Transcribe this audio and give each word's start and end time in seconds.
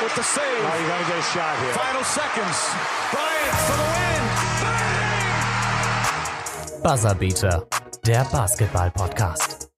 with 0.00 0.14
the 0.14 0.22
save. 0.22 0.44
Oh, 0.44 0.76
you 0.80 0.86
got 0.86 0.98
to 1.00 1.06
get 1.06 1.18
a 1.18 1.22
shot 1.22 1.58
here. 1.58 1.72
Final 1.72 2.04
seconds. 2.04 2.70
Bryant 3.10 3.56
for 3.66 3.76
the 3.76 3.86
win. 3.94 4.22
Bang! 4.62 4.92
Buzzerbeater, 6.82 7.66
der 8.06 8.24
Basketball-Podcast. 8.24 9.68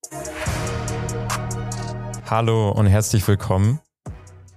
Hallo 2.28 2.70
und 2.72 2.86
herzlich 2.86 3.26
willkommen 3.26 3.80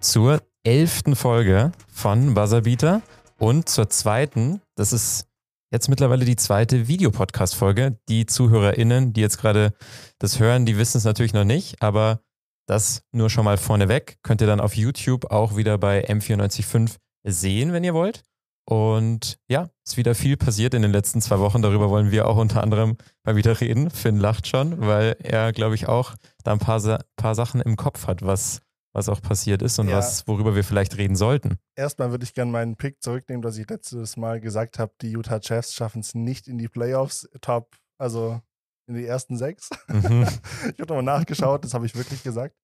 zur 0.02 0.42
elften 0.64 1.16
Folge 1.16 1.72
von 1.88 2.34
Buzzerbeater 2.34 3.02
und 3.40 3.70
zur 3.70 3.90
zweiten, 3.90 4.62
das 4.76 4.92
ist 4.92 5.28
jetzt 5.72 5.88
mittlerweile 5.88 6.26
die 6.26 6.36
zweite 6.36 6.90
Videopodcast-Folge. 6.90 7.98
Die 8.10 8.26
ZuhörerInnen, 8.26 9.14
die 9.14 9.22
jetzt 9.22 9.38
gerade 9.38 9.74
das 10.20 10.40
hören, 10.40 10.66
die 10.66 10.78
wissen 10.78 10.98
es 10.98 11.06
natürlich 11.06 11.34
noch 11.34 11.46
nicht, 11.46 11.82
aber 11.82 12.20
das 12.66 13.04
nur 13.12 13.30
schon 13.30 13.46
mal 13.46 13.58
vorneweg. 13.58 14.18
Könnt 14.24 14.42
ihr 14.42 14.48
dann 14.48 14.60
auf 14.60 14.76
YouTube 14.76 15.32
auch 15.32 15.56
wieder 15.56 15.78
bei 15.78 16.08
M945 16.08 16.98
sehen, 17.24 17.74
wenn 17.74 17.84
ihr 17.84 17.94
wollt. 17.94 18.24
Und 18.66 19.38
ja, 19.50 19.70
ist 19.86 19.98
wieder 19.98 20.16
viel 20.16 20.38
passiert 20.38 20.74
in 20.74 20.82
den 20.82 20.92
letzten 20.92 21.22
zwei 21.22 21.40
Wochen. 21.40 21.62
Darüber 21.62 21.90
wollen 21.90 22.12
wir 22.12 22.28
auch 22.28 22.38
unter 22.38 22.64
anderem 22.64 22.98
mal 23.26 23.36
wieder 23.36 23.60
reden. 23.60 23.90
Finn 23.90 24.18
lacht 24.18 24.48
schon, 24.48 24.80
weil 24.86 25.18
er, 25.22 25.52
glaube 25.52 25.76
ich, 25.76 25.88
auch 25.88 26.16
da 26.44 26.54
ein 26.54 26.60
paar, 26.60 27.04
paar 27.18 27.36
Sachen 27.36 27.60
im 27.60 27.76
Kopf 27.76 28.08
hat, 28.08 28.26
was, 28.26 28.62
was 28.94 29.10
auch 29.10 29.22
passiert 29.22 29.62
ist 29.62 29.80
und 29.80 29.90
ja. 29.90 29.98
was, 29.98 30.28
worüber 30.28 30.56
wir 30.56 30.64
vielleicht 30.64 30.98
reden 30.98 31.18
sollten. 31.18 31.58
Erstmal 31.76 32.12
würde 32.12 32.24
ich 32.24 32.34
gerne 32.34 32.52
meinen 32.52 32.78
Pick 32.78 33.04
zurücknehmen, 33.04 33.42
dass 33.42 33.58
ich 33.58 33.70
letztes 33.70 34.16
Mal 34.16 34.40
gesagt 34.40 34.80
habe, 34.80 34.94
die 35.02 35.12
Utah 35.12 35.40
Jazz 35.42 35.74
schaffen 35.74 36.00
es 36.00 36.16
nicht 36.16 36.48
in 36.48 36.58
die 36.58 36.70
Playoffs, 36.70 37.28
Top, 37.42 37.76
also 37.98 38.42
in 38.88 38.96
die 38.96 39.06
ersten 39.06 39.38
sechs. 39.38 39.70
Mhm. 39.88 40.24
ich 40.74 40.80
habe 40.80 40.96
nochmal 40.96 41.04
nachgeschaut, 41.04 41.64
das 41.64 41.74
habe 41.74 41.86
ich 41.86 41.96
wirklich 41.96 42.24
gesagt. 42.24 42.56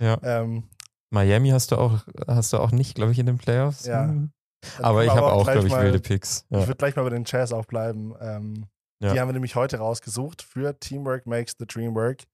Ja. 0.00 0.18
Ähm, 0.22 0.64
Miami 1.10 1.50
hast 1.50 1.72
du 1.72 1.76
auch, 1.76 2.00
hast 2.26 2.52
du 2.52 2.58
auch 2.58 2.72
nicht, 2.72 2.94
glaube 2.94 3.12
ich, 3.12 3.18
in 3.18 3.26
den 3.26 3.38
Playoffs. 3.38 3.86
Ja. 3.86 4.04
Mhm. 4.04 4.32
Aber 4.78 5.04
ich 5.04 5.10
habe 5.10 5.32
auch, 5.32 5.44
glaube 5.44 5.66
ich, 5.66 5.72
mal, 5.72 5.84
wilde 5.84 6.00
Picks. 6.00 6.46
Ja. 6.50 6.60
Ich 6.60 6.66
würde 6.66 6.78
gleich 6.78 6.96
mal 6.96 7.02
bei 7.02 7.10
den 7.10 7.24
Jazz 7.26 7.52
auch 7.52 7.66
bleiben. 7.66 8.14
Ähm, 8.20 8.66
ja. 9.02 9.12
Die 9.12 9.20
haben 9.20 9.28
wir 9.28 9.32
nämlich 9.32 9.56
heute 9.56 9.78
rausgesucht 9.78 10.42
für 10.42 10.78
Teamwork 10.78 11.26
Makes 11.26 11.56
the 11.58 11.66
Dream 11.66 11.94
Work. 11.94 12.24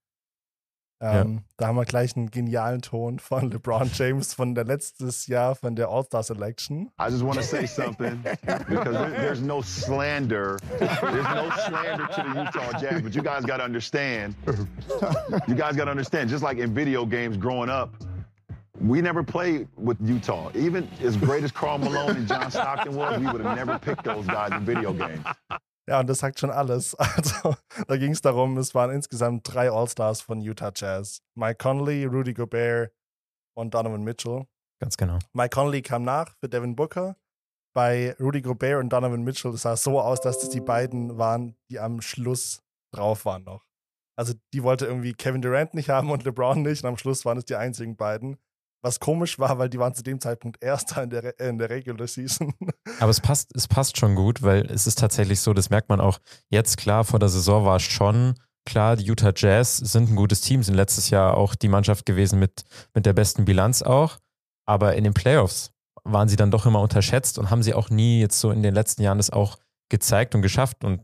Ähm, 1.01 1.35
ja. 1.35 1.41
Da 1.57 1.67
haben 1.67 1.75
wir 1.77 1.85
gleich 1.85 2.17
einen 2.17 2.29
genialen 2.29 2.81
Ton 2.81 3.19
von 3.19 3.49
LeBron 3.51 3.89
James 3.93 4.33
von 4.33 4.53
der 4.53 4.65
letztes 4.65 5.27
Jahr 5.27 5.55
von 5.55 5.75
der 5.75 5.87
All-Star 5.87 6.23
Selection. 6.23 6.91
I 6.99 7.09
just 7.09 7.23
want 7.23 7.37
to 7.37 7.43
say 7.43 7.65
something 7.65 8.21
because 8.67 9.11
there's 9.15 9.41
no 9.41 9.61
slander. 9.61 10.57
There's 10.77 11.23
no 11.23 11.49
slander 11.67 12.07
to 12.07 12.23
the 12.23 12.39
Utah 12.39 12.79
Jazz, 12.79 13.01
but 13.01 13.15
you 13.15 13.21
guys 13.21 13.45
got 13.45 13.57
to 13.57 13.63
understand. 13.63 14.35
You 15.47 15.55
guys 15.55 15.77
got 15.77 15.85
to 15.85 15.91
understand. 15.91 16.29
Just 16.29 16.43
like 16.43 16.57
in 16.57 16.73
video 16.73 17.05
games 17.05 17.37
growing 17.37 17.69
up, 17.69 17.93
we 18.81 19.01
never 19.01 19.23
played 19.23 19.67
with 19.77 19.97
Utah. 20.01 20.51
Even 20.53 20.89
as 21.01 21.15
great 21.15 21.43
as 21.45 21.51
Carl 21.51 21.77
Malone 21.77 22.17
and 22.17 22.27
John 22.27 22.51
Stockton 22.51 22.95
was, 22.95 23.19
we 23.19 23.25
would 23.27 23.41
have 23.41 23.55
never 23.55 23.79
picked 23.79 24.03
those 24.03 24.25
guys 24.25 24.51
in 24.51 24.65
video 24.65 24.91
games. 24.93 25.23
Ja, 25.89 25.99
und 26.01 26.07
das 26.07 26.19
sagt 26.19 26.39
schon 26.39 26.51
alles. 26.51 26.95
Also, 26.99 27.55
da 27.87 27.97
ging 27.97 28.11
es 28.11 28.21
darum, 28.21 28.57
es 28.57 28.75
waren 28.75 28.91
insgesamt 28.91 29.51
drei 29.51 29.71
All-Stars 29.71 30.21
von 30.21 30.39
Utah 30.39 30.71
Jazz. 30.73 31.23
Mike 31.35 31.57
Conley, 31.57 32.05
Rudy 32.05 32.33
Gobert 32.33 32.91
und 33.57 33.73
Donovan 33.73 34.03
Mitchell. 34.03 34.45
Ganz 34.79 34.95
genau. 34.97 35.17
Mike 35.33 35.49
Conley 35.49 35.81
kam 35.81 36.03
nach 36.03 36.35
für 36.37 36.47
Devin 36.47 36.75
Booker. 36.75 37.17
Bei 37.75 38.15
Rudy 38.19 38.41
Gobert 38.41 38.79
und 38.79 38.89
Donovan 38.89 39.23
Mitchell 39.23 39.57
sah 39.57 39.73
es 39.73 39.83
so 39.83 39.99
aus, 39.99 40.21
dass 40.21 40.39
das 40.39 40.49
die 40.49 40.61
beiden 40.61 41.17
waren, 41.17 41.55
die 41.71 41.79
am 41.79 42.01
Schluss 42.01 42.61
drauf 42.93 43.25
waren 43.25 43.43
noch. 43.43 43.65
Also 44.15 44.33
die 44.53 44.63
wollte 44.63 44.85
irgendwie 44.85 45.13
Kevin 45.13 45.41
Durant 45.41 45.73
nicht 45.73 45.89
haben 45.89 46.11
und 46.11 46.23
LeBron 46.23 46.61
nicht. 46.61 46.83
Und 46.83 46.89
am 46.89 46.97
Schluss 46.97 47.25
waren 47.25 47.37
es 47.37 47.45
die 47.45 47.55
einzigen 47.55 47.95
beiden. 47.95 48.37
Was 48.81 48.99
komisch 48.99 49.39
war, 49.39 49.57
weil 49.57 49.69
die 49.69 49.79
waren 49.79 49.93
zu 49.93 50.03
dem 50.03 50.21
Zeitpunkt 50.21 50.63
Erster 50.63 51.03
in 51.03 51.09
der, 51.09 51.39
in 51.39 51.57
der 51.57 51.69
Regular 51.69 52.07
Season. 52.07 52.53
Aber 52.99 53.09
es 53.09 53.19
passt, 53.19 53.51
es 53.55 53.67
passt 53.67 53.97
schon 53.97 54.15
gut, 54.15 54.41
weil 54.41 54.65
es 54.71 54.87
ist 54.87 54.99
tatsächlich 54.99 55.41
so, 55.41 55.53
das 55.53 55.69
merkt 55.69 55.89
man 55.89 55.99
auch 55.99 56.19
jetzt 56.49 56.77
klar, 56.77 57.03
vor 57.03 57.19
der 57.19 57.29
Saison 57.29 57.65
war 57.65 57.77
es 57.77 57.83
schon 57.83 58.35
klar, 58.65 58.95
die 58.95 59.05
Utah 59.05 59.33
Jazz 59.35 59.77
sind 59.77 60.09
ein 60.09 60.15
gutes 60.15 60.41
Team, 60.41 60.63
sind 60.63 60.75
letztes 60.75 61.09
Jahr 61.09 61.35
auch 61.35 61.55
die 61.55 61.67
Mannschaft 61.67 62.05
gewesen 62.05 62.39
mit, 62.39 62.63
mit 62.93 63.05
der 63.05 63.13
besten 63.13 63.45
Bilanz 63.45 63.81
auch. 63.81 64.17
Aber 64.65 64.95
in 64.95 65.03
den 65.03 65.13
Playoffs 65.13 65.71
waren 66.03 66.29
sie 66.29 66.35
dann 66.35 66.51
doch 66.51 66.65
immer 66.65 66.81
unterschätzt 66.81 67.39
und 67.39 67.49
haben 67.49 67.63
sie 67.63 67.73
auch 67.73 67.89
nie 67.89 68.21
jetzt 68.21 68.39
so 68.39 68.51
in 68.51 68.61
den 68.61 68.73
letzten 68.73 69.01
Jahren 69.01 69.17
das 69.17 69.31
auch 69.31 69.57
gezeigt 69.89 70.35
und 70.35 70.41
geschafft. 70.41 70.83
Und 70.83 71.01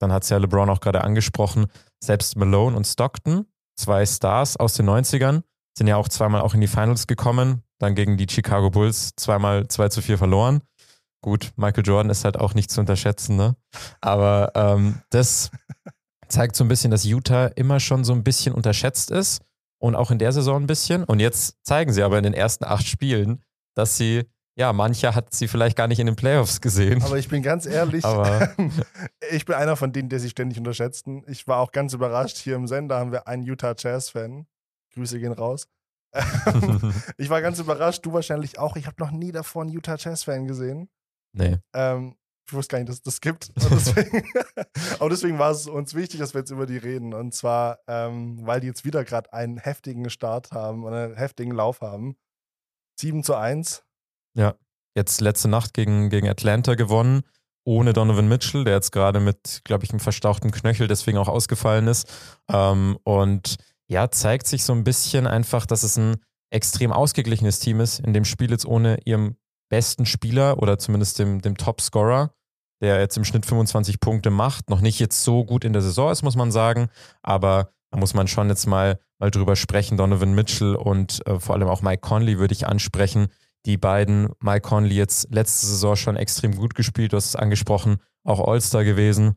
dann 0.00 0.12
hat 0.12 0.24
es 0.24 0.28
ja 0.28 0.38
LeBron 0.38 0.68
auch 0.68 0.80
gerade 0.80 1.02
angesprochen, 1.04 1.66
selbst 2.02 2.36
Malone 2.36 2.76
und 2.76 2.86
Stockton, 2.86 3.46
zwei 3.76 4.04
Stars 4.04 4.56
aus 4.56 4.74
den 4.74 4.88
90ern, 4.88 5.42
sind 5.76 5.86
ja 5.86 5.96
auch 5.96 6.08
zweimal 6.08 6.40
auch 6.42 6.54
in 6.54 6.60
die 6.60 6.66
Finals 6.66 7.06
gekommen, 7.06 7.62
dann 7.78 7.94
gegen 7.94 8.16
die 8.16 8.26
Chicago 8.28 8.70
Bulls 8.70 9.12
zweimal 9.16 9.66
2 9.68 9.88
zu 9.88 10.02
4 10.02 10.18
verloren. 10.18 10.62
Gut, 11.22 11.52
Michael 11.56 11.84
Jordan 11.84 12.10
ist 12.10 12.24
halt 12.24 12.38
auch 12.38 12.54
nicht 12.54 12.70
zu 12.70 12.80
unterschätzen, 12.80 13.36
ne? 13.36 13.54
Aber 14.00 14.52
ähm, 14.54 15.02
das 15.10 15.50
zeigt 16.28 16.56
so 16.56 16.64
ein 16.64 16.68
bisschen, 16.68 16.90
dass 16.90 17.04
Utah 17.04 17.46
immer 17.46 17.80
schon 17.80 18.04
so 18.04 18.12
ein 18.12 18.24
bisschen 18.24 18.54
unterschätzt 18.54 19.10
ist 19.10 19.42
und 19.80 19.96
auch 19.96 20.10
in 20.10 20.18
der 20.18 20.32
Saison 20.32 20.62
ein 20.62 20.66
bisschen. 20.66 21.04
Und 21.04 21.20
jetzt 21.20 21.56
zeigen 21.64 21.92
sie 21.92 22.02
aber 22.02 22.18
in 22.18 22.24
den 22.24 22.34
ersten 22.34 22.64
acht 22.64 22.86
Spielen, 22.86 23.42
dass 23.74 23.96
sie, 23.96 24.24
ja, 24.56 24.72
mancher 24.72 25.14
hat 25.14 25.34
sie 25.34 25.48
vielleicht 25.48 25.76
gar 25.76 25.88
nicht 25.88 25.98
in 25.98 26.06
den 26.06 26.16
Playoffs 26.16 26.60
gesehen. 26.60 27.02
Aber 27.02 27.18
ich 27.18 27.28
bin 27.28 27.42
ganz 27.42 27.66
ehrlich, 27.66 28.04
ich 29.30 29.44
bin 29.44 29.56
einer 29.56 29.76
von 29.76 29.92
denen, 29.92 30.08
der 30.08 30.20
sie 30.20 30.30
ständig 30.30 30.58
unterschätzten. 30.58 31.24
Ich 31.26 31.46
war 31.46 31.58
auch 31.58 31.72
ganz 31.72 31.92
überrascht. 31.92 32.38
Hier 32.38 32.56
im 32.56 32.66
Sender 32.66 32.98
haben 32.98 33.12
wir 33.12 33.26
einen 33.26 33.42
Utah 33.42 33.74
Jazz-Fan, 33.76 34.46
Grüße 34.94 35.18
gehen 35.18 35.32
raus. 35.32 35.68
ich 37.18 37.30
war 37.30 37.40
ganz 37.42 37.58
überrascht, 37.58 38.04
du 38.04 38.12
wahrscheinlich 38.12 38.58
auch. 38.58 38.76
Ich 38.76 38.86
habe 38.86 38.96
noch 38.98 39.10
nie 39.10 39.32
davor 39.32 39.62
einen 39.62 39.72
Utah 39.72 39.96
Jazz-Fan 39.96 40.46
gesehen. 40.46 40.88
Nee. 41.32 41.58
Ähm, 41.74 42.16
ich 42.50 42.54
wusste 42.54 42.72
gar 42.72 42.78
nicht, 42.80 42.88
dass 42.88 42.96
es 42.96 43.02
das 43.02 43.20
gibt. 43.20 43.52
Deswegen, 43.56 44.24
aber 44.98 45.08
deswegen 45.08 45.38
war 45.38 45.52
es 45.52 45.68
uns 45.68 45.94
wichtig, 45.94 46.18
dass 46.18 46.34
wir 46.34 46.40
jetzt 46.40 46.50
über 46.50 46.66
die 46.66 46.78
reden. 46.78 47.14
Und 47.14 47.32
zwar, 47.32 47.78
ähm, 47.86 48.44
weil 48.44 48.60
die 48.60 48.66
jetzt 48.66 48.84
wieder 48.84 49.04
gerade 49.04 49.32
einen 49.32 49.58
heftigen 49.58 50.10
Start 50.10 50.50
haben, 50.50 50.84
einen 50.84 51.14
heftigen 51.14 51.52
Lauf 51.52 51.80
haben. 51.80 52.16
7 52.98 53.22
zu 53.22 53.36
1. 53.36 53.84
Ja, 54.34 54.56
jetzt 54.96 55.20
letzte 55.20 55.46
Nacht 55.46 55.74
gegen, 55.74 56.10
gegen 56.10 56.28
Atlanta 56.28 56.74
gewonnen, 56.74 57.22
ohne 57.64 57.92
Donovan 57.92 58.28
Mitchell, 58.28 58.64
der 58.64 58.74
jetzt 58.74 58.90
gerade 58.90 59.20
mit, 59.20 59.60
glaube 59.62 59.84
ich, 59.84 59.90
einem 59.90 60.00
verstauchten 60.00 60.50
Knöchel 60.50 60.88
deswegen 60.88 61.18
auch 61.18 61.28
ausgefallen 61.28 61.86
ist. 61.86 62.12
Ähm, 62.48 62.98
und 63.04 63.58
ja, 63.90 64.08
zeigt 64.10 64.46
sich 64.46 64.64
so 64.64 64.72
ein 64.72 64.84
bisschen 64.84 65.26
einfach, 65.26 65.66
dass 65.66 65.82
es 65.82 65.98
ein 65.98 66.16
extrem 66.50 66.92
ausgeglichenes 66.92 67.58
Team 67.58 67.80
ist, 67.80 67.98
in 67.98 68.12
dem 68.12 68.24
Spiel 68.24 68.50
jetzt 68.50 68.64
ohne 68.64 68.98
ihrem 69.04 69.36
besten 69.68 70.06
Spieler 70.06 70.58
oder 70.62 70.78
zumindest 70.78 71.18
dem, 71.18 71.42
dem 71.42 71.56
Top-Scorer, 71.56 72.32
der 72.80 73.00
jetzt 73.00 73.16
im 73.16 73.24
Schnitt 73.24 73.46
25 73.46 73.98
Punkte 73.98 74.30
macht, 74.30 74.70
noch 74.70 74.80
nicht 74.80 75.00
jetzt 75.00 75.22
so 75.24 75.44
gut 75.44 75.64
in 75.64 75.72
der 75.72 75.82
Saison 75.82 76.10
ist, 76.12 76.22
muss 76.22 76.36
man 76.36 76.52
sagen, 76.52 76.88
aber 77.22 77.72
da 77.90 77.98
muss 77.98 78.14
man 78.14 78.28
schon 78.28 78.48
jetzt 78.48 78.66
mal, 78.66 79.00
mal 79.18 79.32
drüber 79.32 79.56
sprechen. 79.56 79.96
Donovan 79.96 80.34
Mitchell 80.34 80.76
und 80.76 81.26
äh, 81.26 81.40
vor 81.40 81.56
allem 81.56 81.68
auch 81.68 81.82
Mike 81.82 82.00
Conley 82.00 82.38
würde 82.38 82.54
ich 82.54 82.68
ansprechen. 82.68 83.26
Die 83.66 83.76
beiden, 83.76 84.30
Mike 84.40 84.62
Conley 84.68 84.94
jetzt 84.94 85.34
letzte 85.34 85.66
Saison 85.66 85.96
schon 85.96 86.16
extrem 86.16 86.54
gut 86.54 86.76
gespielt, 86.76 87.12
du 87.12 87.16
hast 87.16 87.26
es 87.26 87.36
angesprochen, 87.36 87.98
auch 88.22 88.46
All-Star 88.46 88.84
gewesen. 88.84 89.34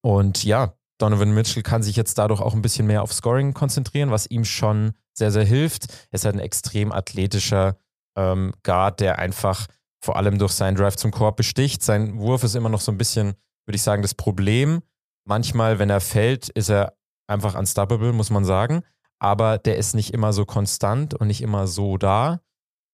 Und 0.00 0.44
ja, 0.44 0.74
Donovan 0.98 1.32
Mitchell 1.32 1.62
kann 1.62 1.82
sich 1.82 1.96
jetzt 1.96 2.18
dadurch 2.18 2.40
auch 2.40 2.54
ein 2.54 2.62
bisschen 2.62 2.86
mehr 2.86 3.02
auf 3.02 3.12
Scoring 3.12 3.54
konzentrieren, 3.54 4.10
was 4.10 4.26
ihm 4.26 4.44
schon 4.44 4.92
sehr, 5.14 5.30
sehr 5.30 5.44
hilft. 5.44 5.86
Er 6.10 6.14
ist 6.14 6.24
halt 6.24 6.34
ein 6.34 6.40
extrem 6.40 6.92
athletischer 6.92 7.76
ähm, 8.16 8.52
Guard, 8.64 9.00
der 9.00 9.18
einfach 9.18 9.66
vor 10.00 10.16
allem 10.16 10.38
durch 10.38 10.52
seinen 10.52 10.76
Drive 10.76 10.96
zum 10.96 11.10
Korb 11.10 11.36
besticht. 11.36 11.82
Sein 11.82 12.18
Wurf 12.18 12.44
ist 12.44 12.54
immer 12.54 12.68
noch 12.68 12.80
so 12.80 12.92
ein 12.92 12.98
bisschen, 12.98 13.34
würde 13.66 13.76
ich 13.76 13.82
sagen, 13.82 14.02
das 14.02 14.14
Problem. 14.14 14.82
Manchmal, 15.24 15.78
wenn 15.78 15.90
er 15.90 16.00
fällt, 16.00 16.48
ist 16.48 16.70
er 16.70 16.96
einfach 17.28 17.54
unstoppable, 17.54 18.12
muss 18.12 18.30
man 18.30 18.44
sagen. 18.44 18.82
Aber 19.20 19.58
der 19.58 19.76
ist 19.76 19.94
nicht 19.94 20.14
immer 20.14 20.32
so 20.32 20.46
konstant 20.46 21.14
und 21.14 21.26
nicht 21.26 21.42
immer 21.42 21.66
so 21.66 21.96
da. 21.96 22.40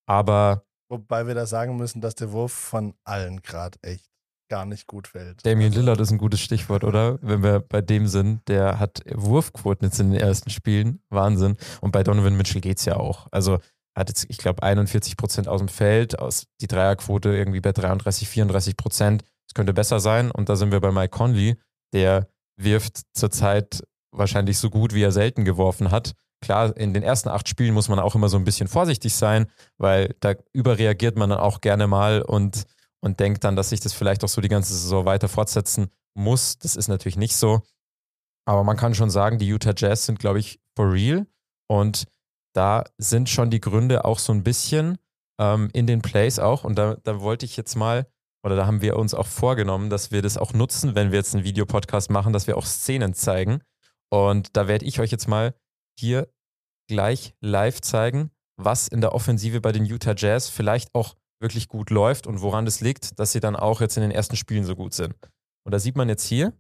Aber. 0.06 0.64
Wobei 0.88 1.26
wir 1.26 1.34
da 1.34 1.46
sagen 1.46 1.76
müssen, 1.76 2.00
dass 2.00 2.14
der 2.14 2.32
Wurf 2.32 2.52
von 2.52 2.94
allen 3.04 3.42
gerade 3.42 3.78
echt 3.82 4.13
gar 4.48 4.66
nicht 4.66 4.86
gut 4.86 5.08
fällt. 5.08 5.44
Damien 5.44 5.70
also, 5.70 5.80
Lillard 5.80 6.00
ist 6.00 6.10
ein 6.10 6.18
gutes 6.18 6.40
Stichwort, 6.40 6.84
oder? 6.84 7.18
Wenn 7.22 7.42
wir 7.42 7.60
bei 7.60 7.80
dem 7.80 8.06
sind, 8.06 8.46
der 8.48 8.78
hat 8.78 9.02
Wurfquoten 9.12 9.86
jetzt 9.86 10.00
in 10.00 10.10
den 10.10 10.20
ersten 10.20 10.50
Spielen. 10.50 11.00
Wahnsinn. 11.10 11.56
Und 11.80 11.92
bei 11.92 12.02
Donovan 12.02 12.36
Mitchell 12.36 12.60
geht 12.60 12.78
es 12.78 12.84
ja 12.84 12.96
auch. 12.96 13.28
Also 13.30 13.58
hat 13.96 14.08
jetzt, 14.08 14.26
ich 14.28 14.38
glaube, 14.38 14.62
41 14.62 15.16
Prozent 15.16 15.48
aus 15.48 15.60
dem 15.60 15.68
Feld, 15.68 16.18
aus 16.18 16.46
die 16.60 16.66
Dreierquote 16.66 17.34
irgendwie 17.34 17.60
bei 17.60 17.72
33, 17.72 18.28
34 18.28 18.76
Prozent. 18.76 19.24
Es 19.48 19.54
könnte 19.54 19.72
besser 19.72 20.00
sein. 20.00 20.30
Und 20.30 20.48
da 20.48 20.56
sind 20.56 20.72
wir 20.72 20.80
bei 20.80 20.90
Mike 20.90 21.16
Conley, 21.16 21.56
der 21.92 22.28
wirft 22.56 23.02
zurzeit 23.12 23.82
wahrscheinlich 24.10 24.58
so 24.58 24.70
gut, 24.70 24.94
wie 24.94 25.02
er 25.02 25.12
selten 25.12 25.44
geworfen 25.44 25.90
hat. 25.90 26.12
Klar, 26.40 26.76
in 26.76 26.92
den 26.92 27.02
ersten 27.02 27.28
acht 27.28 27.48
Spielen 27.48 27.74
muss 27.74 27.88
man 27.88 27.98
auch 27.98 28.14
immer 28.14 28.28
so 28.28 28.36
ein 28.36 28.44
bisschen 28.44 28.68
vorsichtig 28.68 29.14
sein, 29.14 29.46
weil 29.78 30.14
da 30.20 30.34
überreagiert 30.52 31.16
man 31.16 31.30
dann 31.30 31.38
auch 31.38 31.60
gerne 31.60 31.86
mal 31.86 32.22
und 32.22 32.64
und 33.04 33.20
denkt 33.20 33.44
dann, 33.44 33.54
dass 33.54 33.68
sich 33.68 33.80
das 33.80 33.92
vielleicht 33.92 34.24
auch 34.24 34.28
so 34.28 34.40
die 34.40 34.48
ganze 34.48 34.72
Saison 34.72 35.04
weiter 35.04 35.28
fortsetzen 35.28 35.90
muss. 36.14 36.58
Das 36.58 36.74
ist 36.74 36.88
natürlich 36.88 37.18
nicht 37.18 37.36
so. 37.36 37.60
Aber 38.46 38.64
man 38.64 38.78
kann 38.78 38.94
schon 38.94 39.10
sagen, 39.10 39.38
die 39.38 39.46
Utah 39.46 39.74
Jazz 39.76 40.06
sind, 40.06 40.18
glaube 40.18 40.38
ich, 40.38 40.58
for 40.74 40.90
real. 40.90 41.26
Und 41.68 42.06
da 42.54 42.84
sind 42.96 43.28
schon 43.28 43.50
die 43.50 43.60
Gründe 43.60 44.06
auch 44.06 44.18
so 44.18 44.32
ein 44.32 44.42
bisschen, 44.42 44.96
ähm, 45.38 45.68
in 45.74 45.86
den 45.86 46.00
Plays 46.00 46.38
auch. 46.38 46.64
Und 46.64 46.76
da, 46.76 46.96
da 47.02 47.20
wollte 47.20 47.44
ich 47.44 47.58
jetzt 47.58 47.74
mal, 47.74 48.06
oder 48.42 48.56
da 48.56 48.66
haben 48.66 48.80
wir 48.80 48.96
uns 48.96 49.12
auch 49.12 49.26
vorgenommen, 49.26 49.90
dass 49.90 50.10
wir 50.10 50.22
das 50.22 50.38
auch 50.38 50.54
nutzen, 50.54 50.94
wenn 50.94 51.10
wir 51.10 51.18
jetzt 51.18 51.34
einen 51.34 51.44
Videopodcast 51.44 52.10
machen, 52.10 52.32
dass 52.32 52.46
wir 52.46 52.56
auch 52.56 52.66
Szenen 52.66 53.12
zeigen. 53.12 53.60
Und 54.10 54.56
da 54.56 54.66
werde 54.66 54.86
ich 54.86 55.00
euch 55.00 55.10
jetzt 55.10 55.28
mal 55.28 55.54
hier 55.98 56.32
gleich 56.88 57.34
live 57.40 57.82
zeigen, 57.82 58.30
was 58.56 58.88
in 58.88 59.02
der 59.02 59.14
Offensive 59.14 59.60
bei 59.60 59.72
den 59.72 59.84
Utah 59.84 60.14
Jazz 60.16 60.48
vielleicht 60.48 60.94
auch 60.94 61.16
wirklich 61.40 61.68
gut 61.68 61.90
läuft 61.90 62.26
und 62.26 62.40
woran 62.40 62.66
es 62.66 62.80
liegt, 62.80 63.18
dass 63.18 63.32
sie 63.32 63.40
dann 63.40 63.56
auch 63.56 63.80
jetzt 63.80 63.96
in 63.96 64.02
den 64.02 64.10
ersten 64.10 64.36
Spielen 64.36 64.64
so 64.64 64.76
gut 64.76 64.94
sind. 64.94 65.14
Und 65.64 65.72
da 65.72 65.78
sieht 65.78 65.96
man 65.96 66.08
jetzt 66.08 66.24
hier, 66.24 66.52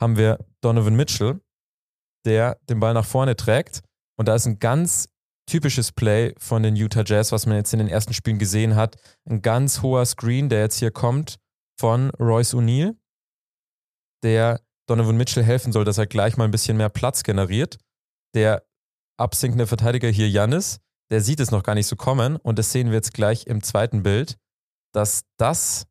haben 0.00 0.16
wir 0.16 0.38
Donovan 0.62 0.96
Mitchell, 0.96 1.40
der 2.24 2.58
den 2.68 2.80
Ball 2.80 2.94
nach 2.94 3.06
vorne 3.06 3.36
trägt. 3.36 3.82
Und 4.18 4.28
da 4.28 4.34
ist 4.34 4.46
ein 4.46 4.58
ganz 4.58 5.08
typisches 5.48 5.92
Play 5.92 6.34
von 6.38 6.62
den 6.62 6.76
Utah 6.76 7.04
Jazz, 7.06 7.32
was 7.32 7.46
man 7.46 7.56
jetzt 7.56 7.72
in 7.72 7.78
den 7.78 7.88
ersten 7.88 8.12
Spielen 8.12 8.38
gesehen 8.38 8.74
hat. 8.74 8.96
Ein 9.28 9.42
ganz 9.42 9.82
hoher 9.82 10.04
Screen, 10.04 10.48
der 10.48 10.60
jetzt 10.60 10.78
hier 10.78 10.90
kommt 10.90 11.36
von 11.78 12.10
Royce 12.10 12.54
O'Neill, 12.54 12.96
der 14.24 14.60
Donovan 14.88 15.16
Mitchell 15.16 15.44
helfen 15.44 15.72
soll, 15.72 15.84
dass 15.84 15.98
er 15.98 16.06
gleich 16.06 16.36
mal 16.36 16.44
ein 16.44 16.50
bisschen 16.50 16.76
mehr 16.76 16.88
Platz 16.88 17.22
generiert. 17.22 17.78
Der 18.34 18.66
absinkende 19.18 19.66
Verteidiger 19.66 20.08
hier, 20.08 20.28
Janis, 20.28 20.80
der 21.10 21.20
sieht 21.20 21.40
es 21.40 21.50
noch 21.50 21.62
gar 21.62 21.74
nicht 21.74 21.86
so 21.86 21.96
kommen 21.96 22.36
und 22.36 22.58
das 22.58 22.72
sehen 22.72 22.88
wir 22.88 22.94
jetzt 22.94 23.14
gleich 23.14 23.46
im 23.46 23.62
zweiten 23.62 24.02
Bild, 24.02 24.38
dass 24.92 25.24
das 25.36 25.86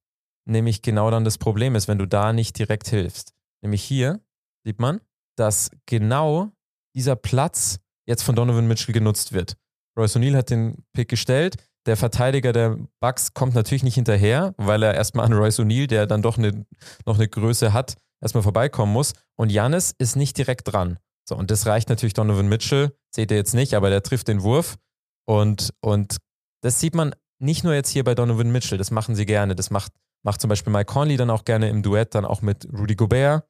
nämlich 0.45 0.81
genau 0.81 1.09
dann 1.11 1.23
das 1.23 1.37
Problem 1.37 1.75
ist, 1.75 1.87
wenn 1.87 1.97
du 1.97 2.05
da 2.05 2.33
nicht 2.33 2.57
direkt 2.57 2.87
hilfst. 2.87 3.33
Nämlich 3.61 3.83
hier 3.83 4.19
sieht 4.63 4.79
man, 4.79 5.01
dass 5.37 5.71
genau 5.85 6.51
dieser 6.95 7.15
Platz 7.15 7.79
jetzt 8.05 8.23
von 8.23 8.35
Donovan 8.35 8.67
Mitchell 8.67 8.93
genutzt 8.93 9.33
wird. 9.33 9.57
Royce 9.97 10.17
O'Neill 10.17 10.35
hat 10.35 10.49
den 10.49 10.83
Pick 10.93 11.09
gestellt. 11.09 11.55
Der 11.85 11.97
Verteidiger 11.97 12.51
der 12.51 12.77
Bucks 12.99 13.33
kommt 13.33 13.53
natürlich 13.53 13.83
nicht 13.83 13.95
hinterher, 13.95 14.53
weil 14.57 14.83
er 14.83 14.95
erstmal 14.95 15.25
an 15.25 15.33
Royce 15.33 15.59
O'Neill, 15.59 15.87
der 15.87 16.07
dann 16.07 16.21
doch 16.21 16.37
eine, 16.37 16.65
noch 17.05 17.15
eine 17.15 17.27
Größe 17.27 17.73
hat, 17.73 17.95
erstmal 18.21 18.43
vorbeikommen 18.43 18.91
muss. 18.91 19.13
Und 19.35 19.51
Janis 19.51 19.93
ist 19.97 20.15
nicht 20.15 20.37
direkt 20.37 20.71
dran. 20.71 20.99
So, 21.27 21.35
und 21.35 21.51
das 21.51 21.65
reicht 21.65 21.89
natürlich 21.89 22.13
Donovan 22.13 22.47
Mitchell. 22.47 22.95
Seht 23.13 23.31
ihr 23.31 23.37
jetzt 23.37 23.53
nicht, 23.53 23.73
aber 23.73 23.89
der 23.89 24.03
trifft 24.03 24.27
den 24.27 24.43
Wurf. 24.43 24.77
Und, 25.25 25.73
und 25.81 26.17
das 26.61 26.79
sieht 26.79 26.95
man 26.95 27.13
nicht 27.39 27.63
nur 27.63 27.73
jetzt 27.73 27.89
hier 27.89 28.03
bei 28.03 28.15
Donovan 28.15 28.51
Mitchell, 28.51 28.77
das 28.77 28.91
machen 28.91 29.15
sie 29.15 29.25
gerne. 29.25 29.55
Das 29.55 29.69
macht, 29.69 29.91
macht 30.23 30.41
zum 30.41 30.49
Beispiel 30.49 30.71
Mike 30.71 30.91
Conley 30.91 31.17
dann 31.17 31.29
auch 31.29 31.45
gerne 31.45 31.69
im 31.69 31.83
Duett, 31.83 32.15
dann 32.15 32.25
auch 32.25 32.41
mit 32.41 32.67
Rudy 32.71 32.95
Gobert. 32.95 33.43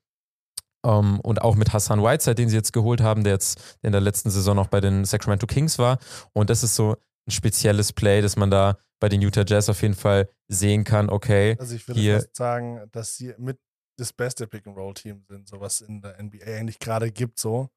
Ähm, 0.86 1.20
und 1.22 1.42
auch 1.42 1.56
mit 1.56 1.74
Hassan 1.74 2.02
Whiteside, 2.04 2.36
den 2.36 2.50
sie 2.50 2.56
jetzt 2.56 2.74
geholt 2.74 3.02
haben, 3.02 3.24
der 3.24 3.34
jetzt 3.34 3.78
in 3.82 3.92
der 3.92 4.02
letzten 4.02 4.30
Saison 4.30 4.56
noch 4.56 4.68
bei 4.68 4.82
den 4.82 5.06
Sacramento 5.06 5.48
Kings 5.48 5.80
war. 5.80 6.00
Und 6.34 6.50
das 6.50 6.64
ist 6.64 6.76
so 6.76 6.96
ein 7.28 7.32
spezielles 7.32 7.94
Play, 7.94 8.22
das 8.22 8.36
man 8.36 8.52
da 8.52 8.78
bei 9.00 9.10
den 9.10 9.22
Utah 9.22 9.44
Jazz 9.46 9.70
auf 9.70 9.82
jeden 9.82 9.96
Fall 9.96 10.30
sehen 10.48 10.84
kann. 10.84 11.10
Okay, 11.10 11.58
also 11.60 11.76
ich 11.76 11.88
würde 11.88 12.00
hier, 12.00 12.16
fast 12.16 12.36
sagen, 12.36 12.88
dass 12.92 13.16
sie 13.16 13.34
mit 13.38 13.60
das 13.98 14.14
beste 14.14 14.48
Pick-and-Roll-Team 14.48 15.24
sind, 15.28 15.48
so 15.48 15.60
was 15.60 15.82
in 15.82 16.02
der 16.02 16.22
NBA 16.22 16.46
eigentlich 16.46 16.80
gerade 16.80 17.12
gibt, 17.12 17.40
so. 17.40 17.70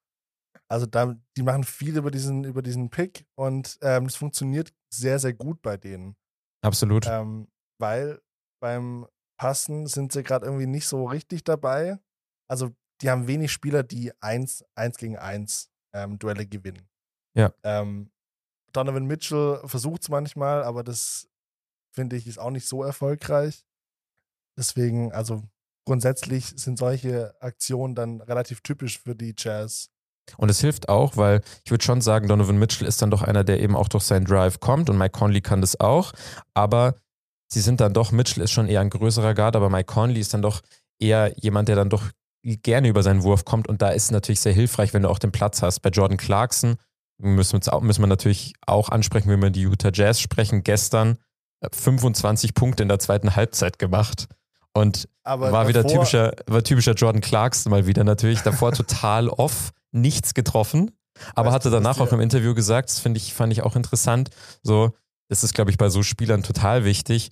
Also 0.71 0.87
da, 0.87 1.17
die 1.37 1.43
machen 1.43 1.65
viel 1.65 1.97
über 1.97 2.11
diesen, 2.11 2.45
über 2.45 2.63
diesen 2.63 2.91
Pick 2.91 3.27
und 3.35 3.79
ähm, 3.81 4.05
das 4.05 4.17
funktioniert 4.17 4.75
sehr, 4.93 5.19
sehr 5.19 5.33
gut 5.33 5.63
bei 5.63 5.77
denen. 5.77 6.17
Absolut. 6.63 7.07
Ähm, 7.07 7.49
weil 7.79 8.21
beim 8.61 9.07
Passen 9.39 9.87
sind 9.87 10.13
sie 10.13 10.23
gerade 10.23 10.47
irgendwie 10.47 10.67
nicht 10.67 10.87
so 10.87 11.07
richtig 11.07 11.45
dabei. 11.45 11.99
Also 12.51 12.75
die 13.01 13.11
haben 13.11 13.29
wenig 13.29 13.53
Spieler, 13.53 13.83
die 13.83 14.13
eins, 14.21 14.65
eins 14.75 14.99
gegen 14.99 15.17
eins 15.17 15.71
ähm, 15.95 16.19
Duelle 16.19 16.47
gewinnen. 16.47 16.89
Ja. 17.35 17.53
Ähm, 17.63 18.11
Donovan 18.73 19.07
Mitchell 19.07 19.61
versucht 19.65 20.03
es 20.03 20.09
manchmal, 20.09 20.63
aber 20.63 20.83
das 20.83 21.29
finde 21.95 22.17
ich 22.17 22.27
ist 22.27 22.39
auch 22.39 22.51
nicht 22.51 22.67
so 22.67 22.83
erfolgreich. 22.83 23.65
Deswegen, 24.59 25.13
also 25.13 25.45
grundsätzlich 25.87 26.47
sind 26.47 26.79
solche 26.79 27.41
Aktionen 27.41 27.95
dann 27.95 28.21
relativ 28.21 28.61
typisch 28.61 28.99
für 28.99 29.15
die 29.15 29.35
Jazz. 29.37 29.91
Und 30.37 30.51
es 30.51 30.61
hilft 30.61 30.89
auch, 30.89 31.17
weil 31.17 31.43
ich 31.65 31.71
würde 31.71 31.85
schon 31.85 32.01
sagen, 32.01 32.29
Donovan 32.29 32.59
Mitchell 32.59 32.87
ist 32.87 33.03
dann 33.03 33.11
doch 33.11 33.23
einer, 33.23 33.45
der 33.45 33.61
eben 33.61 33.77
auch 33.77 33.89
durch 33.89 34.05
seinen 34.05 34.25
Drive 34.25 34.61
kommt 34.61 34.91
und 34.91 34.99
Mike 34.99 35.19
Conley 35.19 35.41
kann 35.41 35.61
das 35.61 35.81
auch. 35.81 36.13
Aber 36.55 36.95
sie 37.49 37.61
sind 37.61 37.81
dann 37.81 37.95
doch, 37.95 38.13
Mitchell 38.13 38.43
ist 38.43 38.53
schon 38.53 38.69
eher 38.69 38.81
ein 38.81 38.91
größerer 38.91 39.35
Guard, 39.35 39.57
aber 39.57 39.71
Mike 39.71 39.93
Conley 39.93 40.21
ist 40.21 40.35
dann 40.35 40.43
doch 40.43 40.61
eher 40.99 41.33
jemand, 41.37 41.69
der 41.69 41.77
dann 41.77 41.91
doch 41.91 42.05
gerne 42.43 42.89
über 42.89 43.03
seinen 43.03 43.23
Wurf 43.23 43.45
kommt. 43.45 43.69
Und 43.69 43.83
da 43.83 43.91
ist 43.91 44.05
es 44.05 44.11
natürlich 44.11 44.41
sehr 44.41 44.53
hilfreich, 44.53 44.95
wenn 44.95 45.03
du 45.03 45.09
auch 45.09 45.19
den 45.19 45.33
Platz 45.33 45.63
hast. 45.63 45.81
Bei 45.81 45.91
Jordan 45.91 46.17
Clarkson 46.17 46.77
müssen 47.19 47.61
wir, 47.61 47.73
auch, 47.73 47.81
müssen 47.81 48.03
wir 48.03 48.07
natürlich 48.07 48.55
auch 48.67 48.89
ansprechen, 48.89 49.31
wenn 49.31 49.43
wir 49.43 49.51
die 49.51 49.63
Utah 49.63 49.91
Jazz 49.93 50.21
sprechen. 50.21 50.63
Gestern 50.63 51.19
25 51.73 52.51
äh, 52.51 52.53
Punkte 52.53 52.83
in 52.83 52.89
der 52.89 52.99
zweiten 52.99 53.37
Halbzeit 53.37 53.79
gemacht. 53.79 54.29
Und 54.73 55.09
aber 55.25 55.51
war 55.51 55.69
wieder 55.69 55.85
typischer, 55.85 56.33
war 56.47 56.63
typischer 56.63 56.93
Jordan 56.93 57.21
Clarkson 57.21 57.71
mal 57.71 57.87
wieder 57.87 58.05
natürlich. 58.05 58.43
Davor 58.43 58.73
total 58.73 59.29
off, 59.29 59.73
nichts 59.93 60.35
getroffen. 60.35 60.91
Aber 61.35 61.53
hatte 61.53 61.71
danach 61.71 61.99
auch 61.99 62.13
im 62.13 62.21
Interview 62.21 62.55
gesagt, 62.55 62.91
das 62.91 63.01
finde 63.01 63.19
ich, 63.19 63.35
fand 63.35 63.53
ich 63.53 63.63
auch 63.63 63.75
interessant. 63.75 64.31
So, 64.63 64.93
das 65.29 65.43
ist, 65.43 65.55
glaube 65.55 65.71
ich, 65.71 65.77
bei 65.77 65.89
so 65.89 66.03
Spielern 66.03 66.43
total 66.43 66.85
wichtig 66.85 67.31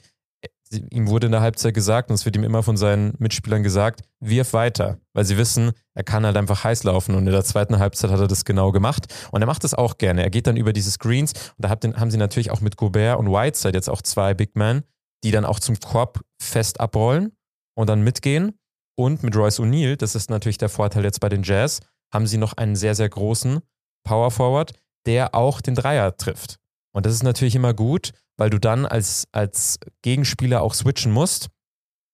ihm 0.70 1.08
wurde 1.08 1.26
in 1.26 1.32
der 1.32 1.41
Halbzeit 1.41 1.75
gesagt, 1.75 2.11
und 2.11 2.14
es 2.14 2.25
wird 2.25 2.37
ihm 2.37 2.44
immer 2.44 2.62
von 2.62 2.76
seinen 2.76 3.14
Mitspielern 3.19 3.62
gesagt, 3.62 4.03
wirf 4.20 4.53
weiter, 4.53 4.99
weil 5.12 5.25
sie 5.25 5.37
wissen, 5.37 5.73
er 5.94 6.05
kann 6.05 6.26
halt 6.26 6.37
einfach 6.37 6.64
heiß 6.64 6.85
laufen. 6.85 7.14
Und 7.14 7.26
in 7.26 7.32
der 7.32 7.44
zweiten 7.44 7.79
Halbzeit 7.79 8.11
hat 8.11 8.20
er 8.20 8.26
das 8.26 8.44
genau 8.44 8.73
gemacht. 8.73 9.06
Und 9.31 9.43
er 9.43 9.47
macht 9.47 9.64
das 9.64 9.75
auch 9.75 9.99
gerne. 9.99 10.23
Er 10.23 10.31
geht 10.31 10.47
dann 10.47 10.56
über 10.56 10.73
diese 10.73 10.91
Screens 10.91 11.32
und 11.32 11.64
da 11.64 11.70
haben 11.70 12.11
sie 12.11 12.19
natürlich 12.19 12.50
auch 12.50 12.61
mit 12.61 12.76
Gobert 12.76 13.19
und 13.19 13.31
Whiteside 13.31 13.76
jetzt 13.76 13.88
auch 13.88 14.03
zwei 14.03 14.35
Big 14.35 14.56
Men, 14.56 14.82
die 15.25 15.31
dann 15.31 15.44
auch 15.44 15.61
zum 15.61 15.79
Korb 15.79 16.20
fest 16.41 16.81
abrollen 16.81 17.32
und 17.75 17.88
dann 17.88 18.03
mitgehen. 18.03 18.58
Und 18.99 19.23
mit 19.23 19.37
Royce 19.37 19.61
O'Neill, 19.61 19.97
das 19.97 20.14
ist 20.14 20.31
natürlich 20.31 20.58
der 20.58 20.70
Vorteil 20.70 21.05
jetzt 21.05 21.20
bei 21.20 21.29
den 21.29 21.43
Jazz, 21.43 21.81
haben 22.17 22.27
sie 22.27 22.39
noch 22.39 22.55
einen 22.55 22.75
sehr, 22.75 22.95
sehr 22.95 23.09
großen 23.09 23.61
Power 24.05 24.31
Forward, 24.31 24.73
der 25.07 25.35
auch 25.35 25.61
den 25.61 25.75
Dreier 25.75 26.17
trifft. 26.17 26.57
Und 26.93 27.07
das 27.07 27.13
ist 27.13 27.23
natürlich 27.23 27.55
immer 27.55 27.75
gut, 27.75 28.13
weil 28.39 28.51
du 28.51 28.59
dann 28.59 28.87
als, 28.87 29.29
als 29.33 29.79
Gegenspieler 30.03 30.63
auch 30.63 30.75
switchen 30.75 31.13
musst 31.13 31.49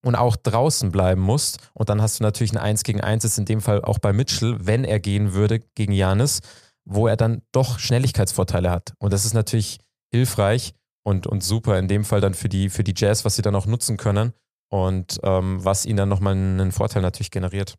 und 0.05 0.17
auch 0.17 0.35
draußen 0.35 0.91
bleiben 0.91 1.21
musst. 1.21 1.71
Und 1.73 1.89
dann 1.89 2.03
hast 2.03 2.19
du 2.19 2.25
natürlich 2.25 2.53
ein 2.53 2.59
1 2.59 2.83
gegen 2.83 3.01
1, 3.01 3.25
ist 3.25 3.39
in 3.39 3.45
dem 3.45 3.61
Fall 3.61 3.85
auch 3.85 4.01
bei 4.01 4.13
Mitchell, 4.13 4.57
wenn 4.67 4.85
er 4.85 4.99
gehen 4.99 5.35
würde 5.35 5.61
gegen 5.77 5.93
Janis, 5.93 6.41
wo 6.85 7.07
er 7.07 7.17
dann 7.17 7.43
doch 7.53 7.79
Schnelligkeitsvorteile 7.79 8.71
hat. 8.71 8.93
Und 8.99 9.13
das 9.13 9.25
ist 9.25 9.35
natürlich 9.35 9.79
hilfreich 10.11 10.75
und, 11.05 11.29
und 11.29 11.45
super 11.45 11.79
in 11.79 11.87
dem 11.87 12.05
Fall 12.05 12.21
dann 12.21 12.35
für 12.35 12.49
die, 12.49 12.69
für 12.69 12.85
die 12.85 12.94
Jazz, 12.97 13.25
was 13.25 13.37
sie 13.37 13.43
dann 13.43 13.55
auch 13.55 13.67
nutzen 13.67 13.97
können 13.97 14.32
und 14.69 15.21
ähm, 15.23 15.65
was 15.65 15.87
ihnen 15.87 15.99
dann 15.99 16.09
nochmal 16.09 16.35
einen 16.35 16.73
Vorteil 16.73 17.03
natürlich 17.03 17.31
generiert. 17.31 17.77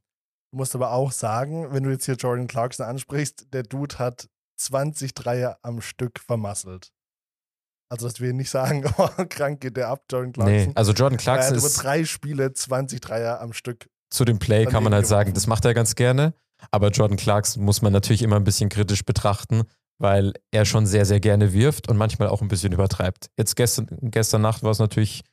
Du 0.54 0.58
musst 0.58 0.76
aber 0.76 0.92
auch 0.92 1.12
sagen, 1.12 1.74
wenn 1.74 1.82
du 1.82 1.90
jetzt 1.90 2.06
hier 2.06 2.14
Jordan 2.14 2.46
Clarkson 2.46 2.86
ansprichst, 2.86 3.48
der 3.54 3.64
Dude 3.64 3.98
hat 3.98 4.30
20 4.58 5.16
Dreier 5.16 5.58
am 5.64 5.82
Stück 5.82 6.20
vermasselt. 6.20 6.92
Also, 7.90 8.08
dass 8.08 8.22
wir 8.22 8.34
nicht 8.34 8.52
sagen, 8.52 8.86
oh, 9.00 9.10
krank 9.30 9.62
geht 9.62 9.78
der 9.78 9.88
ab, 9.88 10.04
Jordan 10.12 10.32
Clarkson. 10.32 10.56
Nee, 10.56 10.72
also 10.76 10.92
Jordan 10.92 11.18
Clarkson 11.18 11.56
ist. 11.56 11.64
über 11.64 11.82
drei 11.82 12.06
Spiele 12.06 12.54
20 12.54 13.02
Dreier 13.02 13.42
am 13.42 13.52
Stück. 13.52 13.90
Zu 14.12 14.26
dem 14.26 14.38
Play 14.38 14.66
kann 14.66 14.84
man 14.84 14.94
halt 14.94 15.06
geworfen. 15.06 15.26
sagen, 15.26 15.34
das 15.34 15.48
macht 15.48 15.66
er 15.66 15.74
ganz 15.74 15.96
gerne. 15.96 16.36
Aber 16.70 16.90
Jordan 16.90 17.18
Clarkson 17.18 17.64
muss 17.64 17.82
man 17.82 17.92
natürlich 17.92 18.22
immer 18.22 18.36
ein 18.36 18.44
bisschen 18.44 18.70
kritisch 18.70 19.04
betrachten, 19.04 19.64
weil 19.98 20.34
er 20.52 20.66
schon 20.66 20.86
sehr, 20.86 21.08
sehr 21.08 21.20
gerne 21.20 21.52
wirft 21.54 21.90
und 21.90 21.98
manchmal 21.98 22.28
auch 22.28 22.44
ein 22.44 22.48
bisschen 22.48 22.74
übertreibt. 22.74 23.32
Jetzt 23.40 23.56
gestern, 23.56 23.88
gestern 24.04 24.44
Nacht 24.44 24.62
war 24.62 24.70
es 24.70 24.78
natürlich 24.78 25.24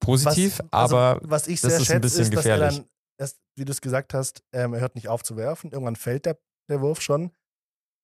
positiv, 0.00 0.58
was, 0.58 0.72
also, 0.72 0.96
aber 0.96 1.20
was 1.22 1.46
ich 1.46 1.60
sehr 1.60 1.70
das 1.70 1.78
ist 1.78 1.86
schätze, 1.86 1.94
ein 1.94 2.00
bisschen 2.00 2.24
ist, 2.24 2.30
gefährlich. 2.32 2.82
Er 3.18 3.24
erst, 3.24 3.40
wie 3.56 3.64
du 3.64 3.72
es 3.72 3.80
gesagt 3.80 4.14
hast, 4.14 4.42
ähm, 4.52 4.74
er 4.74 4.80
hört 4.80 4.94
nicht 4.94 5.08
auf 5.08 5.22
zu 5.22 5.36
werfen. 5.36 5.70
Irgendwann 5.70 5.96
fällt 5.96 6.26
der, 6.26 6.38
der 6.68 6.80
Wurf 6.80 7.00
schon. 7.00 7.32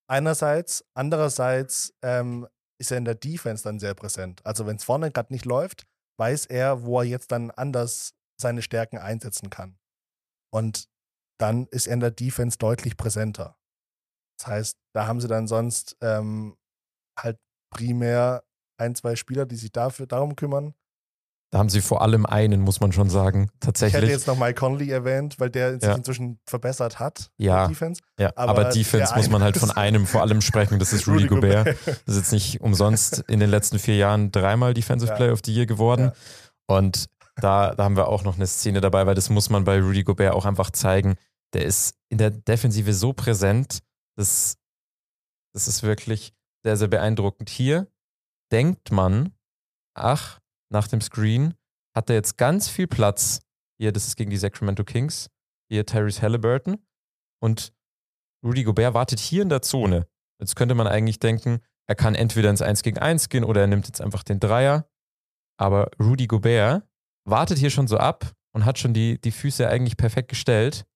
Einerseits. 0.09 0.85
Andererseits 0.95 1.95
ähm, 2.03 2.47
ist 2.81 2.91
er 2.91 2.99
in 2.99 3.05
der 3.05 3.15
Defense 3.15 3.63
dann 3.63 3.79
sehr 3.79 3.95
präsent. 3.95 4.45
Also 4.45 4.67
wenn 4.67 4.77
es 4.77 4.85
vorne 4.85 5.11
gerade 5.11 5.33
nicht 5.33 5.45
läuft, 5.45 5.87
weiß 6.19 6.47
er, 6.47 6.85
wo 6.85 7.01
er 7.01 7.07
jetzt 7.07 7.33
dann 7.33 7.51
anders 7.51 8.15
seine 8.41 8.63
Stärken 8.63 8.99
einsetzen 8.99 9.51
kann. 9.51 9.79
Und 10.53 10.89
dann 11.41 11.67
ist 11.69 11.87
er 11.87 11.95
in 11.95 12.01
der 12.01 12.11
Defense 12.11 12.59
deutlich 12.59 12.97
präsenter. 12.97 13.57
Das 14.39 14.47
heißt, 14.47 14.79
da 14.95 15.07
haben 15.07 15.21
sie 15.21 15.29
dann 15.29 15.47
sonst 15.47 15.97
ähm, 16.01 16.57
halt 17.19 17.39
primär 17.71 18.45
ein, 18.79 18.95
zwei 18.95 19.17
Spieler, 19.17 19.47
die 19.47 19.57
sich 19.57 19.73
dafür 19.73 20.07
darum 20.07 20.37
kümmern. 20.37 20.75
Da 21.53 21.59
haben 21.59 21.69
sie 21.69 21.81
vor 21.81 22.01
allem 22.01 22.27
einen, 22.27 22.61
muss 22.61 22.81
man 22.81 22.93
schon 22.93 23.11
sagen, 23.11 23.51
tatsächlich. 23.59 23.97
Ich 23.97 24.03
hätte 24.03 24.13
jetzt 24.13 24.29
noch 24.29 24.39
Mike 24.39 24.55
Conley 24.55 24.91
erwähnt, 24.91 25.41
weil 25.41 25.51
der 25.51 25.73
sich 25.75 25.83
ja. 25.83 25.97
inzwischen 25.97 26.39
verbessert 26.47 27.01
hat. 27.01 27.33
Ja, 27.39 27.67
Defense. 27.67 28.01
ja. 28.21 28.31
aber, 28.37 28.51
aber 28.51 28.65
Defense 28.71 29.17
muss 29.17 29.29
man 29.29 29.43
halt 29.43 29.57
von 29.57 29.73
einem 29.73 30.07
vor 30.07 30.21
allem 30.21 30.43
sprechen, 30.43 30.79
das 30.79 30.93
ist 30.93 31.07
Rudy, 31.09 31.25
Rudy 31.25 31.29
Gobert. 31.29 31.67
Gobert. 31.67 32.03
Das 32.07 32.15
ist 32.15 32.17
jetzt 32.17 32.33
nicht 32.33 32.61
umsonst 32.61 33.25
in 33.27 33.41
den 33.41 33.51
letzten 33.51 33.81
vier 33.81 33.97
Jahren 33.97 34.31
dreimal 34.31 34.75
Defensive 34.75 35.11
ja. 35.11 35.17
Player 35.17 35.33
of 35.33 35.41
the 35.45 35.53
Year 35.53 35.67
geworden. 35.67 36.13
Ja. 36.69 36.77
Und 36.77 37.07
da, 37.37 37.75
da 37.75 37.85
haben 37.85 37.97
wir 37.97 38.07
auch 38.07 38.23
noch 38.23 38.37
eine 38.37 38.47
Szene 38.47 38.81
dabei, 38.81 39.07
weil 39.07 39.17
das 39.17 39.29
muss 39.29 39.51
man 39.51 39.65
bei 39.65 39.81
Rudy 39.81 40.05
Gobert 40.05 40.35
auch 40.35 40.45
einfach 40.45 40.71
zeigen. 40.71 41.17
Der 41.53 41.65
ist 41.65 41.97
in 42.11 42.19
der 42.19 42.31
Defensive 42.31 42.93
so 42.93 43.13
präsent, 43.13 43.81
das, 44.17 44.57
das 45.53 45.67
ist 45.67 45.83
wirklich 45.83 46.33
sehr, 46.63 46.77
sehr 46.77 46.89
beeindruckend. 46.89 47.51
Hier 47.51 47.89
denkt 48.53 48.93
man, 48.93 49.33
ach, 49.95 50.40
nach 50.71 50.89
dem 50.89 51.01
Screen 51.01 51.55
hat 51.95 52.09
er 52.09 52.17
jetzt 52.17 52.39
ganz 52.39 52.69
viel 52.69 52.87
Platz. 52.87 53.41
Hier, 53.79 53.93
das 53.93 54.07
ist 54.07 54.17
gegen 54.17 54.31
die 54.31 54.37
Sacramento 54.37 54.85
Kings. 54.85 55.29
Hier 55.69 55.85
Tyrese 55.85 56.23
Halliburton. 56.23 56.79
Und 57.43 57.73
Rudy 58.45 58.65
Gobert 58.65 58.95
wartet 58.95 59.19
hier 59.19 59.43
in 59.43 59.49
der 59.49 59.63
Zone. 59.63 60.07
Jetzt 60.41 60.57
könnte 60.57 60.75
man 60.75 60.87
eigentlich 60.87 61.19
denken, 61.19 61.61
er 61.87 61.95
kann 61.97 62.15
entweder 62.15 62.51
ins 62.51 62.63
1 62.63 62.83
gegen 62.83 62.99
1 62.99 63.29
gehen 63.29 63.45
oder 63.45 63.63
er 63.63 63.67
nimmt 63.67 63.87
jetzt 63.87 64.01
einfach 64.01 64.23
den 64.23 64.41
Dreier. 64.41 64.89
Aber 65.59 65.91
Rudy 65.99 66.27
Gobert 66.27 66.89
wartet 67.25 67.59
hier 67.59 67.71
schon 67.71 67.89
so 67.89 67.99
ab 67.99 68.33
und 68.53 68.65
hat 68.65 68.79
schon 68.79 68.95
die, 68.95 69.21
die 69.21 69.33
Füße 69.33 69.69
eigentlich 69.69 69.97
perfekt 69.97 70.29
gestellt. 70.29 70.87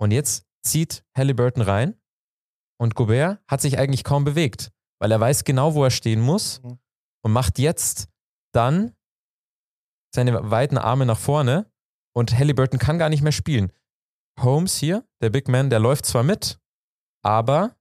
Und 0.00 0.12
jetzt 0.12 0.46
zieht 0.62 1.04
Halliburton 1.16 1.62
rein 1.62 2.00
und 2.78 2.94
Gobert 2.94 3.42
hat 3.48 3.60
sich 3.60 3.78
eigentlich 3.78 4.04
kaum 4.04 4.24
bewegt, 4.24 4.70
weil 5.00 5.12
er 5.12 5.20
weiß 5.20 5.44
genau, 5.44 5.74
wo 5.74 5.84
er 5.84 5.90
stehen 5.90 6.20
muss 6.20 6.62
Mhm. 6.62 6.78
Und 7.24 7.32
macht 7.32 7.58
jetzt 7.58 8.08
dann 8.52 8.94
seine 10.14 10.50
weiten 10.50 10.78
Arme 10.78 11.06
nach 11.06 11.18
vorne 11.18 11.66
und 12.14 12.38
Halliburton 12.38 12.78
kann 12.78 12.98
gar 12.98 13.08
nicht 13.08 13.22
mehr 13.22 13.32
spielen. 13.32 13.72
Holmes 14.40 14.76
hier, 14.76 15.04
der 15.20 15.30
Big 15.30 15.48
Man, 15.48 15.70
der 15.70 15.80
läuft 15.80 16.06
zwar 16.06 16.22
mit, 16.22 16.58
aber 17.22 17.76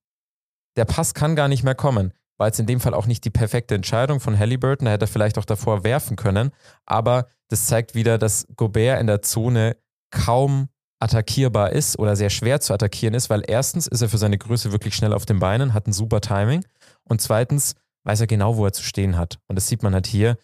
der 0.75 0.85
Pass 0.85 1.13
kann 1.13 1.35
gar 1.35 1.47
nicht 1.47 1.63
mehr 1.63 1.75
kommen. 1.75 2.13
War 2.39 2.47
jetzt 2.47 2.59
in 2.59 2.65
dem 2.65 2.79
Fall 2.79 2.95
auch 2.95 3.05
nicht 3.05 3.23
die 3.25 3.29
perfekte 3.29 3.75
Entscheidung 3.75 4.19
von 4.19 4.37
Halliburton, 4.37 4.85
da 4.85 4.91
hätte 4.91 5.05
er 5.05 5.09
vielleicht 5.09 5.37
auch 5.37 5.45
davor 5.45 5.83
werfen 5.83 6.15
können, 6.15 6.51
aber 6.85 7.27
das 7.49 7.67
zeigt 7.67 7.93
wieder, 7.93 8.17
dass 8.17 8.47
Gobert 8.55 8.99
in 8.99 9.07
der 9.07 9.21
Zone 9.21 9.77
kaum 10.09 10.69
attackierbar 10.99 11.71
ist 11.71 11.99
oder 11.99 12.15
sehr 12.15 12.29
schwer 12.29 12.61
zu 12.61 12.73
attackieren 12.73 13.13
ist, 13.13 13.29
weil 13.29 13.43
erstens 13.45 13.87
ist 13.87 14.01
er 14.01 14.09
für 14.09 14.17
seine 14.17 14.37
Größe 14.37 14.71
wirklich 14.71 14.95
schnell 14.95 15.13
auf 15.13 15.25
den 15.25 15.39
Beinen, 15.39 15.73
hat 15.73 15.85
ein 15.85 15.93
super 15.93 16.21
Timing 16.21 16.65
und 17.03 17.21
zweitens 17.21 17.75
weiß 18.05 18.21
er 18.21 18.27
genau, 18.27 18.57
wo 18.57 18.65
er 18.65 18.73
zu 18.73 18.83
stehen 18.83 19.17
hat. 19.17 19.39
Und 19.47 19.55
das 19.55 19.67
sieht 19.67 19.83
man 19.83 19.93
halt 19.93 20.07
hier. 20.07 20.37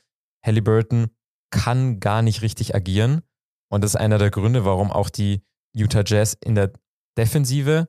Halliburton 0.45 1.07
kann 1.51 1.99
gar 1.99 2.21
nicht 2.21 2.41
richtig 2.41 2.75
agieren 2.75 3.21
und 3.71 3.83
das 3.83 3.91
ist 3.91 3.99
einer 3.99 4.17
der 4.17 4.31
Gründe, 4.31 4.65
warum 4.65 4.91
auch 4.91 5.09
die 5.09 5.43
Utah 5.75 6.03
Jazz 6.05 6.37
in 6.43 6.55
der 6.55 6.71
Defensive 7.17 7.87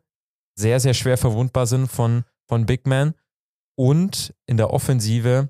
sehr, 0.58 0.80
sehr 0.80 0.94
schwer 0.94 1.16
verwundbar 1.16 1.66
sind 1.66 1.86
von, 1.88 2.24
von 2.48 2.66
Big 2.66 2.86
Man 2.86 3.14
und 3.78 4.34
in 4.46 4.56
der 4.56 4.70
Offensive 4.72 5.48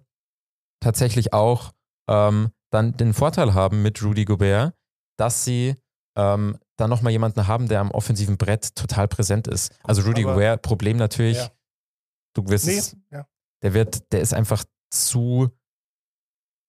tatsächlich 0.83 1.33
auch 1.33 1.73
ähm, 2.09 2.50
dann 2.71 2.97
den 2.97 3.12
Vorteil 3.15 3.55
haben 3.55 3.83
mit 3.83 4.03
Rudy 4.03 4.25
Gobert, 4.25 4.75
dass 5.19 5.45
sie 5.45 5.75
ähm, 6.17 6.59
dann 6.77 6.91
nochmal 6.91 7.12
jemanden 7.12 7.47
haben, 7.47 7.69
der 7.69 7.81
am 7.81 7.91
offensiven 7.91 8.37
Brett 8.39 8.75
total 8.75 9.09
präsent 9.09 9.47
ist. 9.49 9.73
Also 9.85 10.03
Rudy 10.03 10.25
aber- 10.25 10.35
Gobert, 10.35 10.62
Problem 10.62 10.97
natürlich, 10.97 11.39
Ja. 11.39 11.50
du 12.35 12.49
wirst 12.49 12.67
Nee, 12.67 12.77
es, 12.79 12.97
ja. 13.11 13.27
Der 13.62 13.75
wird, 13.75 14.12
der 14.12 14.21
ist 14.21 14.35
einfach 14.35 14.64
zu 14.90 15.50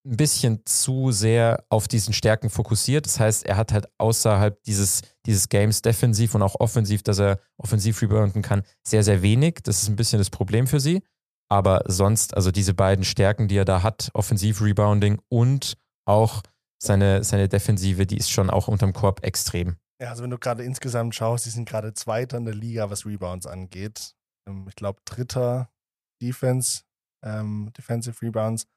ein 0.03 0.17
bisschen 0.17 0.65
zu 0.65 1.12
sehr 1.12 1.63
auf 1.69 1.88
diesen 1.88 2.13
Stärken 2.13 2.50
fokussiert. 2.50 3.05
Das 3.05 3.19
heißt, 3.19 3.45
er 3.45 3.55
hat 3.57 3.71
halt 3.71 3.88
außerhalb 4.00 4.62
dieses, 4.63 5.01
dieses 5.25 5.48
Games 5.50 5.81
defensiv 5.83 6.33
und 6.33 6.41
auch 6.41 6.60
offensiv, 6.60 7.03
dass 7.03 7.19
er 7.19 7.39
offensiv 7.57 8.01
rebounden 8.01 8.41
kann, 8.41 8.63
sehr, 8.83 9.03
sehr 9.03 9.21
wenig. 9.21 9.60
Das 9.63 9.83
ist 9.83 9.89
ein 9.89 9.95
bisschen 9.95 10.19
das 10.19 10.31
Problem 10.31 10.65
für 10.65 10.79
sie. 10.79 11.03
Aber 11.50 11.83
sonst, 11.86 12.33
also 12.36 12.50
diese 12.50 12.74
beiden 12.74 13.03
Stärken, 13.03 13.48
die 13.48 13.57
er 13.57 13.65
da 13.65 13.83
hat, 13.83 14.10
Offensiv-Rebounding 14.13 15.19
und 15.29 15.77
auch 16.07 16.41
seine, 16.81 17.24
seine 17.24 17.50
Defensive, 17.50 18.07
die 18.07 18.17
ist 18.17 18.31
schon 18.31 18.50
auch 18.50 18.67
unterm 18.69 18.93
Korb 18.93 19.24
extrem. 19.24 19.75
Ja, 20.01 20.10
also 20.10 20.24
wenn 20.24 20.29
du 20.31 20.39
gerade 20.39 20.63
insgesamt 20.63 21.13
schaust, 21.13 21.45
die 21.45 21.51
sind 21.51 21.67
gerade 21.67 21.93
Zweiter 21.93 22.38
in 22.38 22.45
der 22.45 22.55
Liga, 22.55 22.89
was 22.89 23.05
Rebounds 23.05 23.45
angeht. 23.45 24.15
Ähm, 24.48 24.65
Ich 24.67 24.75
glaube, 24.75 25.01
Dritter 25.05 25.69
Defense, 26.21 26.83
ähm, 27.23 27.71
Defensive 27.77 28.21
Rebounds. 28.21 28.67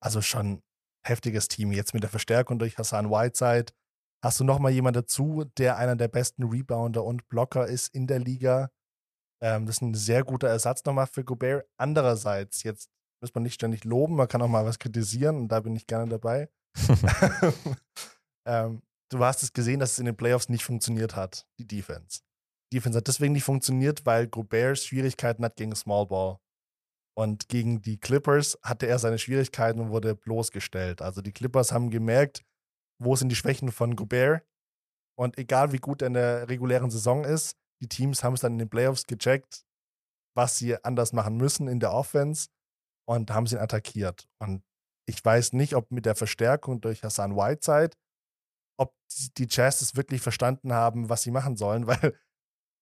Also 0.00 0.20
schon 0.22 0.62
heftiges 1.06 1.48
Team. 1.48 1.72
Jetzt 1.72 1.94
mit 1.94 2.02
der 2.02 2.10
Verstärkung 2.10 2.58
durch 2.58 2.78
Hassan 2.78 3.10
Whiteside 3.10 3.72
hast 4.22 4.40
du 4.40 4.44
nochmal 4.44 4.72
jemand 4.72 4.96
dazu, 4.96 5.44
der 5.58 5.76
einer 5.76 5.96
der 5.96 6.08
besten 6.08 6.44
Rebounder 6.44 7.04
und 7.04 7.28
Blocker 7.28 7.66
ist 7.66 7.94
in 7.94 8.06
der 8.06 8.18
Liga. 8.18 8.70
Ähm, 9.42 9.66
das 9.66 9.76
ist 9.76 9.82
ein 9.82 9.94
sehr 9.94 10.24
guter 10.24 10.48
Ersatz 10.48 10.84
nochmal 10.84 11.06
für 11.06 11.24
Gobert. 11.24 11.66
Andererseits, 11.76 12.62
jetzt 12.62 12.88
muss 13.20 13.34
man 13.34 13.42
nicht 13.42 13.54
ständig 13.54 13.84
loben, 13.84 14.16
man 14.16 14.28
kann 14.28 14.42
auch 14.42 14.48
mal 14.48 14.64
was 14.64 14.78
kritisieren 14.78 15.36
und 15.36 15.48
da 15.48 15.60
bin 15.60 15.76
ich 15.76 15.86
gerne 15.86 16.08
dabei. 16.08 16.48
ähm, 18.46 18.82
du 19.10 19.24
hast 19.24 19.42
es 19.42 19.52
gesehen, 19.52 19.80
dass 19.80 19.92
es 19.92 19.98
in 19.98 20.06
den 20.06 20.16
Playoffs 20.16 20.48
nicht 20.48 20.64
funktioniert 20.64 21.16
hat, 21.16 21.46
die 21.58 21.66
Defense. 21.66 22.20
Die 22.72 22.76
Defense 22.76 22.98
hat 22.98 23.06
deswegen 23.06 23.34
nicht 23.34 23.44
funktioniert, 23.44 24.06
weil 24.06 24.26
Gobert 24.26 24.78
Schwierigkeiten 24.78 25.44
hat 25.44 25.56
gegen 25.56 25.74
Small 25.76 26.06
Ball. 26.06 26.38
Und 27.16 27.48
gegen 27.48 27.80
die 27.80 27.98
Clippers 27.98 28.58
hatte 28.62 28.86
er 28.86 28.98
seine 28.98 29.18
Schwierigkeiten 29.18 29.80
und 29.80 29.90
wurde 29.90 30.16
bloßgestellt. 30.16 31.00
Also 31.00 31.22
die 31.22 31.32
Clippers 31.32 31.70
haben 31.70 31.90
gemerkt, 31.90 32.44
wo 32.98 33.14
sind 33.14 33.28
die 33.28 33.36
Schwächen 33.36 33.70
von 33.70 33.94
Gobert. 33.94 34.42
Und 35.16 35.38
egal 35.38 35.72
wie 35.72 35.78
gut 35.78 36.02
er 36.02 36.08
in 36.08 36.14
der 36.14 36.48
regulären 36.48 36.90
Saison 36.90 37.24
ist, 37.24 37.56
die 37.80 37.88
Teams 37.88 38.24
haben 38.24 38.34
es 38.34 38.40
dann 38.40 38.52
in 38.52 38.58
den 38.58 38.68
Playoffs 38.68 39.06
gecheckt, 39.06 39.64
was 40.36 40.58
sie 40.58 40.82
anders 40.84 41.12
machen 41.12 41.36
müssen 41.36 41.68
in 41.68 41.78
der 41.78 41.92
Offense 41.92 42.48
und 43.06 43.30
haben 43.30 43.46
sie 43.46 43.56
ihn 43.56 43.62
attackiert. 43.62 44.28
Und 44.38 44.64
ich 45.06 45.24
weiß 45.24 45.52
nicht, 45.52 45.74
ob 45.74 45.90
mit 45.92 46.06
der 46.06 46.16
Verstärkung 46.16 46.80
durch 46.80 47.04
Hassan 47.04 47.36
Whiteside, 47.36 47.96
ob 48.76 48.94
die 49.38 49.46
Jazz 49.48 49.82
es 49.82 49.94
wirklich 49.94 50.20
verstanden 50.20 50.72
haben, 50.72 51.08
was 51.08 51.22
sie 51.22 51.30
machen 51.30 51.56
sollen, 51.56 51.86
weil 51.86 52.18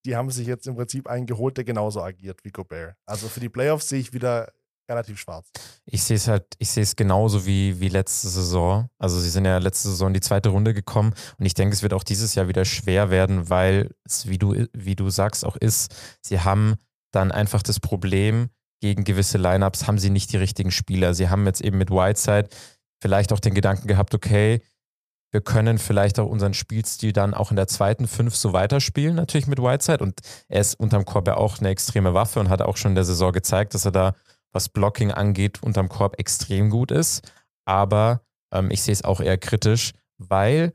die 0.05 0.15
haben 0.15 0.29
sich 0.29 0.47
jetzt 0.47 0.67
im 0.67 0.75
Prinzip 0.75 1.07
einen 1.07 1.25
geholt, 1.25 1.57
der 1.57 1.63
genauso 1.63 2.01
agiert 2.01 2.43
wie 2.43 2.51
Gobert. 2.51 2.95
Also 3.05 3.27
für 3.27 3.39
die 3.39 3.49
Playoffs 3.49 3.89
sehe 3.89 3.99
ich 3.99 4.13
wieder 4.13 4.51
relativ 4.89 5.19
schwarz. 5.19 5.49
Ich 5.85 6.03
sehe 6.03 6.17
es 6.17 6.27
halt, 6.27 6.45
ich 6.59 6.69
sehe 6.69 6.83
es 6.83 6.95
genauso 6.95 7.45
wie, 7.45 7.79
wie 7.79 7.89
letzte 7.89 8.27
Saison. 8.27 8.89
Also 8.97 9.19
sie 9.19 9.29
sind 9.29 9.45
ja 9.45 9.57
letzte 9.57 9.89
Saison 9.89 10.09
in 10.09 10.13
die 10.13 10.21
zweite 10.21 10.49
Runde 10.49 10.73
gekommen 10.73 11.13
und 11.37 11.45
ich 11.45 11.53
denke, 11.53 11.73
es 11.73 11.83
wird 11.83 11.93
auch 11.93 12.03
dieses 12.03 12.35
Jahr 12.35 12.47
wieder 12.47 12.65
schwer 12.65 13.09
werden, 13.09 13.49
weil 13.49 13.91
es, 14.03 14.27
wie 14.27 14.37
du, 14.37 14.67
wie 14.73 14.95
du 14.95 15.09
sagst, 15.09 15.45
auch 15.45 15.55
ist, 15.55 15.95
sie 16.21 16.41
haben 16.41 16.75
dann 17.11 17.31
einfach 17.31 17.63
das 17.63 17.79
Problem, 17.79 18.49
gegen 18.81 19.05
gewisse 19.05 19.37
Lineups 19.37 19.87
haben 19.87 19.97
sie 19.97 20.09
nicht 20.09 20.33
die 20.33 20.37
richtigen 20.37 20.71
Spieler. 20.71 21.13
Sie 21.13 21.29
haben 21.29 21.45
jetzt 21.45 21.61
eben 21.61 21.77
mit 21.77 21.89
Whiteside 21.89 22.49
vielleicht 23.01 23.31
auch 23.31 23.39
den 23.39 23.53
Gedanken 23.53 23.87
gehabt, 23.87 24.13
okay, 24.13 24.61
wir 25.33 25.41
können 25.41 25.79
vielleicht 25.79 26.19
auch 26.19 26.29
unseren 26.29 26.53
Spielstil 26.53 27.11
dann 27.11 27.33
auch 27.33 27.49
in 27.49 27.55
der 27.55 27.67
zweiten 27.67 28.07
Fünf 28.07 28.35
so 28.35 28.53
weiterspielen, 28.53 29.15
natürlich 29.15 29.47
mit 29.47 29.59
Whiteside. 29.59 30.03
Und 30.03 30.19
er 30.47 30.61
ist 30.61 30.79
unterm 30.79 31.05
Korb 31.05 31.27
ja 31.27 31.37
auch 31.37 31.57
eine 31.59 31.69
extreme 31.69 32.13
Waffe 32.13 32.39
und 32.39 32.49
hat 32.49 32.61
auch 32.61 32.77
schon 32.77 32.91
in 32.91 32.95
der 32.95 33.03
Saison 33.03 33.31
gezeigt, 33.31 33.73
dass 33.73 33.83
er 33.83 33.91
da, 33.91 34.13
was 34.51 34.69
Blocking 34.69 35.11
angeht, 35.11 35.63
unterm 35.63 35.89
Korb 35.89 36.19
extrem 36.19 36.69
gut 36.69 36.91
ist. 36.91 37.31
Aber 37.65 38.21
ähm, 38.53 38.69
ich 38.69 38.83
sehe 38.83 38.93
es 38.93 39.03
auch 39.03 39.21
eher 39.21 39.39
kritisch, 39.39 39.93
weil 40.19 40.73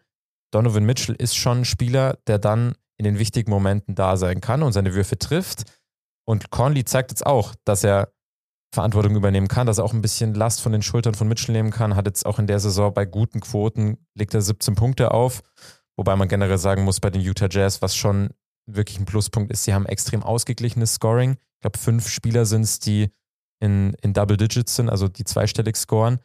Donovan 0.50 0.84
Mitchell 0.84 1.14
ist 1.14 1.36
schon 1.36 1.60
ein 1.60 1.64
Spieler, 1.64 2.18
der 2.26 2.40
dann 2.40 2.74
in 2.96 3.04
den 3.04 3.20
wichtigen 3.20 3.52
Momenten 3.52 3.94
da 3.94 4.16
sein 4.16 4.40
kann 4.40 4.64
und 4.64 4.72
seine 4.72 4.92
Würfe 4.92 5.18
trifft. 5.18 5.64
Und 6.26 6.50
Conley 6.50 6.84
zeigt 6.84 7.12
jetzt 7.12 7.24
auch, 7.24 7.54
dass 7.64 7.84
er 7.84 8.12
Verantwortung 8.72 9.16
übernehmen 9.16 9.48
kann, 9.48 9.66
dass 9.66 9.78
er 9.78 9.84
auch 9.84 9.94
ein 9.94 10.02
bisschen 10.02 10.34
Last 10.34 10.60
von 10.60 10.72
den 10.72 10.82
Schultern 10.82 11.14
von 11.14 11.26
Mitchell 11.26 11.54
nehmen 11.54 11.70
kann. 11.70 11.96
Hat 11.96 12.06
jetzt 12.06 12.26
auch 12.26 12.38
in 12.38 12.46
der 12.46 12.60
Saison 12.60 12.92
bei 12.92 13.06
guten 13.06 13.40
Quoten, 13.40 13.96
legt 14.14 14.34
er 14.34 14.42
17 14.42 14.74
Punkte 14.74 15.12
auf. 15.12 15.42
Wobei 15.96 16.16
man 16.16 16.28
generell 16.28 16.58
sagen 16.58 16.84
muss, 16.84 17.00
bei 17.00 17.10
den 17.10 17.22
Utah 17.22 17.48
Jazz, 17.50 17.82
was 17.82 17.96
schon 17.96 18.30
wirklich 18.66 18.98
ein 18.98 19.06
Pluspunkt 19.06 19.50
ist, 19.50 19.64
sie 19.64 19.72
haben 19.72 19.86
extrem 19.86 20.22
ausgeglichenes 20.22 20.94
Scoring. 20.94 21.32
Ich 21.32 21.60
glaube, 21.62 21.78
fünf 21.78 22.08
Spieler 22.08 22.44
sind 22.44 22.62
es, 22.62 22.78
die 22.78 23.10
in, 23.60 23.94
in 24.02 24.12
Double 24.12 24.36
Digits 24.36 24.76
sind, 24.76 24.90
also 24.90 25.08
die 25.08 25.24
zweistellig 25.24 25.76
scoren. 25.76 26.20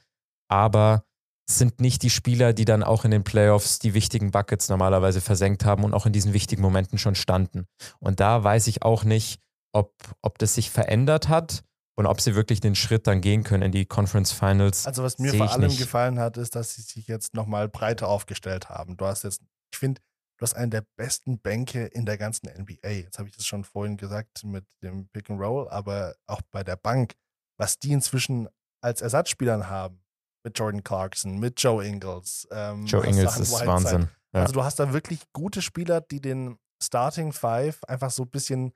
Aber 0.50 1.05
sind 1.50 1.79
nicht 1.79 2.03
die 2.03 2.09
Spieler, 2.09 2.53
die 2.53 2.65
dann 2.65 2.83
auch 2.83 3.05
in 3.05 3.12
den 3.12 3.23
Playoffs 3.23 3.79
die 3.79 3.93
wichtigen 3.93 4.31
Buckets 4.31 4.69
normalerweise 4.69 5.21
versenkt 5.21 5.65
haben 5.65 5.83
und 5.83 5.93
auch 5.93 6.05
in 6.05 6.13
diesen 6.13 6.33
wichtigen 6.33 6.62
Momenten 6.62 6.97
schon 6.97 7.15
standen. 7.15 7.65
Und 8.00 8.19
da 8.19 8.43
weiß 8.43 8.67
ich 8.67 8.83
auch 8.83 9.03
nicht, 9.03 9.39
ob, 9.73 9.93
ob 10.21 10.38
das 10.38 10.55
sich 10.55 10.69
verändert 10.69 11.29
hat 11.29 11.63
und 11.95 12.05
ob 12.05 12.21
sie 12.21 12.35
wirklich 12.35 12.59
den 12.59 12.75
Schritt 12.75 13.07
dann 13.07 13.21
gehen 13.21 13.43
können 13.43 13.63
in 13.63 13.71
die 13.71 13.85
Conference 13.85 14.31
Finals. 14.31 14.88
Also 14.88 15.03
was 15.03 15.19
mir 15.19 15.33
vor 15.33 15.51
allem 15.51 15.67
nicht. 15.67 15.77
gefallen 15.77 16.19
hat, 16.19 16.38
ist, 16.38 16.55
dass 16.55 16.75
sie 16.75 16.81
sich 16.81 17.07
jetzt 17.07 17.33
nochmal 17.35 17.69
breiter 17.69 18.07
aufgestellt 18.07 18.69
haben. 18.69 18.97
Du 18.97 19.05
hast 19.05 19.23
jetzt, 19.23 19.41
ich 19.71 19.79
finde, 19.79 20.01
du 20.38 20.43
hast 20.43 20.55
einen 20.55 20.71
der 20.71 20.83
besten 20.97 21.39
Bänke 21.39 21.85
in 21.85 22.05
der 22.05 22.17
ganzen 22.17 22.47
NBA. 22.47 22.89
Jetzt 22.89 23.19
habe 23.19 23.29
ich 23.29 23.35
das 23.35 23.45
schon 23.45 23.63
vorhin 23.63 23.97
gesagt 23.97 24.43
mit 24.43 24.65
dem 24.81 25.07
Pick 25.09 25.29
and 25.29 25.39
Roll, 25.39 25.69
aber 25.69 26.15
auch 26.27 26.41
bei 26.51 26.63
der 26.63 26.75
Bank, 26.77 27.13
was 27.57 27.77
die 27.77 27.91
inzwischen 27.91 28.50
als 28.81 29.01
Ersatzspielern 29.01 29.69
haben, 29.69 30.03
mit 30.43 30.57
Jordan 30.57 30.83
Clarkson, 30.83 31.39
mit 31.39 31.62
Joe 31.62 31.85
Ingles. 31.85 32.47
Ähm, 32.51 32.85
Joe 32.85 33.05
Ingles 33.05 33.38
ist 33.38 33.51
Whiteside. 33.51 33.67
Wahnsinn. 33.67 34.09
Ja. 34.33 34.41
Also 34.41 34.53
du 34.53 34.63
hast 34.63 34.79
da 34.79 34.91
wirklich 34.91 35.21
gute 35.31 35.62
Spieler, 35.62 36.01
die 36.01 36.19
den 36.19 36.57
Starting 36.81 37.31
Five 37.31 37.83
einfach 37.85 38.12
so 38.12 38.23
ein 38.23 38.29
bisschen, 38.29 38.73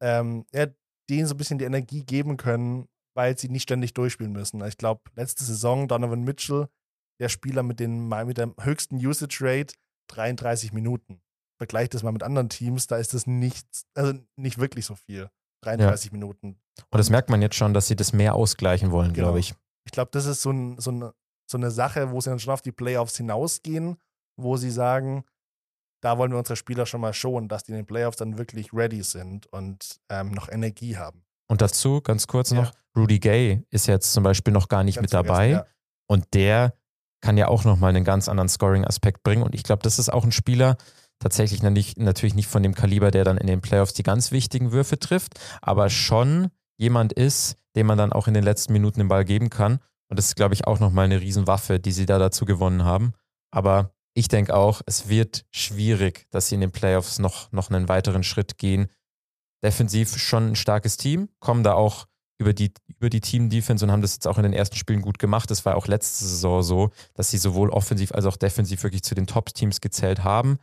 ähm, 0.00 0.44
ja, 0.52 0.66
denen 1.10 1.26
so 1.26 1.34
ein 1.34 1.38
bisschen 1.38 1.58
die 1.58 1.64
Energie 1.64 2.04
geben 2.04 2.36
können, 2.36 2.86
weil 3.14 3.36
sie 3.38 3.48
nicht 3.48 3.64
ständig 3.64 3.92
durchspielen 3.94 4.32
müssen. 4.32 4.64
Ich 4.64 4.78
glaube, 4.78 5.02
letzte 5.16 5.44
Saison 5.44 5.88
Donovan 5.88 6.22
Mitchell, 6.22 6.68
der 7.20 7.28
Spieler 7.28 7.62
mit, 7.62 7.80
den, 7.80 8.08
mit 8.08 8.38
der 8.38 8.54
höchsten 8.60 8.96
Usage 8.96 9.38
Rate, 9.40 9.74
33 10.08 10.72
Minuten. 10.72 11.20
Vergleicht 11.58 11.92
das 11.94 12.02
mal 12.02 12.12
mit 12.12 12.22
anderen 12.22 12.48
Teams, 12.48 12.86
da 12.86 12.96
ist 12.96 13.12
das 13.12 13.26
nicht, 13.26 13.66
also 13.94 14.14
nicht 14.36 14.58
wirklich 14.58 14.86
so 14.86 14.94
viel. 14.94 15.28
33 15.62 16.10
Minuten. 16.12 16.58
Und 16.90 16.98
das 16.98 17.10
merkt 17.10 17.28
man 17.28 17.42
jetzt 17.42 17.56
schon, 17.56 17.74
dass 17.74 17.86
sie 17.86 17.96
das 17.96 18.14
mehr 18.14 18.34
ausgleichen 18.34 18.90
wollen, 18.92 19.12
Genau. 19.12 19.26
glaube 19.26 19.40
ich. 19.40 19.54
Ich 19.84 19.92
glaube, 19.92 20.10
das 20.12 20.24
ist 20.24 20.40
so, 20.40 20.50
ein, 20.50 20.78
so, 20.78 20.90
ein, 20.90 21.10
so 21.50 21.58
eine 21.58 21.70
Sache, 21.70 22.10
wo 22.12 22.20
sie 22.20 22.30
dann 22.30 22.38
schon 22.38 22.54
auf 22.54 22.62
die 22.62 22.72
Playoffs 22.72 23.18
hinausgehen, 23.18 23.98
wo 24.38 24.56
sie 24.56 24.70
sagen, 24.70 25.24
da 26.00 26.18
wollen 26.18 26.30
wir 26.30 26.38
unsere 26.38 26.56
Spieler 26.56 26.86
schon 26.86 27.00
mal 27.00 27.12
schonen, 27.12 27.48
dass 27.48 27.64
die 27.64 27.72
in 27.72 27.76
den 27.76 27.86
Playoffs 27.86 28.16
dann 28.16 28.38
wirklich 28.38 28.72
ready 28.72 29.02
sind 29.02 29.46
und 29.48 30.00
ähm, 30.08 30.32
noch 30.32 30.48
Energie 30.48 30.96
haben. 30.96 31.22
Und 31.48 31.60
dazu 31.62 32.00
ganz 32.00 32.26
kurz 32.26 32.50
Ja. 32.50 32.62
noch, 32.62 32.72
Rudy 32.96 33.18
Gay 33.18 33.64
ist 33.70 33.86
jetzt 33.86 34.12
zum 34.12 34.22
Beispiel 34.24 34.52
noch 34.52 34.68
gar 34.68 34.84
nicht 34.84 34.96
Ganz 34.96 35.04
mit 35.04 35.12
dabei 35.14 35.50
vergessen, 35.50 35.66
ja. 35.66 35.66
und 36.06 36.34
der 36.34 36.74
kann 37.20 37.36
ja 37.36 37.48
auch 37.48 37.64
nochmal 37.64 37.90
einen 37.90 38.04
ganz 38.04 38.28
anderen 38.28 38.48
Scoring-Aspekt 38.48 39.22
bringen 39.22 39.42
und 39.42 39.54
ich 39.54 39.62
glaube, 39.62 39.82
das 39.82 39.98
ist 39.98 40.12
auch 40.12 40.24
ein 40.24 40.32
Spieler, 40.32 40.76
tatsächlich 41.18 41.62
nicht, 41.62 41.98
natürlich 41.98 42.34
nicht 42.34 42.48
von 42.48 42.62
dem 42.62 42.74
Kaliber, 42.74 43.10
der 43.10 43.24
dann 43.24 43.36
in 43.36 43.46
den 43.46 43.60
Playoffs 43.60 43.92
die 43.92 44.02
ganz 44.02 44.32
wichtigen 44.32 44.72
Würfe 44.72 44.98
trifft, 44.98 45.38
aber 45.60 45.90
schon 45.90 46.48
jemand 46.78 47.12
ist, 47.12 47.56
dem 47.76 47.86
man 47.86 47.98
dann 47.98 48.12
auch 48.12 48.26
in 48.26 48.34
den 48.34 48.42
letzten 48.42 48.72
Minuten 48.72 49.00
den 49.00 49.08
Ball 49.08 49.24
geben 49.24 49.50
kann 49.50 49.80
und 50.08 50.18
das 50.18 50.26
ist, 50.26 50.36
glaube 50.36 50.54
ich, 50.54 50.66
auch 50.66 50.80
nochmal 50.80 51.04
eine 51.04 51.20
Riesenwaffe, 51.20 51.78
die 51.78 51.92
sie 51.92 52.06
da 52.06 52.18
dazu 52.18 52.44
gewonnen 52.44 52.84
haben, 52.84 53.12
aber 53.50 53.92
ich 54.14 54.28
denke 54.28 54.54
auch, 54.54 54.82
es 54.86 55.08
wird 55.08 55.44
schwierig, 55.50 56.26
dass 56.30 56.48
sie 56.48 56.56
in 56.56 56.60
den 56.60 56.72
Playoffs 56.72 57.18
noch, 57.18 57.52
noch 57.52 57.70
einen 57.70 57.88
weiteren 57.88 58.22
Schritt 58.22 58.58
gehen, 58.58 58.88
defensiv 59.62 60.16
schon 60.18 60.50
ein 60.50 60.56
starkes 60.56 60.96
Team, 60.96 61.28
kommen 61.38 61.62
da 61.62 61.74
auch 61.74 62.06
über 62.40 62.54
die, 62.54 62.72
über 62.88 63.10
die 63.10 63.20
Team-Defense 63.20 63.84
und 63.84 63.92
haben 63.92 64.00
das 64.00 64.14
jetzt 64.14 64.26
auch 64.26 64.38
in 64.38 64.44
den 64.44 64.54
ersten 64.54 64.76
Spielen 64.76 65.02
gut 65.02 65.18
gemacht. 65.18 65.50
Das 65.50 65.66
war 65.66 65.76
auch 65.76 65.86
letzte 65.86 66.24
Saison 66.24 66.62
so, 66.62 66.90
dass 67.12 67.30
sie 67.30 67.36
sowohl 67.36 67.68
offensiv 67.68 68.12
als 68.12 68.24
auch 68.24 68.36
defensiv 68.36 68.82
wirklich 68.82 69.02
zu 69.02 69.14
den 69.14 69.26
Top-Teams 69.26 69.82
gezählt 69.82 70.24
haben. 70.24 70.58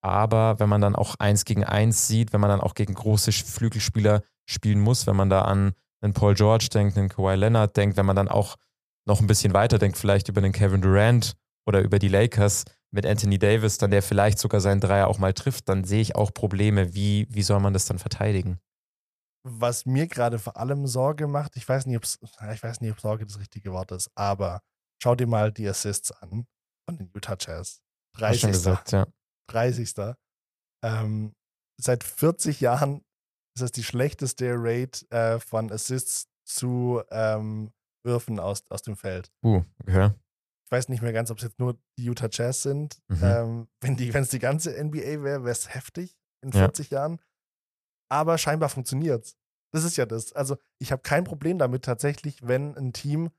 Aber 0.00 0.58
wenn 0.58 0.70
man 0.70 0.80
dann 0.80 0.96
auch 0.96 1.16
eins 1.18 1.44
gegen 1.44 1.64
eins 1.64 2.06
sieht, 2.06 2.32
wenn 2.32 2.40
man 2.40 2.48
dann 2.48 2.62
auch 2.62 2.74
gegen 2.74 2.94
große 2.94 3.32
Flügelspieler 3.32 4.22
spielen 4.48 4.80
muss, 4.80 5.06
wenn 5.06 5.16
man 5.16 5.28
da 5.28 5.42
an 5.42 5.72
einen 6.00 6.14
Paul 6.14 6.34
George 6.34 6.68
denkt, 6.72 6.96
einen 6.96 7.10
Kawhi 7.10 7.34
Leonard 7.34 7.76
denkt, 7.76 7.98
wenn 7.98 8.06
man 8.06 8.16
dann 8.16 8.28
auch 8.28 8.56
noch 9.06 9.20
ein 9.20 9.26
bisschen 9.26 9.52
weiter 9.52 9.78
denkt, 9.78 9.98
vielleicht 9.98 10.28
über 10.28 10.40
einen 10.40 10.52
Kevin 10.52 10.80
Durant 10.80 11.34
oder 11.66 11.80
über 11.80 11.98
die 11.98 12.08
Lakers 12.08 12.64
mit 12.90 13.06
Anthony 13.06 13.38
Davis, 13.38 13.78
dann 13.78 13.90
der 13.90 14.02
vielleicht 14.02 14.38
sogar 14.38 14.60
seinen 14.60 14.80
Dreier 14.80 15.08
auch 15.08 15.18
mal 15.18 15.34
trifft, 15.34 15.68
dann 15.68 15.84
sehe 15.84 16.00
ich 16.00 16.16
auch 16.16 16.32
Probleme. 16.32 16.94
Wie, 16.94 17.26
wie 17.30 17.42
soll 17.42 17.60
man 17.60 17.72
das 17.72 17.84
dann 17.84 17.98
verteidigen? 17.98 18.58
Was 19.44 19.86
mir 19.86 20.06
gerade 20.06 20.38
vor 20.38 20.56
allem 20.56 20.86
Sorge 20.86 21.26
macht, 21.26 21.56
ich 21.56 21.68
weiß 21.68 21.86
nicht, 21.86 21.96
ob 21.96 22.04
ich 22.04 22.62
weiß 22.62 22.80
nicht, 22.80 22.92
ob 22.92 23.00
Sorge 23.00 23.24
das 23.24 23.38
richtige 23.38 23.72
Wort 23.72 23.92
ist, 23.92 24.10
aber 24.14 24.60
schau 25.02 25.14
dir 25.14 25.26
mal 25.26 25.52
die 25.52 25.68
Assists 25.68 26.10
an 26.12 26.46
von 26.86 26.96
den 26.96 27.10
Utah 27.14 27.36
Jazz. 27.38 27.80
Hast 28.14 28.20
30. 28.20 28.40
schon 28.40 28.50
gesagt, 28.50 28.92
ja. 28.92 29.06
30. 29.50 29.94
Ähm, 30.82 31.34
seit 31.80 32.04
40 32.04 32.60
Jahren 32.60 33.04
ist 33.54 33.62
das 33.62 33.72
die 33.72 33.84
schlechteste 33.84 34.54
Rate 34.56 35.10
äh, 35.10 35.40
von 35.40 35.70
Assists 35.70 36.28
zu 36.44 37.02
ähm, 37.10 37.72
Würfen 38.04 38.40
aus, 38.40 38.64
aus 38.70 38.82
dem 38.82 38.96
Feld. 38.96 39.30
Uh, 39.42 39.62
okay. 39.82 40.10
Ich 40.68 40.72
weiß 40.72 40.90
nicht 40.90 41.00
mehr 41.00 41.14
ganz, 41.14 41.30
ob 41.30 41.38
es 41.38 41.44
jetzt 41.44 41.58
nur 41.58 41.78
die 41.98 42.04
Utah 42.04 42.28
Jazz 42.30 42.62
sind. 42.62 42.98
Mhm. 43.08 43.18
Ähm, 43.22 43.68
wenn 43.80 44.22
es 44.22 44.28
die 44.28 44.38
ganze 44.38 44.76
NBA 44.76 45.22
wäre, 45.22 45.42
wäre 45.44 45.50
es 45.50 45.72
heftig 45.74 46.14
in 46.44 46.50
Ja. 46.50 46.58
40 46.60 46.90
Jahren. 46.90 47.20
Aber 48.10 48.36
scheinbar 48.38 48.68
funktioniert 48.68 49.34
Das 49.72 49.84
ist 49.84 49.96
ja 49.96 50.06
das. 50.06 50.32
Also 50.34 50.56
ich 50.78 50.92
habe 50.92 51.02
kein 51.02 51.24
Problem 51.24 51.58
damit 51.58 51.84
tatsächlich, 51.84 52.46
wenn 52.46 52.74
ein 52.76 52.92
Team 52.94 53.30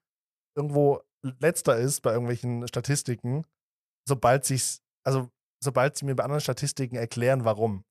irgendwo 0.55 1.01
letzter 1.39 1.77
ist 1.77 2.01
bei 2.01 2.11
irgendwelchen 2.13 2.67
Statistiken, 2.67 3.45
sobald 4.07 4.45
sich's, 4.45 4.81
also 5.03 5.29
sobald 5.63 5.97
sie 5.97 6.05
mir 6.05 6.15
bei 6.15 6.23
anderen 6.23 6.41
Statistiken 6.41 6.95
erklären, 6.97 7.45
warum. 7.45 7.83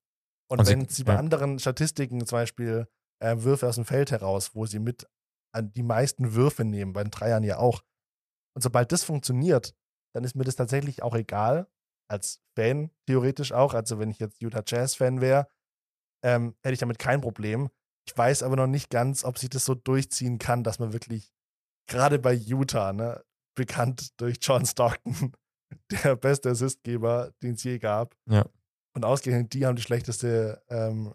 Und 0.51 0.61
Und 0.61 0.65
sie- 0.67 0.73
wenn 0.73 0.89
sie 0.89 1.05
bei 1.05 1.13
ja. 1.15 1.19
anderen 1.19 1.59
Statistiken 1.59 2.25
zum 2.27 2.37
Beispiel 2.39 2.89
äh, 3.21 3.37
Würfe 3.39 3.69
aus 3.69 3.75
dem 3.75 3.85
Feld 3.85 4.11
heraus, 4.13 4.55
wo 4.55 4.67
sie 4.67 4.79
mit 4.79 5.07
an 5.53 5.73
die 5.73 5.83
meisten 5.83 6.35
Würfe 6.35 6.65
nehmen, 6.65 6.93
bei 6.93 7.03
den 7.05 7.11
Dreiern 7.11 7.43
ja 7.45 7.59
auch. 7.59 7.83
Und 8.59 8.63
sobald 8.63 8.91
das 8.91 9.05
funktioniert, 9.05 9.73
dann 10.13 10.25
ist 10.25 10.35
mir 10.35 10.43
das 10.43 10.57
tatsächlich 10.57 11.05
auch 11.05 11.15
egal, 11.15 11.69
als 12.11 12.43
Fan 12.57 12.91
theoretisch 13.07 13.53
auch. 13.53 13.73
Also 13.73 14.01
wenn 14.01 14.11
ich 14.11 14.19
jetzt 14.19 14.43
Utah 14.43 14.65
Jazz-Fan 14.67 15.21
wäre, 15.21 15.47
ähm, 16.25 16.57
hätte 16.65 16.73
ich 16.73 16.81
damit 16.81 16.99
kein 16.99 17.21
Problem. 17.21 17.69
Ich 18.09 18.19
weiß 18.19 18.43
aber 18.43 18.57
noch 18.57 18.67
nicht 18.67 18.91
ganz, 18.91 19.23
ob 19.23 19.39
sich 19.39 19.49
das 19.49 19.65
so 19.65 19.77
durchziehen 19.77 20.41
kann, 20.41 20.65
dass 20.65 20.81
man 20.81 20.93
wirklich, 20.93 21.33
gerade 21.89 22.19
bei 22.19 22.33
Utah, 22.33 22.93
ne, 22.93 23.25
bekannt 23.55 24.21
durch 24.21 24.39
John 24.41 24.67
Stockton, 24.67 25.37
der 26.03 26.17
beste 26.17 26.51
Assistgeber, 26.51 27.31
den 27.45 27.55
es 27.55 27.63
je 27.63 27.79
gab. 27.79 28.17
Ja. 28.29 28.45
Und 28.93 29.05
ausgerechnet, 29.05 29.53
die 29.53 29.67
haben 29.67 29.77
die 29.77 29.83
schlechteste 29.83 30.65
ähm, 30.69 31.15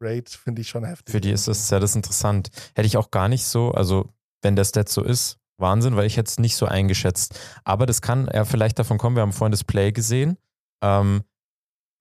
Rate, 0.00 0.32
finde 0.32 0.62
ich 0.62 0.70
schon 0.70 0.84
heftig. 0.84 1.12
Für 1.12 1.20
die 1.20 1.32
ist 1.32 1.46
das 1.46 1.68
sehr 1.68 1.78
das 1.78 1.94
interessant. 1.94 2.48
Hätte 2.74 2.86
ich 2.86 2.96
auch 2.96 3.10
gar 3.10 3.28
nicht 3.28 3.44
so, 3.44 3.70
also 3.72 4.08
wenn 4.40 4.56
der 4.56 4.64
Stat 4.64 4.88
so 4.88 5.04
ist, 5.04 5.39
Wahnsinn, 5.60 5.96
weil 5.96 6.06
ich 6.06 6.16
hätte 6.16 6.28
es 6.28 6.38
nicht 6.38 6.56
so 6.56 6.66
eingeschätzt. 6.66 7.38
Aber 7.64 7.86
das 7.86 8.00
kann 8.02 8.28
ja 8.32 8.44
vielleicht 8.44 8.78
davon 8.78 8.98
kommen, 8.98 9.16
wir 9.16 9.22
haben 9.22 9.32
vorhin 9.32 9.52
das 9.52 9.64
Play 9.64 9.92
gesehen. 9.92 10.36
Ähm, 10.82 11.22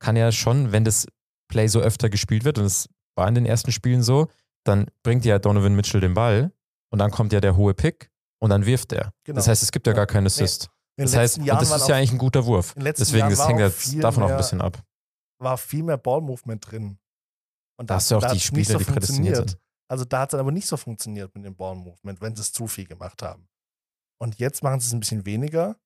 kann 0.02 0.15
ja 0.15 0.32
schon, 0.32 0.72
wenn 0.72 0.86
das 0.86 1.08
Play 1.50 1.67
so 1.67 1.80
öfter 1.80 2.10
gespielt 2.10 2.45
wird, 2.45 2.58
und 2.58 2.65
es 2.65 2.88
war 3.17 3.28
in 3.28 3.36
den 3.36 3.45
ersten 3.45 3.72
Spielen 3.72 4.02
so, 4.04 4.28
dann 4.65 4.86
bringt 5.04 5.26
ja 5.26 5.39
Donovan 5.39 5.76
Mitchell 5.76 6.00
den 6.02 6.13
Ball 6.13 6.52
und 6.91 7.00
dann 7.00 7.12
kommt 7.12 7.34
ja 7.34 7.41
der 7.41 7.56
hohe 7.58 7.74
Pick 7.74 8.10
und 8.41 8.50
dann 8.50 8.65
wirft 8.65 8.93
er. 8.93 9.12
Genau. 9.26 9.36
Das 9.36 9.48
heißt, 9.48 9.62
es 9.63 9.72
gibt 9.72 9.88
ja 9.88 9.91
Ja. 9.93 9.98
gar 9.98 10.06
keinen 10.08 10.28
Assist. 10.28 10.69
Den 10.98 11.06
Das 11.06 11.15
heißt, 11.15 11.39
das 11.45 11.72
ist 11.72 11.88
ja 11.88 11.95
eigentlich 11.95 12.12
ein 12.12 12.17
guter 12.17 12.45
Wurf. 12.45 12.74
Deswegen, 12.78 13.19
Jahren 13.19 13.30
das 13.32 13.48
hängt 13.48 13.74
viel 13.74 14.02
davon 14.02 14.24
auch 14.24 14.28
ein 14.28 14.32
mehr- 14.32 14.38
bisschen 14.38 14.62
ab. 14.62 14.82
war 15.41 15.58
viel 15.58 15.84
mehr 15.84 15.98
Ball-Movement 15.98 16.69
drin. 16.72 16.98
Und 17.78 17.89
Da 17.89 17.95
hast 17.95 18.12
du 18.12 18.17
auch 18.17 18.32
die 18.32 18.39
Spieler, 18.39 18.78
die 18.78 18.84
prädestiniert 18.84 19.36
sind. 19.38 19.58
Also 19.89 20.06
da 20.06 20.19
hat 20.19 20.30
es 20.30 20.32
dann 20.32 20.41
aber 20.41 20.52
nicht 20.52 20.67
so 20.67 20.78
funktioniert 20.78 21.34
mit 21.34 21.45
dem 21.45 21.56
Ball-Movement, 21.56 22.22
wenn 22.22 22.36
sie 22.36 22.41
es 22.41 22.52
zu 22.52 22.67
viel 22.67 22.86
gemacht 22.86 23.22
haben. 23.24 23.48
Und 24.21 24.39
jetzt 24.39 24.63
machen 24.63 24.79
sie 24.79 24.88
es 24.88 24.93
ein 24.93 24.99
bisschen 24.99 25.25
weniger 25.25 25.77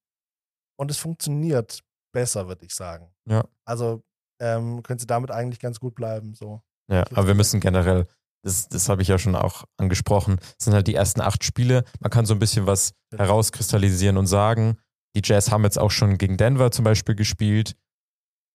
und 0.80 0.90
es 0.90 0.98
funktioniert 0.98 1.82
besser, 2.14 2.48
würde 2.48 2.66
ich 2.66 2.74
sagen. 2.74 3.14
Ja. 3.30 3.46
Also 3.66 4.04
ähm, 4.42 4.84
können 4.84 5.00
sie 5.00 5.08
damit 5.08 5.32
eigentlich 5.32 5.60
ganz 5.60 5.80
gut 5.80 5.96
bleiben. 5.96 6.34
So. 6.34 6.62
Ja, 6.92 7.06
aber 7.12 7.28
wir 7.28 7.36
müssen 7.36 7.60
generell, 7.60 8.08
das, 8.44 8.68
das 8.68 8.90
habe 8.90 9.02
ich 9.02 9.08
ja 9.08 9.18
schon 9.18 9.36
auch 9.36 9.66
angesprochen, 9.78 10.40
es 10.58 10.66
sind 10.66 10.74
halt 10.74 10.88
die 10.88 10.96
ersten 10.96 11.22
acht 11.22 11.44
Spiele. 11.44 11.84
Man 12.00 12.12
kann 12.12 12.26
so 12.26 12.34
ein 12.34 12.40
bisschen 12.40 12.68
was 12.68 12.94
herauskristallisieren 13.16 14.18
und 14.18 14.28
sagen, 14.28 14.78
die 15.16 15.22
Jazz 15.24 15.52
haben 15.52 15.64
jetzt 15.64 15.78
auch 15.78 15.92
schon 15.92 16.18
gegen 16.18 16.38
Denver 16.38 16.72
zum 16.72 16.86
Beispiel 16.86 17.16
gespielt, 17.16 17.76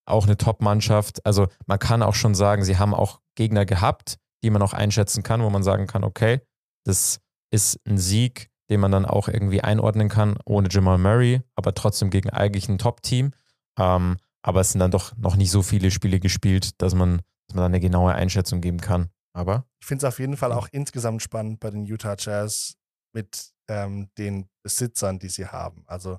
auch 0.06 0.24
eine 0.24 0.36
Top-Mannschaft. 0.36 1.24
Also 1.24 1.46
man 1.66 1.78
kann 1.78 2.02
auch 2.02 2.14
schon 2.14 2.34
sagen, 2.34 2.64
sie 2.64 2.78
haben 2.78 2.94
auch 2.94 3.20
Gegner 3.36 3.64
gehabt, 3.64 4.18
die 4.42 4.50
man 4.50 4.62
auch 4.62 4.72
einschätzen 4.72 5.22
kann, 5.22 5.42
wo 5.42 5.50
man 5.50 5.62
sagen 5.62 5.86
kann, 5.86 6.04
okay, 6.04 6.40
das 6.84 7.20
ist 7.52 7.80
ein 7.86 7.98
Sieg, 7.98 8.50
den 8.70 8.80
man 8.80 8.92
dann 8.92 9.06
auch 9.06 9.28
irgendwie 9.28 9.62
einordnen 9.62 10.08
kann, 10.08 10.38
ohne 10.44 10.68
Jamal 10.70 10.98
Murray, 10.98 11.42
aber 11.54 11.74
trotzdem 11.74 12.10
gegen 12.10 12.30
eigentlich 12.30 12.68
ein 12.68 12.78
Top-Team. 12.78 13.32
Ähm, 13.78 14.18
aber 14.42 14.60
es 14.60 14.72
sind 14.72 14.80
dann 14.80 14.90
doch 14.90 15.16
noch 15.16 15.36
nicht 15.36 15.50
so 15.50 15.62
viele 15.62 15.90
Spiele 15.90 16.20
gespielt, 16.20 16.80
dass 16.80 16.94
man, 16.94 17.22
dass 17.46 17.54
man 17.54 17.62
da 17.62 17.66
eine 17.66 17.80
genaue 17.80 18.14
Einschätzung 18.14 18.60
geben 18.60 18.80
kann. 18.80 19.08
Aber 19.32 19.66
Ich 19.80 19.86
finde 19.86 20.06
es 20.06 20.12
auf 20.12 20.18
jeden 20.18 20.36
Fall 20.36 20.52
auch 20.52 20.68
insgesamt 20.72 21.22
spannend 21.22 21.60
bei 21.60 21.70
den 21.70 21.84
Utah 21.84 22.16
Jazz 22.18 22.74
mit 23.12 23.52
ähm, 23.68 24.08
den 24.18 24.48
Besitzern, 24.62 25.18
die 25.18 25.28
sie 25.28 25.46
haben. 25.46 25.84
Also 25.86 26.18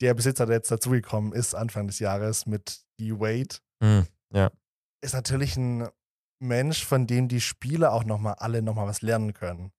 der 0.00 0.14
Besitzer, 0.14 0.46
der 0.46 0.56
jetzt 0.56 0.70
dazugekommen 0.70 1.32
ist 1.32 1.54
Anfang 1.54 1.86
des 1.86 1.98
Jahres 1.98 2.46
mit 2.46 2.82
D. 2.98 3.12
Wade, 3.12 3.56
hm, 3.82 4.06
ist 5.02 5.14
natürlich 5.14 5.56
ein 5.56 5.88
Mensch, 6.40 6.84
von 6.84 7.06
dem 7.06 7.28
die 7.28 7.40
Spieler 7.40 7.92
auch 7.92 8.04
nochmal 8.04 8.34
alle 8.38 8.62
nochmal 8.62 8.86
was 8.86 9.02
lernen 9.02 9.34
können. 9.34 9.72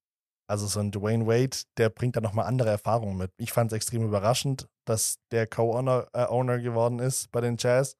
Also 0.52 0.68
so 0.68 0.82
ein 0.82 0.92
Dwayne 0.92 1.28
Wade, 1.28 1.56
der 1.78 1.90
bringt 1.90 2.18
da 2.18 2.20
nochmal 2.20 2.46
andere 2.46 2.70
Erfahrungen 2.70 3.16
mit. 3.16 3.32
Ich 3.38 3.54
fand 3.54 3.72
es 3.72 3.76
extrem 3.78 4.04
überraschend, 4.04 4.68
dass 4.84 5.16
der 5.32 5.48
Co-Owner 5.48 6.08
äh, 6.12 6.62
geworden 6.62 7.00
ist 7.00 7.32
bei 7.32 7.40
den 7.40 7.56
Jazz. 7.58 7.96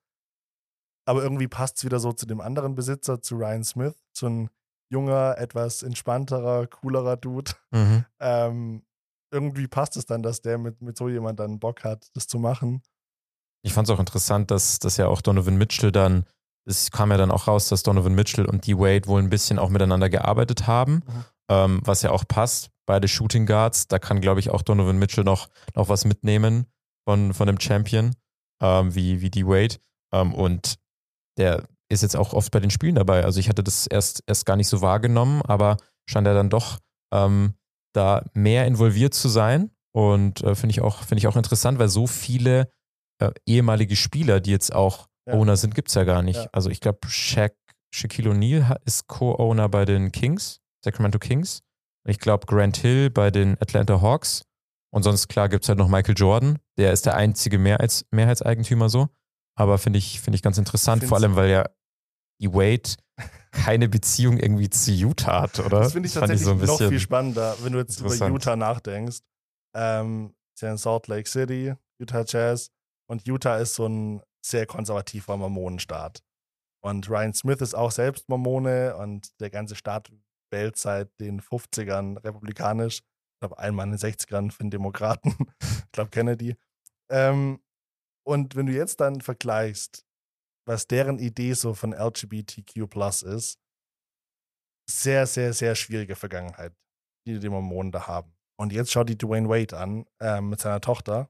Aber 1.08 1.24
irgendwie 1.24 1.48
passt 1.48 1.78
es 1.78 1.86
wieder 1.86 2.02
so 2.02 2.12
zu 2.12 2.26
dem 2.26 2.42
anderen 2.42 2.76
Besitzer, 2.76 3.22
zu 3.22 3.38
Ryan 3.38 3.64
Smith, 3.64 3.96
so 4.12 4.28
ein 4.28 4.50
junger, 4.92 5.38
etwas 5.38 5.82
entspannterer, 5.82 6.68
coolerer 6.68 7.16
Dude. 7.16 7.54
mhm. 7.72 8.04
Ähm, 8.20 8.84
irgendwie 9.34 9.68
passt 9.68 9.96
es 9.96 10.06
dann, 10.06 10.22
dass 10.22 10.42
der 10.42 10.58
mit, 10.58 10.82
mit 10.82 10.98
so 10.98 11.08
jemand 11.08 11.40
dann 11.40 11.58
Bock 11.58 11.86
hat, 11.86 12.10
das 12.16 12.28
zu 12.28 12.38
machen. 12.38 12.84
Ich 13.64 13.72
fand 13.72 13.88
es 13.88 13.96
auch 13.96 14.00
interessant, 14.00 14.52
dass, 14.52 14.78
dass 14.78 14.98
ja 14.98 15.08
auch 15.08 15.22
Donovan 15.22 15.56
Mitchell 15.56 15.94
dann, 15.94 16.26
es 16.66 16.92
kam 16.92 17.12
ja 17.12 17.18
dann 17.18 17.32
auch 17.32 17.48
raus, 17.48 17.70
dass 17.70 17.84
Donovan 17.84 18.14
Mitchell 18.14 18.46
und 18.46 18.68
D. 18.68 18.78
Wade 18.78 19.08
wohl 19.08 19.22
ein 19.22 19.30
bisschen 19.30 19.58
auch 19.58 19.70
miteinander 19.70 20.10
gearbeitet 20.10 20.68
haben, 20.68 20.96
Mhm. 21.08 21.26
Ähm, 21.52 21.82
was 21.84 22.02
ja 22.02 22.12
auch 22.12 22.26
passt. 22.28 22.70
Beide 22.88 23.08
Shooting 23.08 23.46
Guards, 23.46 23.88
da 23.88 24.00
kann, 24.00 24.22
glaube 24.22 24.40
ich, 24.40 24.50
auch 24.50 24.62
Donovan 24.62 24.98
Mitchell 24.98 25.24
noch, 25.24 25.50
noch 25.76 25.90
was 25.90 26.06
mitnehmen 26.06 26.66
von, 27.08 27.34
von 27.34 27.48
dem 27.48 27.60
Champion, 27.60 28.16
ähm, 28.62 28.96
wie, 28.96 29.22
wie 29.22 29.30
D. 29.30 29.46
Wade. 29.46 29.76
Ähm, 30.14 30.34
und 30.34 30.76
der 31.38 31.68
ist 31.90 32.02
jetzt 32.04 32.16
auch 32.16 32.34
oft 32.34 32.52
bei 32.52 32.60
den 32.60 32.72
Spielen 32.72 32.96
dabei. 32.96 33.24
Also 33.26 33.40
ich 33.40 33.50
hatte 33.50 33.64
das 33.64 33.86
erst, 33.88 34.24
erst 34.28 34.46
gar 34.46 34.56
nicht 34.56 34.68
so 34.68 34.82
wahrgenommen, 34.82 35.42
aber 35.44 35.78
scheint 36.10 36.28
er 36.28 36.34
dann 36.34 36.50
doch 36.50 36.80
ähm, 37.14 37.54
da 37.94 38.24
mehr 38.34 38.66
involviert 38.66 39.14
zu 39.14 39.28
sein. 39.30 39.72
Und 39.94 40.42
äh, 40.44 40.56
finde 40.56 40.72
ich, 40.72 40.82
auch- 40.82 41.00
finde 41.04 41.20
ich 41.20 41.28
auch 41.28 41.36
interessant, 41.36 41.80
weil 41.80 41.90
so 41.90 42.08
viele 42.08 42.72
äh, 43.22 43.32
ehemalige 43.46 43.96
Spieler, 43.98 44.40
die 44.40 44.52
jetzt 44.52 44.74
auch 44.74 45.08
Ja. 45.28 45.34
Owner 45.34 45.58
sind, 45.58 45.76
gibt 45.76 45.90
es 45.90 45.96
ja 45.96 46.04
gar 46.06 46.22
nicht. 46.22 46.38
Ja. 46.38 46.50
Also 46.54 46.70
ich 46.70 46.80
glaube, 46.80 47.00
Shaq, 47.08 47.54
Shaquille 47.94 48.32
O'Neal 48.32 48.78
ist 48.86 49.08
Co-Owner 49.08 49.68
bei 49.68 49.84
den 49.86 50.12
Kings, 50.14 50.61
Sacramento 50.84 51.20
Kings. 51.20 51.62
Ich 52.08 52.20
glaube 52.20 52.46
Grant 52.48 52.78
Hill 52.78 53.10
bei 53.10 53.32
den 53.32 53.58
Atlanta 53.62 54.02
Hawks. 54.02 54.44
Und 54.94 55.04
sonst, 55.04 55.30
klar, 55.30 55.48
gibt 55.48 55.64
es 55.64 55.70
halt 55.70 55.80
noch 55.80 55.88
Michael 55.88 56.16
Jordan. 56.18 56.60
Der 56.78 56.92
ist 56.92 57.06
der 57.06 57.16
einzige 57.16 57.58
Mehrheits 57.58 58.06
Mehrheitseigentümer 58.12 58.90
so. 58.90 59.10
Aber 59.56 59.78
finde 59.78 60.00
ich, 60.00 60.20
finde 60.20 60.36
ich 60.36 60.42
ganz 60.42 60.58
interessant, 60.58 61.04
vor 61.04 61.18
allem, 61.18 61.36
weil 61.36 61.50
ja 61.50 61.70
die 62.42 62.52
Wade 62.52 62.90
keine 63.52 63.88
Beziehung 63.90 64.38
irgendwie 64.38 64.70
zu 64.70 64.92
Utah 64.92 65.44
hat, 65.44 65.60
oder? 65.60 65.82
Das 65.82 65.94
finde 65.94 66.08
ich 66.08 66.14
tatsächlich 66.14 66.46
so 66.46 66.56
noch 66.56 66.78
viel 66.78 67.00
spannender, 67.00 67.56
wenn 67.62 67.74
du 67.74 67.80
jetzt 67.80 68.00
über 68.00 68.28
Utah 68.28 68.56
nachdenkst. 68.56 69.20
Ähm, 69.76 70.34
ist 70.56 70.62
ja 70.62 70.72
in 70.72 70.78
Salt 70.78 71.08
Lake 71.08 71.30
City, 71.30 71.74
Utah 72.00 72.24
Jazz. 72.26 72.72
Und 73.08 73.28
Utah 73.28 73.58
ist 73.58 73.76
so 73.76 73.88
ein 73.88 74.22
sehr 74.44 74.66
konservativer 74.66 75.38
Mormonenstaat. 75.38 76.24
Und 76.84 77.10
Ryan 77.10 77.34
Smith 77.34 77.62
ist 77.62 77.76
auch 77.76 77.92
selbst 77.92 78.28
Mormone 78.28 78.96
und 78.98 79.40
der 79.40 79.50
ganze 79.50 79.76
Staat 79.76 80.12
wählt 80.52 80.78
seit 80.78 81.20
den 81.20 81.42
50ern 81.42 82.24
republikanisch. 82.24 83.00
Ich 83.00 83.40
glaube, 83.40 83.58
einmal 83.58 83.86
in 83.88 83.92
den 83.92 84.00
60ern 84.00 84.52
für 84.52 84.64
den 84.64 84.72
Demokraten. 84.72 85.36
ich 85.62 85.92
glaube, 85.92 86.12
Kennedy. 86.12 86.56
Ähm, 87.10 87.60
und 88.24 88.56
wenn 88.56 88.68
du 88.68 88.74
jetzt 88.74 89.00
dann 89.00 89.22
vergleichst, 89.22 90.06
was 90.66 90.88
deren 90.88 91.20
Idee 91.20 91.54
so 91.54 91.74
von 91.74 91.94
LGBTQ 91.94 92.96
ist, 93.24 93.60
sehr, 94.90 95.26
sehr, 95.26 95.54
sehr 95.54 95.76
schwierige 95.76 96.16
Vergangenheit, 96.16 96.74
die 97.26 97.40
die 97.40 97.50
Mormonen 97.50 97.92
da 97.92 98.08
haben. 98.08 98.34
Und 98.60 98.74
jetzt 98.74 98.92
schaut 98.92 99.10
die 99.10 99.18
Dwayne 99.18 99.50
Wade 99.50 99.78
an 99.78 100.06
äh, 100.20 100.40
mit 100.42 100.60
seiner 100.60 100.82
Tochter, 100.82 101.30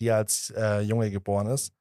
die 0.00 0.10
als 0.10 0.50
äh, 0.56 0.80
Junge 0.80 1.10
geboren 1.10 1.46
ist. 1.46 1.72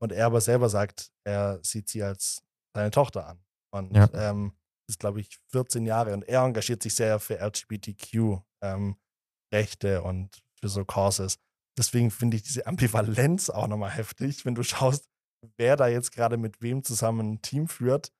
Und 0.00 0.12
er 0.12 0.26
aber 0.26 0.40
selber 0.40 0.68
sagt, 0.68 1.10
er 1.24 1.58
sieht 1.64 1.88
sie 1.88 2.02
als 2.02 2.42
seine 2.74 2.90
Tochter 2.90 3.26
an. 3.26 3.44
Und 3.70 3.96
ja. 3.96 4.08
ähm, 4.14 4.52
ist, 4.88 4.98
glaube 4.98 5.20
ich, 5.20 5.38
14 5.52 5.86
Jahre 5.86 6.12
und 6.14 6.22
er 6.28 6.42
engagiert 6.42 6.82
sich 6.82 6.94
sehr 6.94 7.20
für 7.20 7.38
LGBTQ-Rechte 7.40 8.44
ähm, 8.62 10.02
und 10.02 10.42
für 10.60 10.68
so 10.68 10.84
Causes. 10.84 11.38
Deswegen 11.76 12.10
finde 12.10 12.36
ich 12.36 12.42
diese 12.42 12.66
Ambivalenz 12.66 13.50
auch 13.50 13.68
nochmal 13.68 13.90
heftig, 13.90 14.44
wenn 14.44 14.54
du 14.54 14.62
schaust, 14.62 15.08
wer 15.56 15.76
da 15.76 15.86
jetzt 15.86 16.12
gerade 16.12 16.36
mit 16.36 16.60
wem 16.60 16.82
zusammen 16.82 17.34
ein 17.34 17.42
Team 17.42 17.68
führt. 17.68 18.10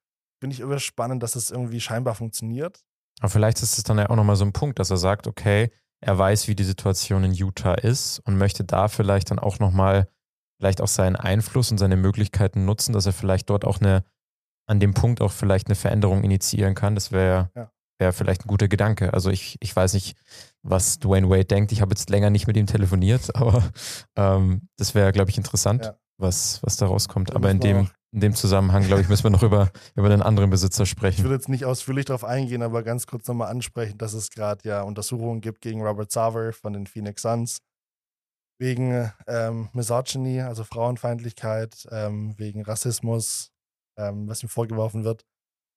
Finde 0.41 0.55
ich 0.55 0.61
immer 0.61 0.79
spannend, 0.79 1.23
dass 1.23 1.35
es 1.35 1.47
das 1.47 1.51
irgendwie 1.51 1.81
scheinbar 1.81 2.15
funktioniert. 2.15 2.85
Aber 3.21 3.31
vielleicht 3.31 3.61
ist 3.63 3.77
es 3.77 3.85
dann 3.85 3.99
ja 3.99 4.09
auch 4.11 4.17
nochmal 4.17 4.37
so 4.37 4.45
ein 4.45 4.53
Punkt, 4.53 4.79
dass 4.79 4.91
er 4.91 4.97
sagt, 4.97 5.27
okay, 5.27 5.73
er 6.01 6.17
weiß, 6.17 6.47
wie 6.47 6.55
die 6.55 6.65
Situation 6.65 7.25
in 7.25 7.33
Utah 7.33 7.75
ist 7.75 8.21
und 8.21 8.39
möchte 8.39 8.63
da 8.63 8.87
vielleicht 8.87 9.33
dann 9.33 9.41
auch 9.41 9.59
nochmal 9.59 10.09
vielleicht 10.59 10.81
auch 10.81 10.89
seinen 10.89 11.17
Einfluss 11.17 11.71
und 11.71 11.79
seine 11.79 11.97
Möglichkeiten 11.97 12.65
nutzen, 12.65 12.93
dass 12.93 13.07
er 13.07 13.13
vielleicht 13.13 13.51
dort 13.51 13.65
auch 13.65 13.81
eine, 13.81 14.05
an 14.69 14.81
dem 14.81 14.95
Punkt 14.95 15.21
auch 15.21 15.33
vielleicht 15.33 15.67
eine 15.67 15.75
Veränderung 15.75 16.23
initiieren 16.23 16.75
kann. 16.75 16.95
Das 16.95 17.11
wäre 17.11 17.51
ja. 17.57 17.71
wär 17.99 18.13
vielleicht 18.13 18.45
ein 18.45 18.49
guter 18.49 18.69
Gedanke. 18.69 19.13
Also 19.13 19.31
ich, 19.31 19.57
ich 19.61 19.75
weiß 19.75 19.95
nicht, 19.95 20.17
was 20.63 20.99
Dwayne 20.99 21.29
Wade 21.29 21.47
denkt. 21.47 21.73
Ich 21.73 21.81
habe 21.81 21.93
jetzt 21.93 22.11
länger 22.11 22.31
nicht 22.31 22.47
mit 22.47 22.57
ihm 22.57 22.67
telefoniert, 22.67 23.35
aber 23.35 23.63
ähm, 24.17 24.69
das 24.77 24.95
wäre, 24.95 25.13
glaube 25.13 25.31
ich, 25.31 25.39
interessant, 25.39 25.87
ja. 25.87 25.97
was, 26.19 26.63
was 26.63 26.77
da 26.77 26.87
rauskommt. 26.87 27.35
aber 27.35 27.51
in 27.51 27.61
dem, 27.61 27.91
in 28.13 28.21
dem 28.21 28.35
Zusammenhang, 28.35 28.85
glaube 28.85 29.03
ich, 29.03 29.09
müssen 29.09 29.25
wir 29.25 29.31
noch 29.31 29.43
über, 29.43 29.71
über 29.97 30.11
den 30.11 30.23
anderen 30.23 30.51
Besitzer 30.51 30.87
sprechen. 30.87 31.19
Ich 31.21 31.25
würde 31.25 31.37
jetzt 31.37 31.49
nicht 31.49 31.65
ausführlich 31.65 32.05
darauf 32.05 32.25
eingehen, 32.25 32.63
aber 32.63 32.83
ganz 32.83 33.07
kurz 33.07 33.27
nochmal 33.27 33.51
ansprechen, 33.51 33.97
dass 33.99 34.13
es 34.13 34.31
gerade 34.31 34.69
ja 34.69 34.83
Untersuchungen 34.83 35.41
gibt 35.41 35.63
gegen 35.63 35.83
Robert 35.83 36.13
Sauer 36.13 36.53
von 36.53 36.75
den 36.75 36.87
Phoenix 36.87 37.23
Suns 37.23 37.59
wegen 38.61 39.13
ähm, 39.29 39.69
Misogyny, 39.73 40.41
also 40.41 40.65
Frauenfeindlichkeit, 40.65 41.87
ähm, 41.93 42.35
wegen 42.39 42.63
Rassismus, 42.63 43.53
ähm, 43.99 44.29
was 44.29 44.43
ihm 44.43 44.49
vorgeworfen 44.49 45.05
wird. 45.05 45.27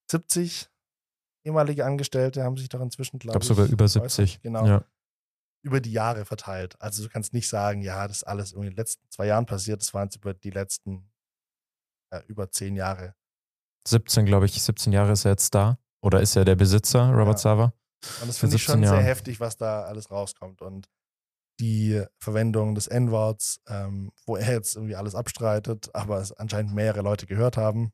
70 0.09 0.69
ehemalige 1.43 1.85
Angestellte 1.85 2.43
haben 2.43 2.57
sich 2.57 2.69
doch 2.69 2.81
inzwischen, 2.81 3.19
glaube 3.19 3.39
ich. 3.39 3.47
glaube 3.47 3.61
sogar 3.61 3.71
über 3.71 3.87
70. 3.87 4.41
Genau. 4.41 4.65
Ja. 4.65 4.85
Über 5.63 5.79
die 5.79 5.91
Jahre 5.91 6.25
verteilt. 6.25 6.75
Also 6.79 7.03
du 7.03 7.09
kannst 7.09 7.33
nicht 7.33 7.47
sagen, 7.47 7.81
ja, 7.81 8.07
das 8.07 8.17
ist 8.17 8.23
alles 8.23 8.53
in 8.53 8.61
den 8.61 8.75
letzten 8.75 9.09
zwei 9.09 9.27
Jahren 9.27 9.45
passiert. 9.45 9.81
Das 9.81 9.93
waren 9.93 10.07
es 10.07 10.15
über 10.15 10.33
die 10.33 10.49
letzten 10.49 11.11
äh, 12.11 12.21
über 12.27 12.49
zehn 12.49 12.75
Jahre. 12.75 13.15
17, 13.87 14.25
glaube 14.25 14.45
ich, 14.45 14.61
17 14.61 14.93
Jahre 14.93 15.11
ist 15.13 15.25
er 15.25 15.31
jetzt 15.31 15.53
da. 15.55 15.77
Oder 16.03 16.21
ist 16.21 16.35
er 16.35 16.45
der 16.45 16.55
Besitzer, 16.55 17.09
Robert 17.11 17.37
ja. 17.37 17.37
Sava? 17.37 17.73
Und 18.21 18.27
das 18.27 18.39
finde 18.39 18.55
ich 18.55 18.63
schon 18.63 18.81
Jahren. 18.81 18.97
sehr 18.97 19.05
heftig, 19.05 19.39
was 19.39 19.57
da 19.57 19.83
alles 19.83 20.09
rauskommt. 20.09 20.61
Und 20.61 20.87
die 21.59 22.03
Verwendung 22.17 22.73
des 22.73 22.87
N-Worts, 22.87 23.61
ähm, 23.67 24.11
wo 24.25 24.35
er 24.35 24.53
jetzt 24.53 24.75
irgendwie 24.75 24.95
alles 24.95 25.13
abstreitet, 25.13 25.93
aber 25.93 26.19
es 26.19 26.31
anscheinend 26.31 26.73
mehrere 26.73 27.01
Leute 27.01 27.27
gehört 27.27 27.57
haben. 27.57 27.91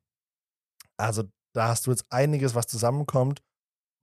Also 0.98 1.24
da 1.54 1.70
hast 1.70 1.88
du 1.88 1.92
jetzt 1.92 2.06
einiges, 2.10 2.56
was 2.56 2.68
zusammenkommt. 2.68 3.42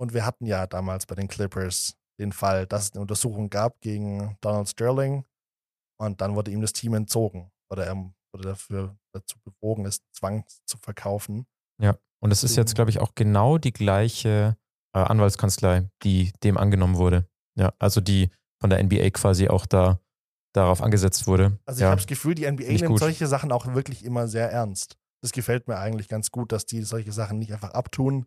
Und 0.00 0.12
wir 0.12 0.26
hatten 0.26 0.46
ja 0.46 0.66
damals 0.66 1.06
bei 1.06 1.14
den 1.14 1.28
Clippers 1.28 1.96
den 2.18 2.32
Fall, 2.32 2.66
dass 2.66 2.84
es 2.84 2.92
eine 2.92 3.00
Untersuchung 3.00 3.50
gab 3.50 3.80
gegen 3.80 4.36
Donald 4.40 4.68
Sterling 4.68 5.24
und 6.00 6.20
dann 6.20 6.34
wurde 6.34 6.50
ihm 6.50 6.60
das 6.60 6.72
Team 6.72 6.94
entzogen 6.94 7.50
oder 7.70 7.86
er 7.86 7.96
wurde 8.32 8.48
dafür 8.48 8.96
dazu 9.12 9.36
bewogen, 9.44 9.86
es 9.86 10.00
Zwang 10.12 10.44
zu 10.66 10.78
verkaufen. 10.78 11.46
Ja, 11.80 11.96
und 12.20 12.32
es 12.32 12.44
ist 12.44 12.56
jetzt, 12.56 12.74
glaube 12.74 12.90
ich, 12.90 13.00
auch 13.00 13.14
genau 13.14 13.58
die 13.58 13.72
gleiche 13.72 14.56
äh, 14.94 14.98
Anwaltskanzlei, 14.98 15.88
die 16.02 16.32
dem 16.42 16.56
angenommen 16.56 16.96
wurde. 16.96 17.28
Ja, 17.56 17.72
also 17.78 18.00
die 18.00 18.30
von 18.60 18.70
der 18.70 18.82
NBA 18.82 19.10
quasi 19.10 19.48
auch 19.48 19.66
da 19.66 20.00
darauf 20.52 20.82
angesetzt 20.82 21.26
wurde. 21.26 21.58
Also 21.66 21.78
ich 21.78 21.82
ja. 21.82 21.90
habe 21.90 21.96
das 21.96 22.06
Gefühl, 22.06 22.34
die 22.34 22.50
NBA 22.50 22.64
nimmt 22.64 22.86
gut. 22.86 23.00
solche 23.00 23.26
Sachen 23.26 23.50
auch 23.50 23.66
wirklich 23.74 24.04
immer 24.04 24.28
sehr 24.28 24.50
ernst 24.50 24.96
das 25.24 25.32
gefällt 25.32 25.68
mir 25.68 25.78
eigentlich 25.78 26.08
ganz 26.08 26.30
gut, 26.30 26.52
dass 26.52 26.66
die 26.66 26.82
solche 26.82 27.10
Sachen 27.10 27.38
nicht 27.38 27.50
einfach 27.50 27.70
abtun, 27.70 28.26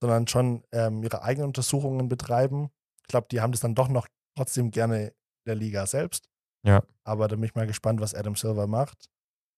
sondern 0.00 0.26
schon 0.28 0.64
ähm, 0.72 1.02
ihre 1.02 1.20
eigenen 1.22 1.48
Untersuchungen 1.48 2.08
betreiben. 2.08 2.70
Ich 3.02 3.08
glaube, 3.08 3.26
die 3.30 3.42
haben 3.42 3.52
das 3.52 3.60
dann 3.60 3.74
doch 3.74 3.88
noch 3.88 4.08
trotzdem 4.34 4.70
gerne 4.70 5.08
in 5.08 5.12
der 5.46 5.56
Liga 5.56 5.86
selbst. 5.86 6.30
Ja. 6.66 6.82
Aber 7.04 7.28
da 7.28 7.36
bin 7.36 7.44
ich 7.44 7.54
mal 7.54 7.66
gespannt, 7.66 8.00
was 8.00 8.14
Adam 8.14 8.34
Silver 8.34 8.66
macht. 8.66 9.10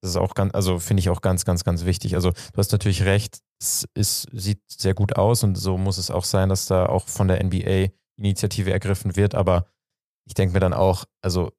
Das 0.03 0.11
ist 0.11 0.17
auch 0.17 0.35
ganz, 0.35 0.53
also 0.53 0.81
finde 0.81 1.01
ich 1.01 1.11
auch 1.11 1.21
ganz, 1.21 1.45
ganz, 1.45 1.63
ganz 1.63 1.85
wichtig. 1.85 2.17
Also 2.17 2.33
du 2.33 2.57
hast 2.57 2.73
natürlich 2.73 3.05
recht, 3.05 3.39
es 3.61 3.87
ist, 3.95 4.27
sieht 4.33 4.63
sehr 4.69 4.95
gut 4.95 5.15
aus 5.15 5.45
und 5.45 5.55
so 5.55 5.79
muss 5.79 5.97
es 5.97 6.11
auch 6.11 6.25
sein, 6.25 6.49
dass 6.49 6.67
da 6.67 6.87
auch 6.87 7.07
von 7.07 7.29
der 7.29 7.41
NBA 7.45 7.91
Initiative 8.19 8.73
ergriffen 8.73 9.15
wird. 9.15 9.37
Aber 9.37 9.67
ich 10.27 10.35
denke 10.35 10.55
mir 10.55 10.61
dann 10.61 10.75
auch, 10.75 11.05
also 11.23 11.53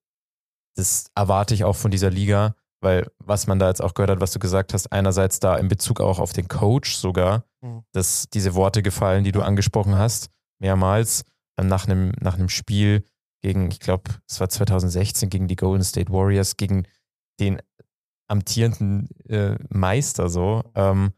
das 0.75 1.05
erwarte 1.15 1.53
ich 1.53 1.63
auch 1.63 1.77
von 1.77 1.89
dieser 1.89 2.09
Liga, 2.09 2.57
weil 2.81 3.07
was 3.19 3.47
man 3.47 3.59
da 3.59 3.67
jetzt 3.67 3.81
auch 3.81 3.93
gehört 3.93 4.09
hat, 4.09 4.21
was 4.21 4.31
du 4.31 4.39
gesagt 4.39 4.73
hast, 4.73 4.91
einerseits 4.91 5.39
da 5.39 5.55
in 5.55 5.67
Bezug 5.67 6.01
auch 6.01 6.19
auf 6.19 6.33
den 6.33 6.47
Coach 6.47 6.95
sogar, 6.95 7.45
mhm. 7.61 7.83
dass 7.93 8.27
diese 8.29 8.55
Worte 8.55 8.81
gefallen, 8.81 9.23
die 9.23 9.31
du 9.31 9.41
angesprochen 9.41 9.97
hast, 9.97 10.29
mehrmals 10.59 11.23
ähm, 11.57 11.67
nach 11.67 11.87
einem, 11.87 12.11
nach 12.19 12.35
einem 12.35 12.49
Spiel 12.49 13.05
gegen, 13.41 13.71
ich 13.71 13.79
glaube, 13.79 14.11
es 14.27 14.39
war 14.39 14.49
2016 14.49 15.29
gegen 15.29 15.47
die 15.47 15.55
Golden 15.55 15.83
State 15.83 16.11
Warriors, 16.11 16.57
gegen 16.57 16.87
den 17.39 17.61
amtierenden 18.27 19.09
äh, 19.27 19.57
Meister 19.69 20.29
so. 20.29 20.63
Ähm, 20.75 21.13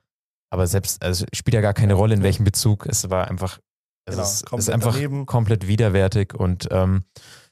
aber 0.49 0.67
selbst, 0.67 1.04
also 1.04 1.26
spielt 1.34 1.56
ja 1.56 1.62
gar 1.62 1.73
keine 1.73 1.93
Rolle, 1.95 2.13
in 2.13 2.23
welchem 2.23 2.43
Bezug. 2.43 2.86
Es 2.86 3.10
war 3.10 3.28
einfach, 3.28 3.60
es 4.06 4.15
genau, 4.15 4.23
ist, 4.23 4.54
ist, 4.54 4.69
einfach 4.69 4.93
daneben. 4.93 5.26
komplett 5.26 5.67
widerwärtig 5.67 6.34
und 6.34 6.67
ähm, 6.71 7.06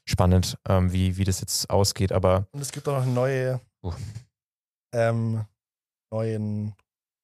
spannend, 0.04 0.58
ähm, 0.68 0.92
wie, 0.92 1.16
wie 1.16 1.24
das 1.24 1.40
jetzt 1.40 1.70
ausgeht. 1.70 2.12
Aber 2.12 2.46
und 2.52 2.60
es 2.60 2.72
gibt 2.72 2.88
auch 2.88 2.96
noch 2.96 3.02
eine 3.02 3.12
neue 3.12 3.60
uh. 3.84 3.94
ähm, 4.94 5.44
neuen, 6.12 6.74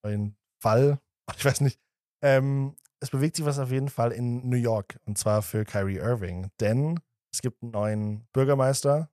neuen 0.05 0.37
Fall. 0.63 1.01
Ich 1.37 1.45
weiß 1.45 1.61
nicht. 1.61 1.79
Ähm, 2.25 2.75
es 3.01 3.11
bewegt 3.11 3.37
sich 3.37 3.45
was 3.45 3.59
auf 3.59 3.71
jeden 3.71 3.91
Fall 3.91 4.13
in 4.13 4.49
New 4.49 4.57
York 4.57 4.99
und 5.05 5.19
zwar 5.19 5.43
für 5.43 5.67
Kyrie 5.67 5.99
Irving, 5.99 6.51
denn 6.59 6.99
es 7.33 7.43
gibt 7.43 7.63
einen 7.63 7.73
neuen 7.73 8.27
Bürgermeister 8.33 9.11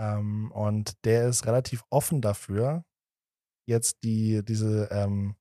ähm, 0.00 0.52
und 0.52 1.04
der 1.04 1.28
ist 1.28 1.44
relativ 1.44 1.84
offen 1.90 2.22
dafür, 2.22 2.84
jetzt 3.68 4.04
die, 4.04 4.44
diese 4.44 4.88
ähm, 4.92 5.34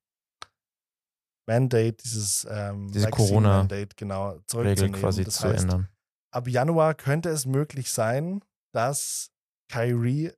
Mandate, 1.48 1.94
dieses 1.94 2.46
ähm, 2.50 2.92
diese 2.92 3.10
Corona 3.10 3.60
Mandate 3.60 3.96
genau 3.96 4.40
zurückzunehmen. 4.48 5.00
quasi 5.00 5.24
das 5.24 5.36
zu 5.36 5.48
heißt, 5.48 5.64
ändern. 5.64 5.88
Ab 6.34 6.48
Januar 6.48 6.94
könnte 6.94 7.30
es 7.30 7.46
möglich 7.46 7.92
sein, 7.92 8.44
dass 8.74 9.32
Kyrie 9.72 10.34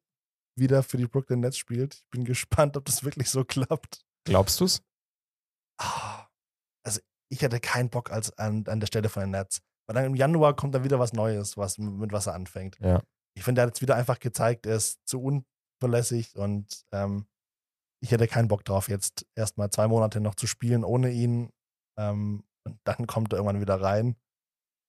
wieder 0.60 0.84
für 0.84 0.98
die 0.98 1.08
Brooklyn 1.08 1.40
Nets 1.40 1.58
spielt. 1.58 1.96
Ich 1.96 2.10
bin 2.10 2.24
gespannt, 2.26 2.78
ob 2.78 2.86
das 2.86 3.04
wirklich 3.04 3.30
so 3.30 3.44
klappt. 3.44 4.06
Glaubst 4.26 4.60
du 4.60 4.66
es? 4.66 4.82
Ah, 5.80 6.28
also 6.86 7.00
ich 7.32 7.42
hätte 7.42 7.60
keinen 7.60 7.90
Bock 7.90 8.12
als 8.12 8.38
an, 8.38 8.66
an 8.68 8.80
der 8.80 8.88
Stelle 8.88 9.10
von 9.10 9.22
den 9.22 9.32
Nets. 9.32 9.62
Weil 9.88 9.96
dann 9.96 10.06
im 10.06 10.16
Januar 10.16 10.56
kommt 10.56 10.76
dann 10.76 10.84
wieder 10.84 11.00
was 11.00 11.14
Neues, 11.14 11.58
was 11.58 11.78
mit 11.78 12.12
was 12.12 12.28
er 12.28 12.36
anfängt. 12.36 12.78
Ja. 12.80 13.02
Ich 13.36 13.44
finde, 13.44 13.62
er 13.62 13.64
hat 13.64 13.70
jetzt 13.70 13.82
wieder 13.82 13.96
einfach 13.96 14.20
gezeigt, 14.20 14.66
er 14.66 14.76
ist 14.76 15.00
zu 15.08 15.22
unverlässig 15.22 16.36
und 16.36 16.86
ähm, 16.92 17.26
ich 18.02 18.12
hätte 18.12 18.28
keinen 18.28 18.48
Bock 18.48 18.64
drauf, 18.66 18.90
jetzt 18.90 19.26
erstmal 19.36 19.70
zwei 19.72 19.88
Monate 19.88 20.20
noch 20.20 20.36
zu 20.36 20.48
spielen 20.48 20.84
ohne 20.84 21.12
ihn. 21.12 21.50
Ähm, 21.98 22.44
und 22.66 22.80
dann 22.84 23.08
kommt 23.08 23.34
er 23.34 23.38
irgendwann 23.38 23.62
wieder 23.62 23.82
rein. 23.82 24.16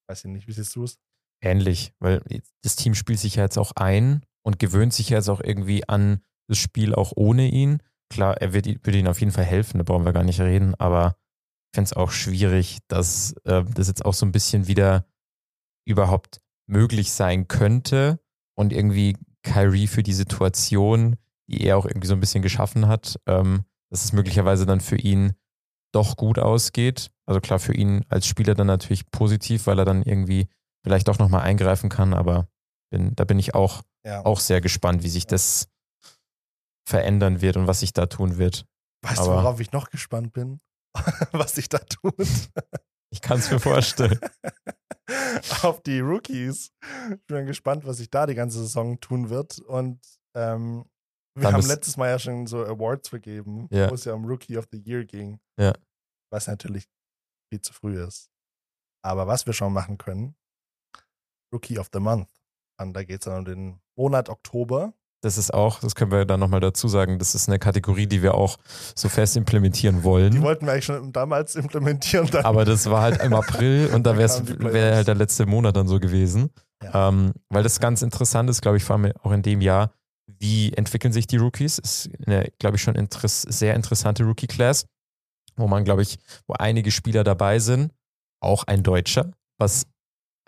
Weiß 0.08 0.24
ich 0.24 0.30
nicht, 0.30 0.46
wie 0.48 0.52
siehst 0.52 0.74
du 0.76 0.84
es? 0.84 0.98
Ähnlich, 1.42 1.94
weil 1.98 2.22
das 2.62 2.76
Team 2.76 2.94
spielt 2.94 3.18
sich 3.18 3.36
ja 3.36 3.44
jetzt 3.44 3.56
auch 3.56 3.72
ein 3.76 4.24
und 4.42 4.58
gewöhnt 4.58 4.92
sich 4.92 5.10
jetzt 5.10 5.28
auch 5.28 5.40
irgendwie 5.40 5.88
an 5.88 6.20
das 6.48 6.58
Spiel 6.58 6.94
auch 6.94 7.12
ohne 7.14 7.48
ihn. 7.48 7.82
Klar, 8.08 8.36
er 8.40 8.52
wird, 8.52 8.66
wird 8.66 8.96
ihnen 8.96 9.08
auf 9.08 9.20
jeden 9.20 9.32
Fall 9.32 9.44
helfen, 9.44 9.78
da 9.78 9.84
brauchen 9.84 10.04
wir 10.04 10.12
gar 10.12 10.24
nicht 10.24 10.40
reden, 10.40 10.74
aber 10.76 11.16
ich 11.72 11.76
fände 11.76 11.86
es 11.86 11.92
auch 11.92 12.10
schwierig, 12.10 12.78
dass 12.88 13.34
äh, 13.44 13.64
das 13.64 13.88
jetzt 13.88 14.04
auch 14.04 14.14
so 14.14 14.26
ein 14.26 14.32
bisschen 14.32 14.66
wieder 14.66 15.06
überhaupt 15.86 16.40
möglich 16.66 17.12
sein 17.12 17.46
könnte 17.48 18.20
und 18.56 18.72
irgendwie 18.72 19.16
Kyrie 19.42 19.86
für 19.86 20.02
die 20.02 20.12
Situation, 20.12 21.16
die 21.48 21.62
er 21.62 21.76
auch 21.76 21.86
irgendwie 21.86 22.08
so 22.08 22.14
ein 22.14 22.20
bisschen 22.20 22.42
geschaffen 22.42 22.88
hat, 22.88 23.18
ähm, 23.26 23.64
dass 23.90 24.04
es 24.04 24.12
möglicherweise 24.12 24.66
dann 24.66 24.80
für 24.80 24.96
ihn 24.96 25.32
doch 25.92 26.16
gut 26.16 26.38
ausgeht. 26.38 27.10
Also 27.26 27.40
klar, 27.40 27.58
für 27.58 27.74
ihn 27.74 28.04
als 28.08 28.26
Spieler 28.26 28.54
dann 28.54 28.68
natürlich 28.68 29.10
positiv, 29.10 29.66
weil 29.66 29.78
er 29.78 29.84
dann 29.84 30.02
irgendwie 30.02 30.48
vielleicht 30.84 31.08
doch 31.08 31.18
nochmal 31.18 31.42
eingreifen 31.42 31.88
kann, 31.88 32.14
aber 32.14 32.48
bin, 32.90 33.14
da 33.16 33.24
bin 33.24 33.38
ich 33.38 33.54
auch, 33.54 33.82
Ja. 34.04 34.24
auch 34.24 34.40
sehr 34.40 34.60
gespannt, 34.60 35.02
wie 35.02 35.08
sich 35.08 35.26
das 35.26 35.68
verändern 36.88 37.40
wird 37.40 37.56
und 37.56 37.66
was 37.66 37.80
sich 37.80 37.92
da 37.92 38.06
tun 38.06 38.36
wird. 38.38 38.66
Weißt 39.02 39.18
du, 39.18 39.22
aber- 39.22 39.36
worauf 39.36 39.60
ich 39.60 39.72
noch 39.72 39.90
gespannt 39.90 40.32
bin? 40.32 40.60
Was 41.32 41.54
sich 41.54 41.68
da 41.68 41.78
tut? 41.78 42.14
Ich 43.12 43.20
kann 43.20 43.38
es 43.38 43.48
mir 43.50 43.60
vorstellen. 43.60 44.18
Auf 45.62 45.80
die 45.82 46.00
Rookies. 46.00 46.72
Ich 47.12 47.26
bin 47.26 47.46
gespannt, 47.46 47.84
was 47.84 47.98
sich 47.98 48.10
da 48.10 48.26
die 48.26 48.34
ganze 48.34 48.58
Saison 48.58 48.98
tun 49.00 49.30
wird. 49.30 49.60
Und 49.60 50.00
ähm, 50.36 50.84
wir 51.36 51.44
Dann 51.44 51.54
haben 51.54 51.66
letztes 51.66 51.96
Mal 51.96 52.08
ja 52.10 52.18
schon 52.18 52.46
so 52.48 52.64
Awards 52.64 53.08
vergeben, 53.08 53.68
Ja. 53.70 53.88
wo 53.90 53.94
es 53.94 54.04
ja 54.04 54.14
um 54.14 54.24
Rookie 54.24 54.56
of 54.58 54.66
the 54.72 54.78
Year 54.78 55.04
ging. 55.04 55.38
Ja. 55.60 55.72
Was 56.32 56.48
natürlich 56.48 56.88
viel 57.52 57.60
zu 57.60 57.72
früh 57.72 58.02
ist. 58.02 58.28
Aber 59.04 59.26
was 59.28 59.46
wir 59.46 59.52
schon 59.52 59.72
machen 59.72 59.96
können, 59.96 60.34
Rookie 61.54 61.78
of 61.78 61.88
the 61.92 62.00
Month. 62.00 62.28
Und 62.80 62.94
da 62.94 63.04
geht 63.04 63.20
es 63.20 63.24
dann 63.26 63.38
um 63.38 63.44
den 63.44 63.80
Monat 63.96 64.28
Oktober. 64.28 64.92
Das 65.22 65.36
ist 65.36 65.52
auch, 65.52 65.80
das 65.80 65.94
können 65.94 66.10
wir 66.10 66.24
dann 66.24 66.40
nochmal 66.40 66.60
dazu 66.60 66.88
sagen, 66.88 67.18
das 67.18 67.34
ist 67.34 67.46
eine 67.48 67.58
Kategorie, 67.58 68.06
die 68.06 68.22
wir 68.22 68.34
auch 68.34 68.56
so 68.94 69.10
fest 69.10 69.36
implementieren 69.36 70.02
wollen. 70.02 70.32
Die 70.32 70.40
wollten 70.40 70.64
wir 70.64 70.72
eigentlich 70.72 70.86
schon 70.86 71.12
damals 71.12 71.56
implementieren. 71.56 72.28
Aber 72.42 72.64
das 72.64 72.88
war 72.88 73.02
halt 73.02 73.22
im 73.22 73.34
April 73.34 73.90
und 73.92 74.06
da 74.06 74.16
wäre 74.16 74.94
halt 74.96 75.08
der 75.08 75.14
letzte 75.14 75.44
Monat 75.44 75.76
dann 75.76 75.88
so 75.88 76.00
gewesen. 76.00 76.50
Ja. 76.82 77.08
Ähm, 77.08 77.34
weil 77.50 77.62
das 77.62 77.80
ganz 77.80 78.00
interessant 78.00 78.48
ist, 78.48 78.62
glaube 78.62 78.78
ich, 78.78 78.84
vor 78.84 78.96
allem 78.96 79.12
auch 79.22 79.32
in 79.32 79.42
dem 79.42 79.60
Jahr, 79.60 79.92
wie 80.26 80.72
entwickeln 80.72 81.12
sich 81.12 81.26
die 81.26 81.36
Rookies? 81.36 81.78
Ist 81.78 82.08
eine, 82.24 82.50
glaube 82.58 82.76
ich, 82.76 82.82
schon 82.82 82.94
interess 82.94 83.42
sehr 83.42 83.74
interessante 83.74 84.24
Rookie-Class, 84.24 84.86
wo 85.56 85.68
man, 85.68 85.84
glaube 85.84 86.00
ich, 86.00 86.18
wo 86.46 86.54
einige 86.54 86.90
Spieler 86.90 87.24
dabei 87.24 87.58
sind, 87.58 87.92
auch 88.40 88.64
ein 88.64 88.82
Deutscher, 88.82 89.32
was 89.58 89.86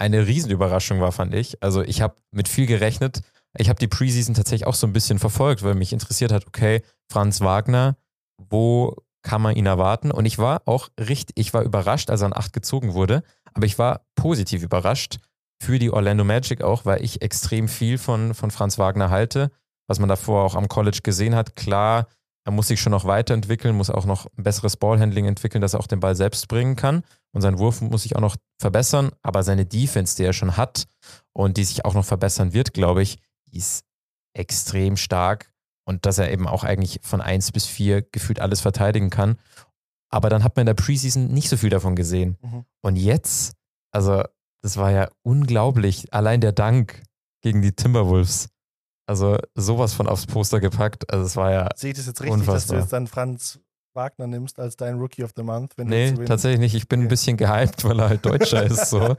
eine 0.02 0.26
Riesenüberraschung 0.26 1.00
war, 1.00 1.12
fand 1.12 1.32
ich. 1.32 1.62
Also 1.62 1.82
ich 1.82 2.02
habe 2.02 2.16
mit 2.32 2.48
viel 2.48 2.66
gerechnet. 2.66 3.22
Ich 3.56 3.68
habe 3.68 3.78
die 3.78 3.86
Preseason 3.86 4.34
tatsächlich 4.34 4.66
auch 4.66 4.74
so 4.74 4.86
ein 4.86 4.92
bisschen 4.92 5.20
verfolgt, 5.20 5.62
weil 5.62 5.76
mich 5.76 5.92
interessiert 5.92 6.32
hat, 6.32 6.46
okay, 6.46 6.82
Franz 7.08 7.40
Wagner, 7.40 7.96
wo 8.36 8.96
kann 9.22 9.40
man 9.40 9.54
ihn 9.54 9.66
erwarten? 9.66 10.10
Und 10.10 10.26
ich 10.26 10.38
war 10.38 10.62
auch 10.66 10.88
richtig, 10.98 11.36
ich 11.38 11.54
war 11.54 11.62
überrascht, 11.62 12.10
als 12.10 12.22
er 12.22 12.26
an 12.26 12.36
8 12.36 12.52
gezogen 12.52 12.94
wurde, 12.94 13.22
aber 13.54 13.64
ich 13.64 13.78
war 13.78 14.00
positiv 14.16 14.64
überrascht 14.64 15.18
für 15.62 15.78
die 15.78 15.92
Orlando 15.92 16.24
Magic 16.24 16.62
auch, 16.62 16.84
weil 16.84 17.04
ich 17.04 17.22
extrem 17.22 17.68
viel 17.68 17.96
von, 17.96 18.34
von 18.34 18.50
Franz 18.50 18.78
Wagner 18.78 19.10
halte, 19.10 19.52
was 19.86 20.00
man 20.00 20.08
davor 20.08 20.42
auch 20.42 20.56
am 20.56 20.66
College 20.66 21.00
gesehen 21.04 21.36
hat. 21.36 21.54
Klar, 21.54 22.08
er 22.44 22.52
muss 22.52 22.68
sich 22.68 22.80
schon 22.80 22.90
noch 22.90 23.04
weiterentwickeln, 23.04 23.76
muss 23.76 23.90
auch 23.90 24.04
noch 24.04 24.26
ein 24.36 24.42
besseres 24.42 24.76
Ballhandling 24.76 25.26
entwickeln, 25.26 25.62
dass 25.62 25.74
er 25.74 25.80
auch 25.80 25.86
den 25.86 26.00
Ball 26.00 26.16
selbst 26.16 26.48
bringen 26.48 26.76
kann. 26.76 27.04
Und 27.32 27.40
sein 27.40 27.58
Wurf 27.58 27.80
muss 27.80 28.02
sich 28.02 28.16
auch 28.16 28.20
noch 28.20 28.36
verbessern, 28.60 29.10
aber 29.22 29.42
seine 29.42 29.64
Defense, 29.64 30.16
die 30.16 30.24
er 30.24 30.32
schon 30.32 30.56
hat 30.56 30.86
und 31.32 31.56
die 31.56 31.64
sich 31.64 31.84
auch 31.84 31.94
noch 31.94 32.04
verbessern 32.04 32.52
wird, 32.52 32.74
glaube 32.74 33.02
ich, 33.02 33.18
ist 33.50 33.84
extrem 34.34 34.96
stark 34.96 35.52
und 35.84 36.06
dass 36.06 36.18
er 36.18 36.30
eben 36.30 36.48
auch 36.48 36.64
eigentlich 36.64 37.00
von 37.02 37.20
1 37.20 37.52
bis 37.52 37.66
4 37.66 38.02
gefühlt 38.02 38.40
alles 38.40 38.60
verteidigen 38.60 39.10
kann. 39.10 39.36
Aber 40.10 40.28
dann 40.28 40.44
hat 40.44 40.56
man 40.56 40.62
in 40.62 40.66
der 40.66 40.74
Preseason 40.74 41.28
nicht 41.28 41.48
so 41.48 41.56
viel 41.56 41.70
davon 41.70 41.96
gesehen. 41.96 42.36
Mhm. 42.42 42.64
Und 42.82 42.96
jetzt, 42.96 43.54
also 43.92 44.22
das 44.62 44.76
war 44.76 44.90
ja 44.90 45.08
unglaublich, 45.22 46.12
allein 46.12 46.40
der 46.40 46.52
Dank 46.52 47.02
gegen 47.40 47.62
die 47.62 47.72
Timberwolves. 47.72 48.48
Also 49.12 49.36
sowas 49.54 49.92
von 49.92 50.08
aufs 50.08 50.26
Poster 50.26 50.58
gepackt. 50.58 51.10
Also 51.12 51.26
es 51.26 51.36
war 51.36 51.50
ja, 51.52 51.68
Sehe 51.76 51.90
ich 51.90 51.96
das 51.98 52.06
jetzt 52.06 52.22
richtig, 52.22 52.38
dass 52.38 52.44
du 52.46 52.50
Unfassbar. 52.52 52.78
jetzt 52.80 52.92
dann 52.94 53.06
Franz 53.06 53.60
Wagner 53.94 54.26
nimmst 54.26 54.58
als 54.58 54.74
dein 54.78 54.94
Rookie 54.98 55.22
of 55.22 55.32
the 55.36 55.42
Month? 55.42 55.72
Wenn 55.76 55.88
nee, 55.88 56.12
tatsächlich 56.24 56.60
nicht. 56.60 56.74
Ich 56.74 56.88
bin 56.88 57.00
ein 57.00 57.02
Okay. 57.04 57.10
bisschen 57.10 57.36
gehypt, 57.36 57.84
weil 57.84 58.00
er 58.00 58.08
halt 58.08 58.24
Deutscher 58.24 58.62
ist 58.70 58.88
so. 58.88 59.00
Ähm, 59.02 59.16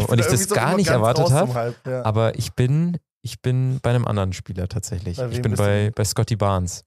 bin 0.00 0.06
und 0.06 0.18
ich 0.18 0.26
da 0.26 0.32
das 0.32 0.42
so 0.48 0.54
gar 0.56 0.74
nicht 0.76 0.88
erwartet 0.88 1.30
habe. 1.30 1.54
Hype, 1.54 1.86
ja. 1.86 2.04
Aber 2.04 2.36
ich 2.36 2.52
bin, 2.54 2.96
ich 3.22 3.40
bin 3.40 3.78
bei 3.80 3.90
einem 3.90 4.06
anderen 4.08 4.32
Spieler 4.32 4.66
tatsächlich. 4.66 5.16
Ich 5.20 5.42
bin 5.42 5.54
bei, 5.54 5.92
bei 5.94 6.04
Scotty 6.04 6.34
Barnes 6.34 6.82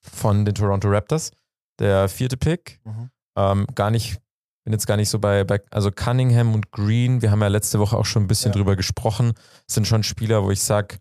von 0.00 0.46
den 0.46 0.54
Toronto 0.54 0.88
Raptors. 0.88 1.30
Der 1.78 2.08
vierte 2.08 2.38
Pick. 2.38 2.80
Mhm. 2.84 3.10
Ähm, 3.36 3.66
gar 3.74 3.90
nicht, 3.90 4.16
bin 4.64 4.72
jetzt 4.72 4.86
gar 4.86 4.96
nicht 4.96 5.10
so 5.10 5.18
bei, 5.18 5.44
bei, 5.44 5.60
also 5.70 5.90
Cunningham 5.90 6.54
und 6.54 6.72
Green, 6.72 7.20
wir 7.20 7.30
haben 7.30 7.42
ja 7.42 7.48
letzte 7.48 7.78
Woche 7.80 7.98
auch 7.98 8.06
schon 8.06 8.22
ein 8.24 8.28
bisschen 8.28 8.52
Ja. 8.52 8.56
drüber 8.56 8.76
gesprochen, 8.76 9.34
sind 9.66 9.86
schon 9.86 10.02
Spieler, 10.02 10.42
wo 10.42 10.50
ich 10.50 10.62
sage, 10.62 10.96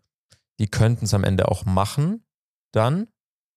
die 0.59 0.67
könnten 0.67 1.05
es 1.05 1.13
am 1.13 1.23
Ende 1.23 1.47
auch 1.49 1.65
machen, 1.65 2.25
dann. 2.71 3.07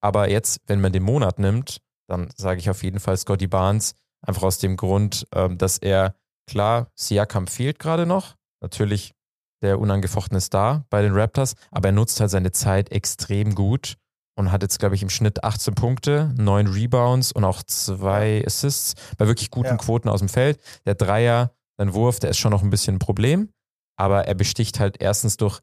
Aber 0.00 0.30
jetzt, 0.30 0.60
wenn 0.66 0.80
man 0.80 0.92
den 0.92 1.02
Monat 1.02 1.38
nimmt, 1.38 1.80
dann 2.08 2.28
sage 2.36 2.60
ich 2.60 2.70
auf 2.70 2.82
jeden 2.82 3.00
Fall 3.00 3.16
Scotty 3.16 3.46
Barnes, 3.46 3.94
einfach 4.22 4.42
aus 4.42 4.58
dem 4.58 4.76
Grund, 4.76 5.26
ähm, 5.34 5.58
dass 5.58 5.78
er, 5.78 6.14
klar, 6.48 6.90
Siakam 6.94 7.46
fehlt 7.46 7.78
gerade 7.78 8.06
noch, 8.06 8.36
natürlich 8.60 9.14
der 9.62 9.80
unangefochtene 9.80 10.40
Star 10.40 10.84
bei 10.88 11.02
den 11.02 11.12
Raptors, 11.12 11.54
aber 11.70 11.88
er 11.88 11.92
nutzt 11.92 12.20
halt 12.20 12.30
seine 12.30 12.52
Zeit 12.52 12.92
extrem 12.92 13.54
gut 13.54 13.96
und 14.36 14.52
hat 14.52 14.62
jetzt, 14.62 14.78
glaube 14.78 14.94
ich, 14.94 15.02
im 15.02 15.10
Schnitt 15.10 15.42
18 15.42 15.74
Punkte, 15.74 16.32
9 16.36 16.68
Rebounds 16.68 17.32
und 17.32 17.44
auch 17.44 17.62
zwei 17.64 18.44
Assists 18.46 18.94
bei 19.16 19.26
wirklich 19.26 19.50
guten 19.50 19.70
Ja. 19.70 19.76
Quoten 19.76 20.08
aus 20.08 20.20
dem 20.20 20.28
Feld. 20.28 20.60
Der 20.86 20.94
Dreier, 20.94 21.52
sein 21.76 21.92
Wurf, 21.92 22.20
der 22.20 22.30
ist 22.30 22.38
schon 22.38 22.52
noch 22.52 22.62
ein 22.62 22.70
bisschen 22.70 22.96
ein 22.96 23.00
Problem, 23.00 23.50
aber 23.96 24.26
er 24.26 24.34
besticht 24.34 24.78
halt 24.78 25.00
erstens 25.00 25.36
durch 25.36 25.60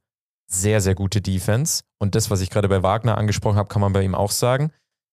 sehr, 0.48 0.82
sehr 0.82 0.96
gute 0.96 1.22
Defense. 1.22 1.84
Und 2.00 2.16
das, 2.16 2.30
was 2.30 2.42
ich 2.42 2.50
gerade 2.50 2.70
bei 2.70 2.84
Wagner 2.84 3.18
angesprochen 3.18 3.58
habe, 3.58 3.70
kann 3.70 3.82
man 3.82 3.94
bei 3.94 4.04
ihm 4.04 4.16
auch 4.16 4.32
sagen. 4.32 4.72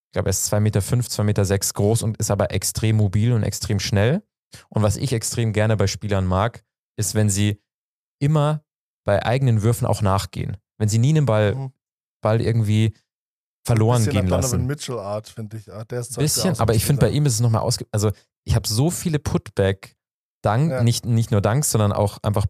Ich 0.08 0.12
glaube, 0.14 0.28
er 0.28 0.30
ist 0.30 0.52
2,5 0.52 0.60
Meter, 0.60 0.82
5, 0.82 1.06
2,6 1.06 1.22
Meter 1.24 1.44
sechs 1.44 1.74
groß 1.74 2.02
und 2.02 2.18
ist 2.18 2.30
aber 2.30 2.50
extrem 2.52 2.96
mobil 2.96 3.32
und 3.32 3.42
extrem 3.42 3.80
schnell. 3.80 4.22
Und 4.68 4.82
was 4.82 4.96
ich 4.98 5.12
extrem 5.14 5.52
gerne 5.54 5.76
bei 5.76 5.86
Spielern 5.86 6.26
mag, 6.26 6.62
ist, 6.98 7.14
wenn 7.14 7.30
sie 7.30 7.62
immer 8.20 8.62
bei 9.06 9.24
eigenen 9.24 9.62
Würfen 9.62 9.86
auch 9.86 10.02
nachgehen. 10.02 10.58
Wenn 10.78 10.88
sie 10.90 10.98
nie 10.98 11.10
einen 11.10 11.24
Ball, 11.26 11.54
Mhm. 11.54 11.72
Ball 12.22 12.40
irgendwie 12.40 12.94
verloren 13.66 14.04
bisschen 14.04 14.20
gehen 14.20 14.28
lassen. 14.28 14.66
Mitchell 14.66 14.98
Art, 14.98 15.28
finde 15.28 15.56
ich. 15.56 15.72
Ah, 15.72 15.84
Der 15.84 16.00
ist 16.00 16.16
Bisschen, 16.16 16.58
aber 16.60 16.72
ein 16.72 16.76
ich 16.76 16.84
finde, 16.84 17.00
bei 17.00 17.10
ihm 17.10 17.24
ist 17.26 17.34
es 17.34 17.40
nochmal 17.40 17.62
ausge... 17.62 17.86
Also 17.90 18.12
ich 18.44 18.54
habe 18.54 18.68
so 18.68 18.90
viele 18.90 19.18
Putback-Dank, 19.18 20.70
Ja. 20.70 20.82
nicht, 20.82 21.06
nicht 21.06 21.30
nur 21.30 21.40
Danks, 21.40 21.70
sondern 21.70 21.92
auch 21.92 22.18
einfach 22.22 22.46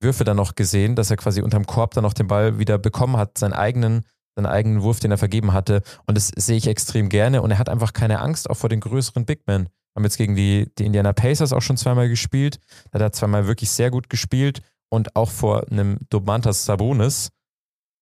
Putback-Würfe 0.00 0.24
dann 0.24 0.36
noch 0.36 0.54
gesehen, 0.54 0.94
dass 0.96 1.10
er 1.10 1.16
quasi 1.16 1.42
unterm 1.42 1.66
Korb 1.66 1.94
dann 1.94 2.04
noch 2.04 2.12
den 2.12 2.26
Ball 2.28 2.58
wieder 2.58 2.78
bekommen 2.78 3.16
hat, 3.16 3.38
seinen 3.38 3.52
eigenen, 3.52 4.04
seinen 4.36 4.46
eigenen 4.46 4.82
Wurf, 4.82 5.00
den 5.00 5.10
er 5.10 5.18
vergeben 5.18 5.52
hatte. 5.52 5.82
Und 6.06 6.16
das 6.16 6.28
sehe 6.28 6.56
ich 6.56 6.66
extrem 6.66 7.08
gerne. 7.08 7.42
Und 7.42 7.50
er 7.50 7.58
hat 7.58 7.68
einfach 7.68 7.92
keine 7.92 8.20
Angst, 8.20 8.48
auch 8.48 8.56
vor 8.56 8.68
den 8.68 8.80
größeren 8.80 9.24
Big 9.26 9.46
Men. 9.46 9.68
Haben 9.96 10.04
jetzt 10.04 10.16
gegen 10.18 10.36
die, 10.36 10.70
die 10.78 10.86
Indiana 10.86 11.12
Pacers 11.12 11.52
auch 11.52 11.62
schon 11.62 11.76
zweimal 11.76 12.08
gespielt. 12.08 12.58
Da 12.90 12.98
hat 12.98 13.02
er 13.02 13.12
zweimal 13.12 13.46
wirklich 13.46 13.70
sehr 13.70 13.90
gut 13.90 14.08
gespielt. 14.08 14.62
Und 14.90 15.16
auch 15.16 15.30
vor 15.30 15.66
einem 15.70 15.98
Domantas 16.08 16.64
Sabonis, 16.64 17.30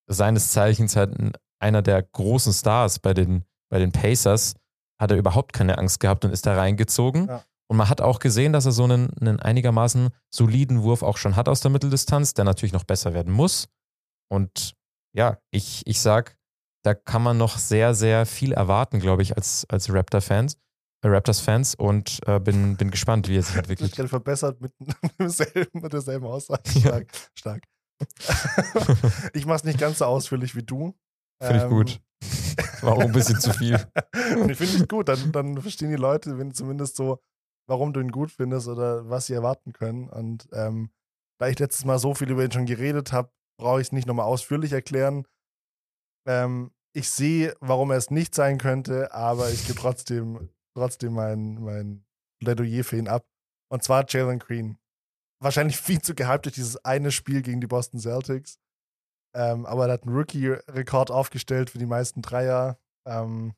seines 0.08 0.52
Zeichens 0.52 0.94
halt 0.96 1.18
ein- 1.18 1.32
einer 1.58 1.82
der 1.82 2.02
großen 2.02 2.52
Stars 2.52 2.98
bei 2.98 3.14
den, 3.14 3.44
bei 3.70 3.78
den 3.78 3.90
Pacers, 3.92 4.54
hat 5.00 5.10
er 5.10 5.16
überhaupt 5.16 5.52
keine 5.52 5.78
Angst 5.78 6.00
gehabt 6.00 6.24
und 6.24 6.30
ist 6.32 6.46
da 6.46 6.54
reingezogen. 6.54 7.26
Ja. 7.28 7.42
Und 7.68 7.76
man 7.76 7.88
hat 7.88 8.00
auch 8.00 8.18
gesehen, 8.20 8.52
dass 8.52 8.64
er 8.66 8.72
so 8.72 8.84
einen, 8.84 9.10
einen 9.20 9.40
einigermaßen 9.40 10.10
soliden 10.32 10.82
Wurf 10.82 11.02
auch 11.02 11.16
schon 11.16 11.34
hat 11.36 11.48
aus 11.48 11.60
der 11.60 11.70
Mitteldistanz, 11.70 12.34
der 12.34 12.44
natürlich 12.44 12.72
noch 12.72 12.84
besser 12.84 13.12
werden 13.12 13.32
muss. 13.32 13.68
Und 14.28 14.74
ja, 15.14 15.38
ich, 15.50 15.82
ich 15.86 16.00
sag, 16.00 16.36
da 16.84 16.94
kann 16.94 17.22
man 17.22 17.38
noch 17.38 17.58
sehr, 17.58 17.94
sehr 17.94 18.26
viel 18.26 18.52
erwarten, 18.52 19.00
glaube 19.00 19.22
ich, 19.22 19.36
als, 19.36 19.66
als 19.68 19.92
Raptor-Fans, 19.92 20.54
äh, 21.02 21.08
Raptors-Fans 21.08 21.74
und 21.74 22.20
äh, 22.26 22.38
bin, 22.38 22.76
bin 22.76 22.90
gespannt, 22.92 23.28
wie 23.28 23.36
er 23.36 23.42
sich 23.42 23.52
Ich 23.54 23.58
entwickelt. 23.58 23.94
gerade 23.96 24.08
verbessert 24.08 24.60
mit, 24.60 24.72
demselben, 25.18 25.80
mit 25.80 25.92
derselben 25.92 26.26
Aussage. 26.26 26.62
Ja. 26.74 26.80
Stark. 26.80 27.12
stark. 27.34 27.62
ich 29.32 29.46
mache 29.46 29.56
es 29.56 29.64
nicht 29.64 29.78
ganz 29.78 29.98
so 29.98 30.04
ausführlich 30.04 30.54
wie 30.54 30.62
du. 30.62 30.94
Finde 31.42 31.56
ich 31.56 31.62
Ähm, 31.64 31.70
gut. 31.70 32.00
War 32.82 32.92
auch 32.94 33.00
ein 33.00 33.12
bisschen 33.12 33.40
zu 33.40 33.52
viel. 33.52 33.74
Ich 34.48 34.56
finde 34.56 34.76
es 34.76 34.88
gut, 34.88 35.08
dann, 35.08 35.32
dann 35.32 35.60
verstehen 35.60 35.90
die 35.90 35.96
Leute, 35.96 36.38
wenn 36.38 36.52
zumindest 36.54 36.96
so, 36.96 37.18
warum 37.66 37.92
du 37.92 38.00
ihn 38.00 38.10
gut 38.10 38.30
findest 38.30 38.68
oder 38.68 39.08
was 39.08 39.26
sie 39.26 39.34
erwarten 39.34 39.72
können. 39.72 40.08
Und 40.08 40.48
ähm, 40.52 40.90
da 41.38 41.48
ich 41.48 41.58
letztes 41.58 41.84
Mal 41.84 41.98
so 41.98 42.14
viel 42.14 42.30
über 42.30 42.44
ihn 42.44 42.52
schon 42.52 42.66
geredet 42.66 43.12
habe, 43.12 43.30
brauche 43.58 43.80
ich 43.80 43.88
es 43.88 43.92
nicht 43.92 44.06
nochmal 44.06 44.26
ausführlich 44.26 44.72
erklären. 44.72 45.26
Ähm, 46.26 46.72
ich 46.94 47.10
sehe, 47.10 47.54
warum 47.60 47.90
er 47.90 47.98
es 47.98 48.10
nicht 48.10 48.34
sein 48.34 48.58
könnte, 48.58 49.12
aber 49.12 49.50
ich 49.50 49.66
gebe 49.66 49.78
trotzdem, 49.78 50.50
trotzdem 50.74 51.12
mein, 51.12 51.62
mein 51.62 52.06
Plädoyer 52.40 52.84
für 52.84 52.96
ihn 52.96 53.08
ab. 53.08 53.26
Und 53.68 53.82
zwar 53.82 54.06
Jalen 54.08 54.38
Green. 54.38 54.78
Wahrscheinlich 55.42 55.76
viel 55.76 56.00
zu 56.00 56.14
gehypt 56.14 56.46
durch 56.46 56.54
dieses 56.54 56.82
eine 56.84 57.10
Spiel 57.12 57.42
gegen 57.42 57.60
die 57.60 57.66
Boston 57.66 58.00
Celtics. 58.00 58.58
Ähm, 59.34 59.66
aber 59.66 59.86
er 59.86 59.94
hat 59.94 60.04
einen 60.04 60.16
Rookie-Rekord 60.16 61.10
aufgestellt 61.10 61.68
für 61.68 61.78
die 61.78 61.86
meisten 61.86 62.22
Dreier. 62.22 62.78
Ähm, 63.06 63.54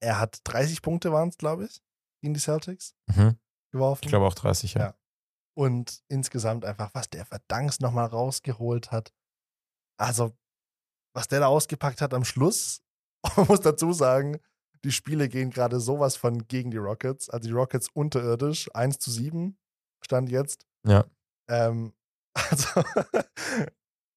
er 0.00 0.18
hat 0.18 0.40
30 0.44 0.80
Punkte 0.80 1.12
waren 1.12 1.28
es, 1.28 1.36
glaube 1.36 1.64
ich, 1.64 1.82
gegen 2.26 2.34
die 2.34 2.40
Celtics 2.40 2.94
Mhm. 3.06 3.38
geworfen. 3.72 4.00
Ich 4.04 4.08
glaube 4.08 4.26
auch 4.26 4.34
30, 4.34 4.74
ja. 4.74 4.80
Ja. 4.80 4.94
Und 5.56 6.02
insgesamt 6.08 6.64
einfach, 6.64 6.92
was 6.92 7.08
der 7.08 7.24
Verdanks 7.24 7.78
nochmal 7.80 8.06
rausgeholt 8.06 8.90
hat. 8.90 9.14
Also, 9.98 10.36
was 11.14 11.28
der 11.28 11.40
da 11.40 11.46
ausgepackt 11.46 12.00
hat 12.02 12.12
am 12.12 12.24
Schluss, 12.24 12.82
man 13.36 13.46
muss 13.46 13.60
dazu 13.60 13.92
sagen, 13.92 14.38
die 14.84 14.92
Spiele 14.92 15.28
gehen 15.28 15.50
gerade 15.50 15.80
sowas 15.80 16.16
von 16.16 16.46
gegen 16.48 16.70
die 16.70 16.76
Rockets. 16.76 17.30
Also 17.30 17.48
die 17.48 17.54
Rockets 17.54 17.88
unterirdisch, 17.94 18.68
1 18.74 18.98
zu 18.98 19.10
7 19.10 19.56
stand 20.04 20.28
jetzt. 20.28 20.66
Ja. 20.86 21.06
Ähm, 21.48 21.94
also, 22.34 22.82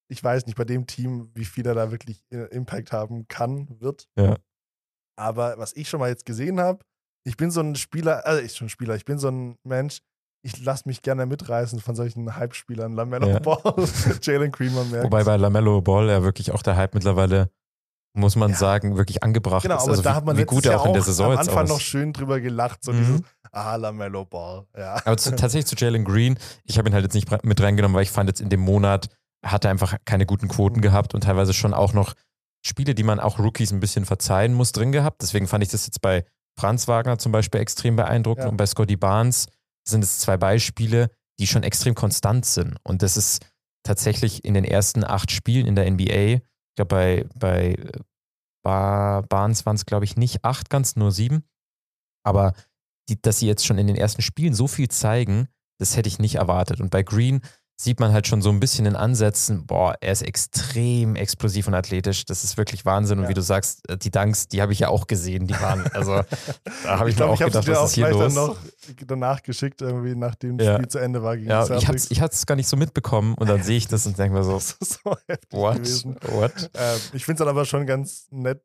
ich 0.08 0.22
weiß 0.22 0.46
nicht 0.46 0.56
bei 0.56 0.64
dem 0.64 0.86
Team, 0.86 1.30
wie 1.34 1.44
viel 1.44 1.66
er 1.66 1.74
da 1.74 1.90
wirklich 1.90 2.22
äh, 2.30 2.46
Impact 2.54 2.92
haben 2.92 3.26
kann, 3.28 3.80
wird. 3.80 4.08
Ja. 4.16 4.36
Aber 5.16 5.58
was 5.58 5.72
ich 5.74 5.88
schon 5.88 6.00
mal 6.00 6.10
jetzt 6.10 6.26
gesehen 6.26 6.60
habe, 6.60 6.84
ich 7.30 7.36
bin 7.36 7.50
so 7.52 7.60
ein 7.60 7.76
Spieler, 7.76 8.26
also 8.26 8.40
ich 8.42 8.48
bin 8.48 8.56
schon 8.56 8.66
ein 8.66 8.70
Spieler, 8.70 8.96
ich 8.96 9.04
bin 9.04 9.18
so 9.18 9.28
ein 9.28 9.56
Mensch, 9.62 10.00
ich 10.42 10.62
lasse 10.64 10.82
mich 10.86 11.02
gerne 11.02 11.26
mitreißen 11.26 11.78
von 11.80 11.94
solchen 11.94 12.34
Hype-Spielern. 12.34 12.92
Lamello 12.94 13.28
Ja. 13.28 13.38
Ball, 13.38 13.60
Jalen 14.22 14.50
Creamer 14.50 14.84
merkt. 14.84 15.04
Wobei 15.04 15.22
bei 15.22 15.36
LaMelo 15.36 15.80
Ball 15.80 16.08
ja 16.08 16.22
wirklich 16.22 16.50
auch 16.50 16.62
der 16.62 16.76
Hype 16.76 16.94
mittlerweile, 16.94 17.50
muss 18.18 18.34
man 18.34 18.50
Ja. 18.50 18.56
sagen, 18.56 18.96
wirklich 18.96 19.22
angebracht 19.22 19.62
Genau, 19.62 19.76
ist. 19.76 19.82
aber 19.82 19.90
Also 19.92 20.02
da 20.02 20.10
wie, 20.10 20.14
hat 20.16 20.24
man 20.24 20.36
wie 20.38 20.44
gut 20.44 20.66
er 20.66 20.80
auch 20.80 20.86
in 20.86 20.94
der 20.94 21.02
Saison 21.02 21.30
am 21.32 21.38
Anfang 21.38 21.68
noch 21.68 21.80
schön 21.80 22.12
drüber 22.12 22.40
gelacht, 22.40 22.82
so 22.82 22.92
Mhm. 22.92 22.96
dieses, 22.96 23.20
ah, 23.52 23.76
Lamello 23.76 24.24
Ball, 24.24 24.66
ja. 24.76 25.00
Aber 25.04 25.16
zu, 25.16 25.30
tatsächlich 25.36 25.66
zu 25.66 25.76
Jalen 25.76 26.04
Green, 26.04 26.36
ich 26.64 26.78
habe 26.78 26.88
ihn 26.88 26.94
halt 26.94 27.04
jetzt 27.04 27.14
nicht 27.14 27.30
mit 27.44 27.60
reingenommen, 27.60 27.94
weil 27.94 28.02
ich 28.02 28.10
fand 28.10 28.28
jetzt 28.28 28.40
in 28.40 28.48
dem 28.48 28.60
Monat 28.60 29.08
hat 29.46 29.64
er 29.64 29.70
einfach 29.70 29.96
keine 30.04 30.26
guten 30.26 30.48
Quoten 30.48 30.80
gehabt 30.80 31.14
und 31.14 31.22
teilweise 31.24 31.52
schon 31.54 31.72
auch 31.74 31.92
noch 31.92 32.14
Spiele, 32.66 32.94
die 32.94 33.04
man 33.04 33.20
auch 33.20 33.38
Rookies 33.38 33.72
ein 33.72 33.80
bisschen 33.80 34.04
verzeihen 34.04 34.52
muss, 34.52 34.72
drin 34.72 34.92
gehabt. 34.92 35.22
Deswegen 35.22 35.46
fand 35.46 35.62
ich 35.64 35.70
das 35.70 35.86
jetzt 35.86 36.02
bei 36.02 36.24
Franz 36.60 36.86
Wagner 36.88 37.18
zum 37.18 37.32
Beispiel 37.32 37.60
extrem 37.60 37.96
beeindruckend 37.96 38.44
Ja. 38.44 38.50
und 38.50 38.56
bei 38.56 38.66
Scotty 38.66 38.96
Barnes 38.96 39.46
sind 39.88 40.04
es 40.04 40.18
zwei 40.18 40.36
Beispiele, 40.36 41.10
die 41.38 41.46
schon 41.46 41.62
extrem 41.62 41.94
konstant 41.94 42.44
sind. 42.44 42.76
Und 42.84 43.02
das 43.02 43.16
ist 43.16 43.46
tatsächlich 43.82 44.44
in 44.44 44.54
den 44.54 44.64
ersten 44.64 45.04
acht 45.04 45.30
Spielen 45.30 45.66
in 45.66 45.74
der 45.74 45.90
NBA, 45.90 46.34
ich 46.34 46.42
glaube 46.76 46.94
bei, 46.94 47.26
bei 47.34 47.70
äh, 47.72 47.92
Bar 48.62 49.22
Barnes 49.22 49.64
waren 49.64 49.76
es 49.76 49.86
glaube 49.86 50.04
ich 50.04 50.16
nicht 50.16 50.44
acht 50.44 50.68
ganz, 50.68 50.96
nur 50.96 51.12
sieben. 51.12 51.44
Aber 52.24 52.52
die, 53.08 53.20
dass 53.20 53.38
sie 53.38 53.46
jetzt 53.46 53.64
schon 53.64 53.78
in 53.78 53.86
den 53.86 53.96
ersten 53.96 54.20
Spielen 54.20 54.52
so 54.54 54.68
viel 54.68 54.88
zeigen, 54.88 55.48
das 55.78 55.96
hätte 55.96 56.08
ich 56.08 56.18
nicht 56.18 56.34
erwartet. 56.34 56.80
Und 56.80 56.90
bei 56.90 57.02
Green 57.02 57.40
sieht 57.82 57.98
man 57.98 58.12
halt 58.12 58.26
schon 58.26 58.42
so 58.42 58.50
ein 58.50 58.60
bisschen 58.60 58.84
in 58.84 58.94
Ansätzen, 58.94 59.64
boah, 59.64 59.96
er 60.02 60.12
ist 60.12 60.20
extrem 60.20 61.16
explosiv 61.16 61.66
und 61.66 61.72
athletisch. 61.74 62.26
Das 62.26 62.44
ist 62.44 62.58
wirklich 62.58 62.84
Wahnsinn. 62.84 63.18
Und 63.18 63.24
Ja. 63.24 63.30
wie 63.30 63.34
du 63.34 63.40
sagst, 63.40 63.88
äh, 63.88 63.96
die 63.96 64.10
Dunks, 64.10 64.48
die 64.48 64.60
habe 64.60 64.72
ich 64.74 64.80
ja 64.80 64.88
auch 64.88 65.06
gesehen, 65.06 65.46
die 65.46 65.58
waren, 65.58 65.86
also 65.94 66.16
da 66.84 66.98
habe 66.98 67.08
ich, 67.08 67.14
ich 67.14 67.20
mir 67.20 67.24
glaube, 67.26 67.32
auch 67.32 67.34
ich 67.36 67.40
habe 67.40 67.50
gedacht, 67.52 67.68
auch 67.70 67.82
was 67.84 67.90
ist 67.90 67.94
hier 67.94 68.10
los? 68.10 68.34
dann 68.34 68.46
noch 68.46 68.56
danach 69.06 69.42
geschickt, 69.42 69.80
irgendwie, 69.80 70.14
nachdem 70.14 70.58
das 70.58 70.66
Ja. 70.66 70.74
Spiel 70.74 70.88
zu 70.88 70.98
Ende 70.98 71.22
war 71.22 71.38
gegen 71.38 71.48
ja, 71.48 71.62
ich 71.74 71.88
hatte 71.88 71.96
ich 72.10 72.20
es 72.20 72.44
gar 72.46 72.54
nicht 72.56 72.68
so 72.68 72.76
mitbekommen 72.76 73.34
und 73.34 73.48
dann 73.48 73.62
sehe 73.62 73.78
ich 73.78 73.88
das 73.88 74.04
und 74.06 74.18
denke 74.18 74.36
mir 74.36 74.44
so, 74.44 74.52
das 74.52 74.72
ist 74.72 75.00
so 75.02 75.16
what? 75.50 75.76
gewesen. 75.76 76.16
What? 76.28 76.70
Ähm, 76.74 76.98
ich 77.14 77.24
finde 77.24 77.36
es 77.42 77.46
dann 77.46 77.48
aber 77.48 77.64
schon 77.64 77.86
ganz 77.86 78.26
nett, 78.30 78.60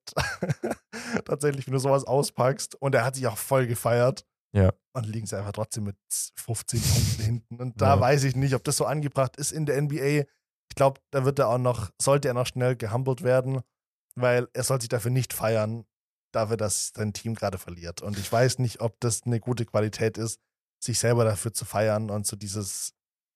tatsächlich, 1.25 1.65
wenn 1.67 1.73
du 1.73 1.79
sowas 1.79 2.03
auspackst. 2.03 2.75
Und 2.75 2.95
er 2.95 3.05
hat 3.05 3.15
sich 3.15 3.27
auch 3.27 3.37
voll 3.37 3.67
gefeiert. 3.67 4.25
Ja. 4.55 4.71
Und 4.93 5.05
liegen 5.05 5.27
sie 5.27 5.37
einfach 5.37 5.51
trotzdem 5.51 5.83
mit 5.83 5.97
15 6.37 6.81
Punkten 6.81 7.23
hinten. 7.23 7.55
Und 7.61 7.81
da 7.81 7.95
Ja. 7.95 7.99
weiß 7.99 8.23
ich 8.23 8.35
nicht, 8.35 8.53
ob 8.55 8.63
das 8.63 8.77
so 8.77 8.85
angebracht 8.85 9.35
ist 9.37 9.51
in 9.51 9.65
der 9.65 9.77
NBA. 9.81 10.25
Ich 10.69 10.75
glaube, 10.75 11.01
da 11.11 11.25
wird 11.25 11.39
er 11.39 11.49
auch 11.49 11.57
noch, 11.57 11.89
sollte 12.01 12.27
er 12.29 12.33
noch 12.33 12.47
schnell 12.47 12.75
gehumbelt 12.75 13.21
werden, 13.21 13.61
weil 14.15 14.47
er 14.53 14.63
soll 14.63 14.79
sich 14.79 14.87
dafür 14.89 15.11
nicht 15.11 15.33
feiern, 15.33 15.85
dafür, 16.33 16.57
dass 16.57 16.91
sein 16.95 17.11
Team 17.13 17.35
gerade 17.35 17.57
verliert. 17.57 18.01
Und 18.01 18.17
ich 18.17 18.31
weiß 18.31 18.59
nicht, 18.59 18.79
ob 18.81 18.97
das 19.01 19.23
eine 19.23 19.39
gute 19.41 19.65
Qualität 19.65 20.17
ist, 20.17 20.39
sich 20.81 20.99
selber 20.99 21.25
dafür 21.25 21.53
zu 21.53 21.65
feiern 21.65 22.09
und 22.09 22.25
so 22.25 22.35
dieses, 22.35 22.93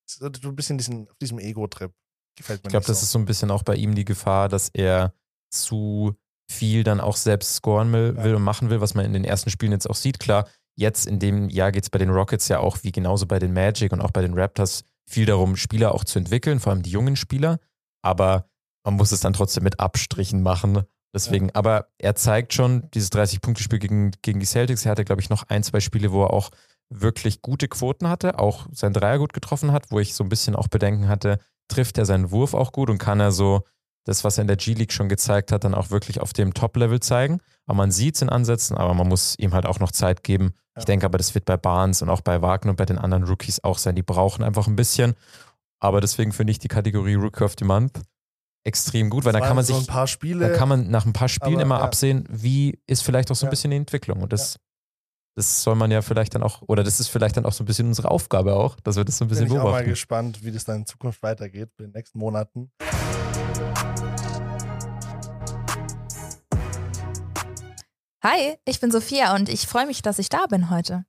so 0.07 0.25
ein 0.27 0.55
bisschen 0.55 0.77
diesen, 0.77 1.09
auf 1.09 1.17
diesem 1.17 1.39
Ego-Trip. 1.39 1.91
Gefällt 2.37 2.63
mir 2.63 2.67
Ich 2.67 2.71
glaube, 2.71 2.81
nicht 2.83 2.89
das 2.89 2.99
so. 3.01 3.03
ist 3.03 3.11
so 3.11 3.19
ein 3.19 3.25
bisschen 3.25 3.51
auch 3.51 3.63
bei 3.63 3.75
ihm 3.75 3.95
die 3.95 4.05
Gefahr, 4.05 4.47
dass 4.49 4.69
er 4.69 5.13
zu 5.51 6.15
viel 6.49 6.83
dann 6.83 6.99
auch 7.01 7.15
selbst 7.17 7.55
scoren 7.55 7.91
will, 7.91 8.15
Ja. 8.17 8.23
will 8.23 8.35
und 8.35 8.41
machen 8.43 8.69
will, 8.69 8.81
was 8.81 8.95
man 8.95 9.05
in 9.05 9.13
den 9.13 9.23
ersten 9.25 9.49
Spielen 9.49 9.71
jetzt 9.71 9.89
auch 9.89 9.95
sieht. 9.95 10.19
Klar, 10.19 10.47
jetzt 10.79 11.05
in 11.05 11.19
dem 11.19 11.49
Jahr 11.49 11.71
geht 11.71 11.83
es 11.83 11.89
bei 11.89 11.99
den 11.99 12.09
Rockets 12.09 12.47
ja 12.47 12.59
auch, 12.59 12.79
wie 12.83 12.91
genauso 12.91 13.25
bei 13.27 13.37
den 13.37 13.53
Magic 13.53 13.91
und 13.91 14.01
auch 14.01 14.11
bei 14.11 14.21
den 14.21 14.33
Raptors, 14.33 14.83
viel 15.05 15.25
darum, 15.25 15.55
Spieler 15.55 15.93
auch 15.93 16.03
zu 16.03 16.19
entwickeln, 16.19 16.59
vor 16.59 16.71
allem 16.71 16.83
die 16.83 16.91
jungen 16.91 17.15
Spieler. 17.15 17.59
Aber 18.01 18.45
man 18.85 18.95
muss 18.95 19.11
es 19.11 19.19
dann 19.19 19.33
trotzdem 19.33 19.63
mit 19.63 19.79
Abstrichen 19.79 20.41
machen. 20.41 20.83
Deswegen, 21.13 21.49
aber 21.55 21.87
er 21.97 22.15
zeigt 22.15 22.53
schon, 22.53 22.89
dieses 22.93 23.11
30-Punkte-Spiel 23.11 23.79
gegen, 23.79 24.11
gegen 24.21 24.39
die 24.39 24.45
Celtics, 24.45 24.85
er 24.85 24.91
hatte, 24.91 25.05
glaube 25.05 25.21
ich, 25.21 25.29
noch 25.29 25.43
ein, 25.49 25.63
zwei 25.63 25.79
Spiele, 25.79 26.11
wo 26.11 26.23
er 26.23 26.31
auch 26.31 26.51
wirklich 26.89 27.41
gute 27.41 27.67
Quoten 27.67 28.07
hatte, 28.07 28.39
auch 28.39 28.67
sein 28.71 28.93
Dreier 28.93 29.17
gut 29.17 29.33
getroffen 29.33 29.71
hat, 29.71 29.91
wo 29.91 29.99
ich 29.99 30.13
so 30.13 30.23
ein 30.23 30.29
bisschen 30.29 30.55
auch 30.55 30.67
Bedenken 30.67 31.07
hatte, 31.07 31.39
trifft 31.67 31.97
er 31.97 32.05
seinen 32.05 32.31
Wurf 32.31 32.53
auch 32.53 32.71
gut 32.71 32.89
und 32.89 32.99
kann 32.99 33.19
er 33.19 33.31
so 33.31 33.63
das, 34.09 34.23
was 34.23 34.37
er 34.37 34.41
in 34.41 34.47
der 34.47 34.57
G-League 34.57 34.91
schon 34.91 35.07
gezeigt 35.09 35.51
hat, 35.51 35.63
dann 35.63 35.73
auch 35.75 35.89
wirklich 35.91 36.19
auf 36.19 36.33
dem 36.33 36.53
Top-Level 36.53 36.99
zeigen. 36.99 37.39
Aber 37.65 37.77
man 37.77 37.91
sieht 37.91 38.15
es 38.15 38.21
in 38.21 38.29
Ansätzen, 38.29 38.77
aber 38.77 38.93
man 38.93 39.07
muss 39.07 39.35
ihm 39.37 39.53
halt 39.53 39.65
auch 39.65 39.79
noch 39.79 39.91
Zeit 39.91 40.23
geben. 40.23 40.53
Ich 40.75 40.81
Ja. 40.81 40.85
denke 40.85 41.05
aber, 41.05 41.17
das 41.17 41.35
wird 41.35 41.45
bei 41.45 41.57
Barnes 41.57 42.01
und 42.01 42.09
auch 42.09 42.21
bei 42.21 42.41
Wagner 42.41 42.71
und 42.71 42.75
bei 42.77 42.85
den 42.85 42.97
anderen 42.97 43.23
Rookies 43.23 43.63
auch 43.63 43.77
sein. 43.77 43.95
Die 43.95 44.01
brauchen 44.03 44.43
einfach 44.43 44.67
ein 44.67 44.75
bisschen. 44.75 45.13
Aber 45.79 46.01
deswegen 46.01 46.31
finde 46.33 46.51
ich 46.51 46.59
die 46.59 46.67
Kategorie 46.67 47.15
Rookie 47.15 47.43
of 47.43 47.53
the 47.57 47.65
Month 47.65 48.01
extrem 48.65 49.09
gut, 49.09 49.23
weil 49.25 49.31
da 49.33 49.39
kann 49.39 49.55
man 49.55 49.63
so 49.63 49.79
sich 49.79 49.87
Spiele. 50.09 50.49
da 50.49 50.55
kann 50.57 50.67
man 50.67 50.89
nach 50.89 51.05
ein 51.05 51.13
paar 51.13 51.29
Spielen 51.29 51.53
aber, 51.55 51.61
immer 51.61 51.77
ja. 51.77 51.83
absehen, 51.83 52.25
wie 52.29 52.77
ist 52.87 53.03
vielleicht 53.03 53.31
auch 53.31 53.35
so 53.35 53.45
ein 53.45 53.47
Ja. 53.47 53.51
bisschen 53.51 53.71
die 53.71 53.77
Entwicklung. 53.77 54.21
Und 54.21 54.33
das, 54.33 54.57
das 55.39 55.63
soll 55.63 55.75
man 55.75 55.89
ja 55.89 56.01
vielleicht 56.01 56.35
dann 56.35 56.43
auch, 56.43 56.63
oder 56.67 56.83
das 56.83 56.99
ist 56.99 57.07
vielleicht 57.07 57.37
dann 57.37 57.45
auch 57.45 57.53
so 57.53 57.63
ein 57.63 57.65
bisschen 57.65 57.87
unsere 57.87 58.11
Aufgabe 58.11 58.55
auch, 58.55 58.75
dass 58.81 58.97
wir 58.97 59.05
das 59.05 59.17
so 59.19 59.23
ein 59.23 59.29
bisschen 59.29 59.47
bin 59.47 59.55
ich 59.55 59.59
auch 59.61 59.71
mal 59.71 59.85
gespannt, 59.85 60.43
wie 60.43 60.51
das 60.51 60.65
dann 60.65 60.79
in 60.79 60.85
Zukunft 60.85 61.23
weitergeht, 61.23 61.69
in 61.77 61.85
den 61.85 61.91
nächsten 61.93 62.19
Monaten. 62.19 62.69
Hi, 68.21 68.57
ich 68.65 68.81
bin 68.81 68.91
Sophia 68.91 69.33
und 69.33 69.47
ich 69.47 69.65
freue 69.65 69.85
mich, 69.85 70.01
dass 70.01 70.19
ich 70.19 70.27
da 70.27 70.45
bin 70.47 70.69
heute. 70.69 71.05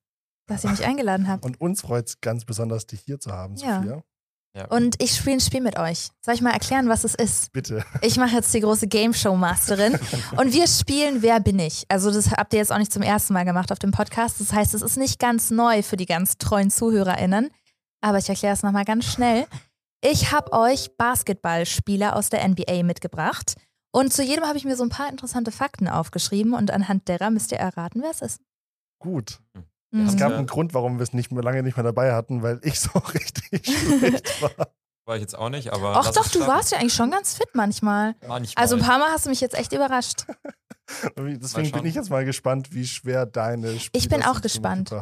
Dass 0.47 0.63
ihr 0.63 0.71
mich 0.71 0.85
eingeladen 0.87 1.27
habt. 1.27 1.45
Und 1.45 1.61
uns 1.61 1.81
freut 1.81 2.07
es 2.07 2.21
ganz 2.21 2.45
besonders, 2.45 2.87
dich 2.87 3.01
hier 3.01 3.19
zu 3.19 3.33
haben, 3.33 3.57
Ja. 3.57 3.83
Sophia. 3.83 4.03
Ja. 4.55 4.67
Und 4.67 5.01
ich 5.01 5.15
spiele 5.15 5.37
ein 5.37 5.41
Spiel 5.41 5.61
mit 5.61 5.79
euch. 5.79 6.09
Soll 6.21 6.35
ich 6.35 6.41
mal 6.41 6.53
erklären, 6.53 6.89
was 6.89 7.05
es 7.05 7.15
ist? 7.15 7.53
Bitte. 7.53 7.85
Ich 8.03 8.17
mache 8.17 8.35
jetzt 8.35 8.53
die 8.53 8.61
große 8.61 8.89
Game 8.89 9.15
Show 9.15 9.37
Masterin 9.37 9.97
und 10.37 10.53
wir 10.53 10.67
spielen 10.67 11.23
Wer 11.23 11.39
bin 11.39 11.59
ich? 11.61 11.85
Also 11.89 12.11
das 12.11 12.33
habt 12.33 12.53
ihr 12.53 12.59
jetzt 12.59 12.73
auch 12.73 12.79
nicht 12.79 12.93
zum 12.93 13.03
ersten 13.03 13.33
Mal 13.33 13.45
gemacht 13.45 13.71
auf 13.71 13.79
dem 13.79 13.93
Podcast. 13.93 14.41
Das 14.41 14.53
heißt, 14.53 14.75
es 14.75 14.83
ist 14.83 14.97
nicht 14.97 15.21
ganz 15.21 15.51
neu 15.51 15.83
für 15.83 15.97
die 15.97 16.07
ganz 16.07 16.37
treuen 16.39 16.71
ZuhörerInnen. 16.71 17.51
Aber 18.01 18.19
ich 18.19 18.29
erkläre 18.29 18.55
es 18.55 18.63
nochmal 18.63 18.85
ganz 18.85 19.05
schnell. 19.05 19.47
Ich 20.03 20.33
habe 20.33 20.53
euch 20.53 20.97
Basketballspieler 20.97 22.17
aus 22.17 22.31
der 22.31 22.47
NBA 22.49 22.83
mitgebracht. 22.83 23.55
Und 23.93 24.13
zu 24.13 24.23
jedem 24.23 24.45
habe 24.47 24.57
ich 24.57 24.65
mir 24.65 24.77
so 24.77 24.85
ein 24.85 24.89
paar 24.89 25.11
interessante 25.11 25.53
Fakten 25.53 25.89
aufgeschrieben 25.89 26.55
und 26.55 26.71
anhand 26.71 27.09
derer 27.09 27.31
müsst 27.31 27.53
ihr 27.53 27.59
erraten, 27.59 28.03
wer 28.03 28.11
es 28.11 28.23
ist. 28.23 28.41
Gut. 28.99 29.41
Mhm. 29.91 30.07
Es 30.07 30.17
gab 30.17 30.33
einen 30.33 30.47
Grund, 30.47 30.75
warum 30.75 30.99
wir 30.99 31.03
es 31.03 31.13
nicht 31.13 31.33
mehr, 31.33 31.43
lange 31.43 31.63
nicht 31.63 31.77
mehr 31.77 31.85
dabei 31.85 32.13
hatten, 32.13 32.43
weil 32.43 32.61
ich 32.63 32.79
so 32.81 32.91
richtig 33.15 33.67
schlecht 33.99 34.43
war. 34.43 34.69
War 35.07 35.17
ich 35.17 35.23
jetzt 35.23 35.37
auch 35.37 35.49
nicht, 35.49 35.73
aber. 35.73 35.97
Ach 35.97 36.13
doch, 36.13 36.29
du 36.29 36.47
warst 36.47 36.73
ja 36.73 36.79
eigentlich 36.79 36.95
schon 36.95 37.11
ganz 37.11 37.35
fit 37.35 37.49
manchmal. 37.55 38.15
manchmal. 38.27 38.63
Also 38.63 38.77
ein 38.77 38.83
paar 38.83 38.99
Mal 38.99 39.11
hast 39.11 39.27
du 39.27 39.31
mich 39.31 39.41
jetzt 39.41 39.57
echt 39.57 39.73
überrascht. 39.73 40.27
Deswegen 41.17 41.73
bin 41.73 41.87
ich 41.87 41.95
jetzt 41.95 42.11
mal 42.11 42.25
gespannt, 42.25 42.73
wie 42.73 42.87
schwer 42.87 43.27
deine 43.27 43.79
Spiele 43.81 44.03
Ich 44.03 44.09
bin 44.09 44.23
auch 44.23 44.41
gespannt. 44.41 44.93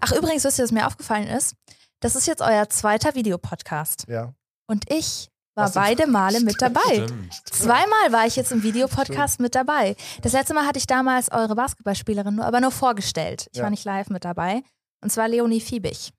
Ach 0.00 0.12
übrigens, 0.12 0.44
wisst 0.44 0.58
ihr, 0.58 0.64
was 0.64 0.72
mir 0.72 0.86
aufgefallen 0.86 1.26
ist? 1.26 1.54
Das 2.00 2.16
ist 2.16 2.26
jetzt 2.26 2.42
euer 2.42 2.68
zweiter 2.68 3.14
Videopodcast. 3.14 4.06
Ja. 4.08 4.34
Und 4.66 4.90
ich 4.92 5.30
war 5.60 5.70
beide 5.72 6.06
Male 6.06 6.40
mit 6.40 6.60
dabei. 6.60 6.80
Stimmt. 6.94 7.34
Zweimal 7.50 8.10
war 8.12 8.26
ich 8.26 8.36
jetzt 8.36 8.52
im 8.52 8.62
Videopodcast 8.62 9.40
mit 9.40 9.54
dabei. 9.54 9.96
Das 10.22 10.32
letzte 10.32 10.54
Mal 10.54 10.66
hatte 10.66 10.78
ich 10.78 10.86
damals 10.86 11.30
eure 11.30 11.54
Basketballspielerin 11.54 12.34
nur, 12.36 12.44
aber 12.44 12.60
nur 12.60 12.70
vorgestellt. 12.72 13.48
Ich 13.52 13.58
Ja. 13.58 13.64
war 13.64 13.70
nicht 13.70 13.84
live 13.84 14.08
mit 14.10 14.24
dabei. 14.24 14.62
Und 15.02 15.10
zwar 15.10 15.28
Leonie 15.28 15.60
Fiebig. 15.60 16.12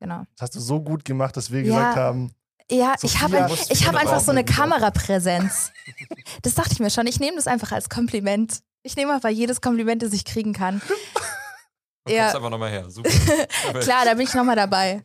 Genau. 0.00 0.24
Das 0.36 0.42
hast 0.42 0.54
du 0.56 0.60
so 0.60 0.80
gut 0.80 1.04
gemacht, 1.04 1.36
dass 1.36 1.50
wir 1.50 1.62
Ja. 1.62 1.74
gesagt 1.78 1.96
haben, 1.96 2.34
Ja, 2.70 2.94
Sophia 2.98 3.08
ich 3.08 3.20
habe 3.20 3.56
ich 3.70 3.86
hab 3.86 3.94
einfach 3.94 4.20
so 4.20 4.30
eine 4.30 4.40
aufnehmen. 4.40 4.46
Kamerapräsenz. 4.46 5.70
Das 6.42 6.54
dachte 6.54 6.72
ich 6.72 6.80
mir 6.80 6.90
schon. 6.90 7.06
Ich 7.06 7.20
nehme 7.20 7.36
das 7.36 7.46
einfach 7.46 7.72
als 7.72 7.88
Kompliment. 7.88 8.60
Ich 8.82 8.96
nehme 8.96 9.12
einfach 9.14 9.28
jedes 9.30 9.60
Kompliment, 9.60 10.02
das 10.02 10.12
ich 10.12 10.24
kriegen 10.24 10.52
kann. 10.52 10.80
Ja. 12.08 12.26
einfach 12.34 12.50
nochmal 12.50 12.70
her. 12.70 12.90
Super. 12.90 13.08
Klar, 13.80 14.04
da 14.04 14.12
bin 14.14 14.26
ich 14.26 14.34
nochmal 14.34 14.56
dabei. 14.56 15.02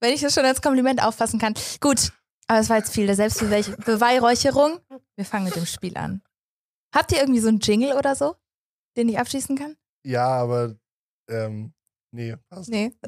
Wenn 0.00 0.14
ich 0.14 0.20
das 0.20 0.32
schon 0.32 0.44
als 0.44 0.62
Kompliment 0.62 1.02
auffassen 1.02 1.40
kann. 1.40 1.54
Gut, 1.80 2.12
aber 2.50 2.58
es 2.58 2.68
war 2.68 2.78
jetzt 2.78 2.92
viel 2.92 3.06
der 3.06 3.14
Selbstbeweihräucherung. 3.14 4.80
Wir 5.14 5.24
fangen 5.24 5.44
mit 5.44 5.54
dem 5.54 5.66
Spiel 5.66 5.96
an. 5.96 6.20
Habt 6.92 7.12
ihr 7.12 7.18
irgendwie 7.18 7.38
so 7.38 7.46
einen 7.46 7.60
Jingle 7.60 7.96
oder 7.96 8.16
so, 8.16 8.34
den 8.96 9.08
ich 9.08 9.20
abschließen 9.20 9.56
kann? 9.56 9.76
ja, 10.02 10.26
aber 10.26 10.74
ähm, 11.28 11.72
nee, 12.10 12.34
passt. 12.48 12.68
Nee. 12.68 12.92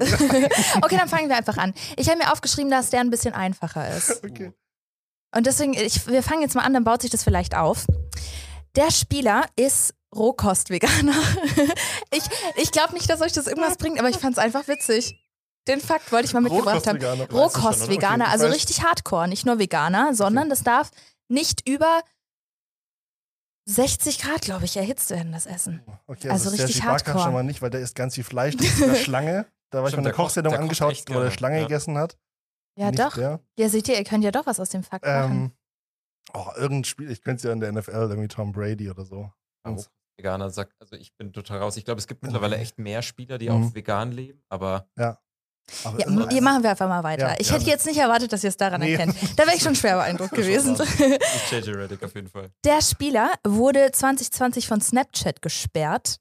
okay, 0.80 0.96
dann 0.96 1.08
fangen 1.08 1.28
wir 1.28 1.36
einfach 1.36 1.56
an. 1.56 1.74
Ich 1.96 2.08
habe 2.08 2.18
mir 2.18 2.32
aufgeschrieben, 2.32 2.70
dass 2.70 2.90
der 2.90 3.00
ein 3.00 3.10
bisschen 3.10 3.34
einfacher 3.34 3.96
ist. 3.96 4.22
Okay. 4.30 4.52
Und 5.34 5.46
deswegen, 5.46 5.74
ich, 5.74 6.06
wir 6.06 6.22
fangen 6.22 6.42
jetzt 6.42 6.54
mal 6.54 6.62
an, 6.62 6.74
dann 6.74 6.84
baut 6.84 7.02
sich 7.02 7.10
das 7.10 7.24
vielleicht 7.24 7.56
auf. 7.56 7.86
Der 8.76 8.92
Spieler 8.92 9.46
ist 9.56 9.94
Rohkost-Veganer. 10.14 11.16
ich 12.12 12.22
ich 12.56 12.70
glaube 12.70 12.92
nicht, 12.92 13.10
dass 13.10 13.22
euch 13.22 13.32
das 13.32 13.48
irgendwas 13.48 13.76
bringt, 13.76 13.98
aber 13.98 14.10
ich 14.10 14.18
fand 14.18 14.36
es 14.36 14.38
einfach 14.38 14.68
witzig. 14.68 15.18
Den 15.68 15.80
Fakt 15.80 16.10
wollte 16.12 16.26
ich 16.26 16.32
mal 16.34 16.40
mitgebracht 16.40 16.86
haben. 16.86 16.98
Rohkostveganer. 17.30 18.24
Okay, 18.24 18.32
also 18.32 18.46
weiß- 18.46 18.52
richtig 18.54 18.82
Hardcore, 18.82 19.28
nicht 19.28 19.46
nur 19.46 19.58
Veganer, 19.58 20.14
sondern 20.14 20.48
das 20.50 20.62
darf 20.62 20.90
nicht 21.28 21.68
über 21.68 22.02
60 23.66 24.18
Grad, 24.18 24.42
glaube 24.42 24.64
ich, 24.64 24.76
erhitzt 24.76 25.10
werden, 25.10 25.32
das 25.32 25.46
Essen. 25.46 25.82
Okay, 26.06 26.28
Also 26.30 26.50
also, 26.50 26.62
richtig 26.62 26.80
Barker 26.82 26.92
hardcore. 27.12 27.24
schon 27.24 27.32
mal 27.32 27.44
nicht, 27.44 27.62
weil 27.62 27.70
der 27.70 27.80
isst 27.80 27.94
ganz 27.94 28.14
viel 28.16 28.24
Fleisch. 28.24 28.56
Das 28.56 28.66
ist 28.66 28.82
eine 28.82 28.96
Schlange. 28.96 29.46
Da 29.70 29.78
war 29.78 29.84
ich 29.86 29.92
Stimmt, 29.92 30.04
mir 30.04 30.08
eine 30.08 30.16
der 30.16 30.24
Kochsendung 30.24 30.52
der 30.52 30.60
angeschaut, 30.60 31.04
wo 31.08 31.20
der 31.20 31.30
Schlange 31.30 31.58
ja. 31.58 31.62
gegessen 31.62 31.96
hat. 31.96 32.18
Ja, 32.78 32.88
Nicht 32.90 32.98
doch. 33.00 33.14
Der. 33.14 33.40
Ja, 33.58 33.68
seht 33.68 33.86
ihr, 33.88 33.96
ihr 33.96 34.04
könnt 34.04 34.24
ja 34.24 34.30
doch 34.32 34.46
was 34.46 34.58
aus 34.58 34.70
dem 34.70 34.82
Fakt 34.82 35.04
machen. 35.06 35.32
Ähm, 35.32 35.52
oh, 36.34 36.46
irgendein 36.56 36.84
Spiel, 36.84 37.10
ich 37.10 37.22
könnte 37.22 37.36
es 37.38 37.42
ja 37.44 37.52
in 37.52 37.60
der 37.60 37.70
NFL, 37.72 37.92
irgendwie 37.92 38.28
Tom 38.28 38.52
Brady 38.52 38.90
oder 38.90 39.04
so. 39.04 39.30
Auch 39.64 39.86
Veganer 40.18 40.50
sagt, 40.50 40.74
also 40.80 40.96
ich 40.96 41.14
bin 41.16 41.32
total 41.32 41.58
raus. 41.58 41.76
Ich 41.76 41.84
glaube, 41.84 42.00
es 42.00 42.06
gibt 42.08 42.22
mittlerweile 42.22 42.56
Okay. 42.56 42.62
echt 42.62 42.78
mehr 42.78 43.00
Spieler, 43.02 43.38
die 43.38 43.48
Mhm. 43.48 43.68
auch 43.68 43.74
vegan 43.74 44.10
leben, 44.12 44.42
aber 44.48 44.88
Aber 45.84 45.98
Ja, 45.98 46.28
hier 46.30 46.42
machen 46.42 46.62
wir 46.62 46.70
einfach 46.70 46.88
mal 46.88 47.02
weiter. 47.02 47.28
Ja, 47.30 47.36
ich 47.38 47.52
hätte 47.52 47.64
jetzt 47.66 47.86
nicht 47.86 47.98
erwartet, 47.98 48.32
dass 48.32 48.42
ihr 48.44 48.48
es 48.50 48.56
daran 48.56 48.80
Nee. 48.80 48.92
erkennt. 48.92 49.16
Da 49.36 49.44
wäre 49.46 49.56
ich 49.56 49.62
schon 49.62 49.74
schwer 49.74 49.96
beeindruckt 49.96 50.30
gewesen. 50.34 50.76
JJ 51.50 51.70
Reddick 51.76 52.02
auf 52.02 52.14
jeden 52.14 52.28
Fall. 52.28 52.50
Der 52.64 52.80
Spieler 52.82 53.32
wurde 53.46 53.90
2020 53.92 54.66
von 54.68 54.80
Snapchat 54.80 55.42
gesperrt, 55.42 56.16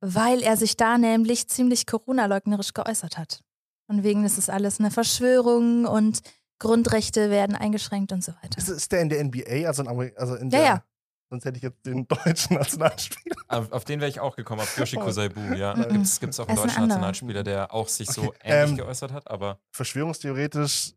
weil 0.00 0.42
er 0.42 0.56
sich 0.56 0.76
da 0.76 0.98
nämlich 0.98 1.48
ziemlich 1.48 1.86
Corona-leugnerisch 1.86 2.72
geäußert 2.74 3.18
hat. 3.18 3.40
Und 3.88 4.02
wegen 4.02 4.24
ist 4.24 4.38
es 4.38 4.48
alles 4.48 4.80
eine 4.80 4.90
Verschwörung 4.90 5.84
und 5.84 6.20
Grundrechte 6.58 7.28
werden 7.30 7.56
eingeschränkt 7.56 8.12
und 8.12 8.22
so 8.22 8.32
weiter. 8.42 8.56
ist, 8.58 8.68
ist 8.68 8.92
der 8.92 9.00
in 9.02 9.08
der 9.08 9.24
NBA, 9.24 9.66
also 9.66 9.82
in, 9.82 10.12
also 10.16 10.34
in 10.36 10.50
Ja, 10.50 10.58
der, 10.58 10.62
ja. 10.66 10.84
Sonst 11.32 11.46
hätte 11.46 11.56
ich 11.56 11.62
jetzt 11.62 11.86
den 11.86 12.06
deutschen 12.08 12.56
Nationalspieler. 12.58 13.36
Auf, 13.48 13.72
auf 13.72 13.84
den 13.86 14.00
wäre 14.00 14.10
ich 14.10 14.20
auch 14.20 14.36
gekommen, 14.36 14.60
auf 14.60 14.76
Yoshiko 14.76 15.10
Saibu, 15.10 15.40
ja. 15.54 15.74
Mhm. 15.74 16.04
Gibt 16.20 16.34
es 16.34 16.40
auch 16.40 16.46
einen 16.46 16.58
ein 16.58 16.62
deutschen 16.64 16.82
anderer. 16.82 16.86
Nationalspieler, 17.00 17.42
der 17.42 17.72
auch 17.72 17.88
sich 17.88 18.10
so 18.10 18.24
Okay, 18.24 18.38
ähnlich 18.42 18.70
ähm, 18.72 18.76
geäußert 18.76 19.12
hat, 19.12 19.26
aber 19.30 19.58
Verschwörungstheoretisch 19.74 20.92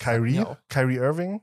Kyrie. 0.00 0.44
Kyrie 0.68 0.96
Irving. 0.96 1.40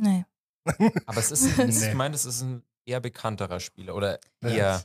Nee. 0.00 0.24
Aber 1.06 1.18
es 1.18 1.32
ist, 1.32 1.46
ein- 1.58 1.68
Nee. 1.68 1.88
ich 1.88 1.94
meine, 1.94 2.14
es 2.14 2.24
ist 2.26 2.42
ein 2.42 2.62
eher 2.86 3.00
bekannterer 3.00 3.58
Spieler 3.58 3.96
oder 3.96 4.20
Ja. 4.44 4.48
eher. 4.50 4.82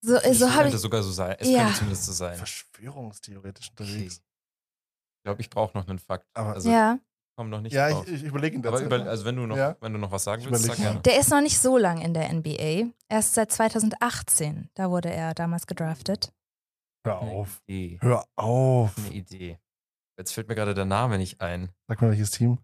So, 0.00 0.16
es 0.16 0.40
so 0.40 0.46
habe 0.50 0.62
könnte 0.62 0.76
ich. 0.76 0.82
sogar 0.82 1.02
so 1.04 1.12
sein. 1.12 1.36
Es 1.38 1.48
Ja. 1.48 1.62
könnte 1.62 1.74
zumindest 1.78 2.04
so 2.06 2.12
sein. 2.12 2.36
Verschwörungstheoretisch 2.36 3.70
Okay. 3.72 3.84
unterwegs. 3.84 4.14
Ich 4.16 5.22
glaube, 5.24 5.40
ich 5.42 5.48
brauche 5.48 5.78
noch 5.78 5.86
einen 5.86 6.00
Fakt. 6.00 6.26
Aber- 6.34 6.54
also 6.54 6.68
Ja, 6.70 6.98
komm 7.36 7.50
noch 7.50 7.60
nicht 7.60 7.72
Ja, 7.72 7.90
drauf. 7.90 8.06
ich, 8.08 8.14
ich 8.14 8.22
überlege 8.24 8.56
ihn 8.56 8.66
Aber 8.66 8.78
dazu. 8.80 8.84
über, 8.86 9.04
also 9.08 9.24
wenn 9.24 9.36
du 9.36 9.46
noch, 9.46 9.56
Ja. 9.56 9.76
wenn 9.80 9.92
du 9.92 9.98
noch 9.98 10.10
was 10.12 10.24
sagen 10.24 10.44
willst, 10.48 10.64
sag 10.64 10.76
gerne. 10.76 11.00
der 11.00 11.18
ist 11.18 11.30
noch 11.30 11.40
nicht 11.40 11.58
so 11.58 11.76
lang 11.78 12.00
in 12.00 12.14
der 12.14 12.32
NBA. 12.32 12.90
Erst 13.08 13.34
seit 13.34 13.52
2018. 13.52 14.70
Da 14.74 14.90
wurde 14.90 15.10
er 15.10 15.34
damals 15.34 15.66
gedraftet. 15.66 16.32
Hör 17.06 17.20
Eine 17.20 17.30
auf. 17.32 17.60
Idee. 17.66 17.98
Hör 18.00 18.24
auf. 18.36 18.96
Eine 18.98 19.10
Idee. 19.14 19.58
Jetzt 20.18 20.32
fällt 20.32 20.48
mir 20.48 20.54
gerade 20.54 20.74
der 20.74 20.84
Name 20.84 21.18
nicht 21.18 21.40
ein. 21.40 21.70
Sag 21.88 22.00
mal, 22.00 22.10
welches 22.10 22.30
Team? 22.30 22.58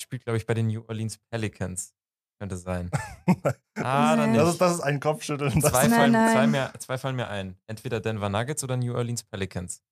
Spielt, 0.00 0.24
glaube 0.24 0.36
ich, 0.36 0.46
bei 0.46 0.54
den 0.54 0.68
New 0.68 0.82
Orleans 0.88 1.18
Pelicans. 1.30 1.92
Könnte 2.40 2.56
sein. 2.56 2.90
Ah, 3.80 4.16
dann 4.16 4.32
Nee. 4.32 4.38
Das 4.38 4.46
nicht. 4.46 4.52
ist, 4.54 4.60
das 4.60 4.72
ist 4.74 4.80
ein 4.80 4.98
Kopfschütteln. 4.98 5.60
Zwei, 5.62 5.86
Nein, 5.86 5.90
fallen, 5.92 6.12
nein. 6.12 6.32
Zwei, 6.32 6.46
mehr, 6.48 6.72
zwei 6.80 6.98
fallen 6.98 7.14
mir 7.14 7.28
ein. 7.28 7.56
Entweder 7.68 8.00
Denver 8.00 8.28
Nuggets 8.28 8.64
oder 8.64 8.76
New 8.76 8.92
Orleans 8.94 9.22
Pelicans. 9.22 9.82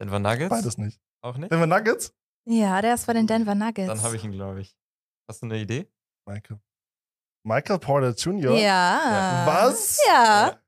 Denver 0.00 0.18
Nuggets? 0.18 0.48
Beides 0.48 0.78
nicht. 0.78 0.98
Auch 1.22 1.36
nicht? 1.36 1.52
Denver 1.52 1.66
Nuggets? 1.66 2.14
Ja, 2.48 2.80
der 2.80 2.94
ist 2.94 3.06
bei 3.06 3.12
den 3.12 3.26
Denver 3.26 3.54
Nuggets. 3.54 3.88
Dann 3.88 4.02
habe 4.02 4.16
ich 4.16 4.24
ihn, 4.24 4.32
glaube 4.32 4.62
ich. 4.62 4.74
Hast 5.28 5.42
du 5.42 5.46
eine 5.46 5.58
Idee? 5.58 5.86
Michael. 6.26 6.58
Michael 7.44 7.78
Porter 7.78 8.10
Jr. 8.14 8.56
Ja. 8.56 9.42
Was? 9.46 10.00
Ja. 10.06 10.58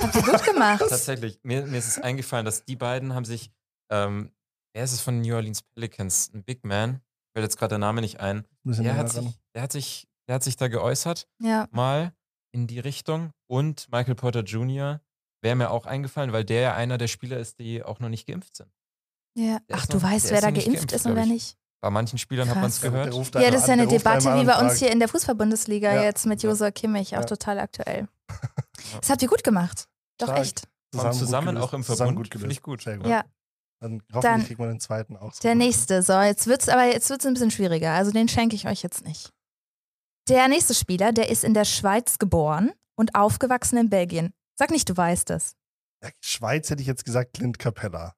Habt 0.00 0.14
ihr 0.14 0.22
gut 0.22 0.44
gemacht. 0.44 0.80
Tatsächlich. 0.88 1.38
Mir, 1.42 1.66
mir 1.66 1.78
ist 1.78 1.88
es 1.88 1.98
eingefallen, 1.98 2.44
dass 2.44 2.64
die 2.64 2.76
beiden 2.76 3.14
haben 3.14 3.24
sich, 3.24 3.50
ähm, 3.90 4.32
wer 4.74 4.84
ist 4.84 4.92
es 4.92 5.00
von 5.00 5.14
den 5.14 5.22
New 5.22 5.34
Orleans 5.34 5.62
Pelicans? 5.62 6.30
Ein 6.34 6.44
Big 6.44 6.64
Man. 6.64 7.00
Fällt 7.34 7.44
jetzt 7.44 7.58
gerade 7.58 7.70
der 7.70 7.78
Name 7.78 8.00
nicht 8.00 8.20
ein. 8.20 8.44
Der 8.64 8.96
hat, 8.96 9.10
sich, 9.10 9.26
der, 9.54 9.62
hat 9.62 9.72
sich, 9.72 10.08
der 10.28 10.34
hat 10.34 10.42
sich 10.42 10.56
da 10.56 10.68
geäußert, 10.68 11.28
Ja. 11.40 11.68
mal 11.70 12.12
in 12.52 12.66
die 12.66 12.80
Richtung. 12.80 13.32
Und 13.46 13.90
Michael 13.90 14.14
Porter 14.14 14.40
Jr. 14.42 15.00
wäre 15.42 15.56
mir 15.56 15.70
auch 15.70 15.86
eingefallen, 15.86 16.32
weil 16.32 16.44
der 16.44 16.60
ja 16.60 16.74
einer 16.74 16.98
der 16.98 17.08
Spieler 17.08 17.38
ist, 17.38 17.58
die 17.60 17.82
auch 17.82 18.00
noch 18.00 18.08
nicht 18.08 18.26
geimpft 18.26 18.56
sind. 18.56 18.70
Ja. 19.34 19.58
Der 19.68 19.76
Ach, 19.76 19.86
du 19.86 19.96
noch- 19.96 20.02
weißt, 20.04 20.30
wer 20.30 20.40
da 20.40 20.50
geimpft 20.50 20.66
geimpft, 20.66 20.92
ist 20.92 21.06
und 21.06 21.14
wer 21.16 21.26
nicht. 21.26 21.56
Bei 21.82 21.88
manchen 21.90 22.18
Spielern 22.18 22.48
hat 22.48 22.56
man 22.56 22.66
es 22.66 22.80
Krass. 22.80 22.82
Der- 22.82 22.90
der 22.90 23.00
gehört. 23.00 23.14
ruft 23.14 23.34
Ja, 23.36 23.50
das 23.50 23.62
ist 23.62 23.66
ja 23.68 23.72
eine 23.72 23.86
Debatte 23.86 24.24
wie 24.40 24.44
bei 24.44 24.58
uns 24.60 24.76
hier 24.78 24.90
in 24.90 24.98
der 24.98 25.08
Fußball-Bundesliga 25.08 25.94
Ja. 25.94 26.02
jetzt 26.04 26.26
mit 26.26 26.42
Ja. 26.42 26.50
Josua 26.50 26.70
Kimmich, 26.70 27.14
auch 27.16 27.20
Ja. 27.20 27.26
total 27.26 27.58
aktuell. 27.58 28.08
Das 29.00 29.08
habt 29.10 29.22
ihr 29.22 29.28
gut 29.28 29.44
gemacht. 29.44 29.88
Doch 30.18 30.26
Stark. 30.28 30.40
echt. 30.40 30.62
Zusammen, 30.92 31.54
gut 31.54 31.64
auch 31.64 31.72
im 31.72 31.82
gelöst. 31.82 31.86
Zusammen 31.86 32.08
Verbund. 32.10 32.30
gut 32.32 32.40
Finde 32.40 32.52
ich 32.52 32.62
gelöst. 32.62 32.80
gut. 32.80 32.82
Sehr 32.82 32.98
gut. 32.98 33.06
Ja. 33.06 33.24
Dann 33.80 34.02
hoffentlich 34.12 34.22
Dann- 34.22 34.44
kriegt 34.46 34.58
man 34.60 34.68
den 34.68 34.80
zweiten 34.80 35.16
auch. 35.16 35.32
so 35.32 35.40
Der 35.42 35.52
gut. 35.52 35.58
nächste, 35.62 36.02
so, 36.02 36.20
jetzt 36.20 36.46
wird's 36.46 36.68
aber 36.68 36.84
jetzt 36.86 37.08
wird's 37.08 37.24
ein 37.24 37.32
bisschen 37.34 37.50
schwieriger. 37.50 37.92
Also 37.92 38.10
den 38.10 38.28
schenke 38.28 38.56
ich 38.56 38.66
euch 38.66 38.82
jetzt 38.82 39.04
nicht. 39.04 39.30
Der 40.28 40.48
nächste 40.48 40.74
Spieler, 40.74 41.12
der 41.12 41.28
ist 41.30 41.44
in 41.44 41.54
der 41.54 41.64
Schweiz 41.64 42.18
geboren 42.18 42.72
und 42.96 43.14
aufgewachsen 43.14 43.78
in 43.78 43.88
Belgien. 43.90 44.32
Sag 44.58 44.70
nicht, 44.70 44.88
du 44.88 44.96
weißt 44.96 45.30
es. 45.30 45.54
Ja, 46.02 46.10
Schweiz 46.20 46.68
hätte 46.70 46.82
ich 46.82 46.88
jetzt 46.88 47.04
gesagt 47.04 47.34
Clint 47.34 47.58
Capella. 47.58 48.14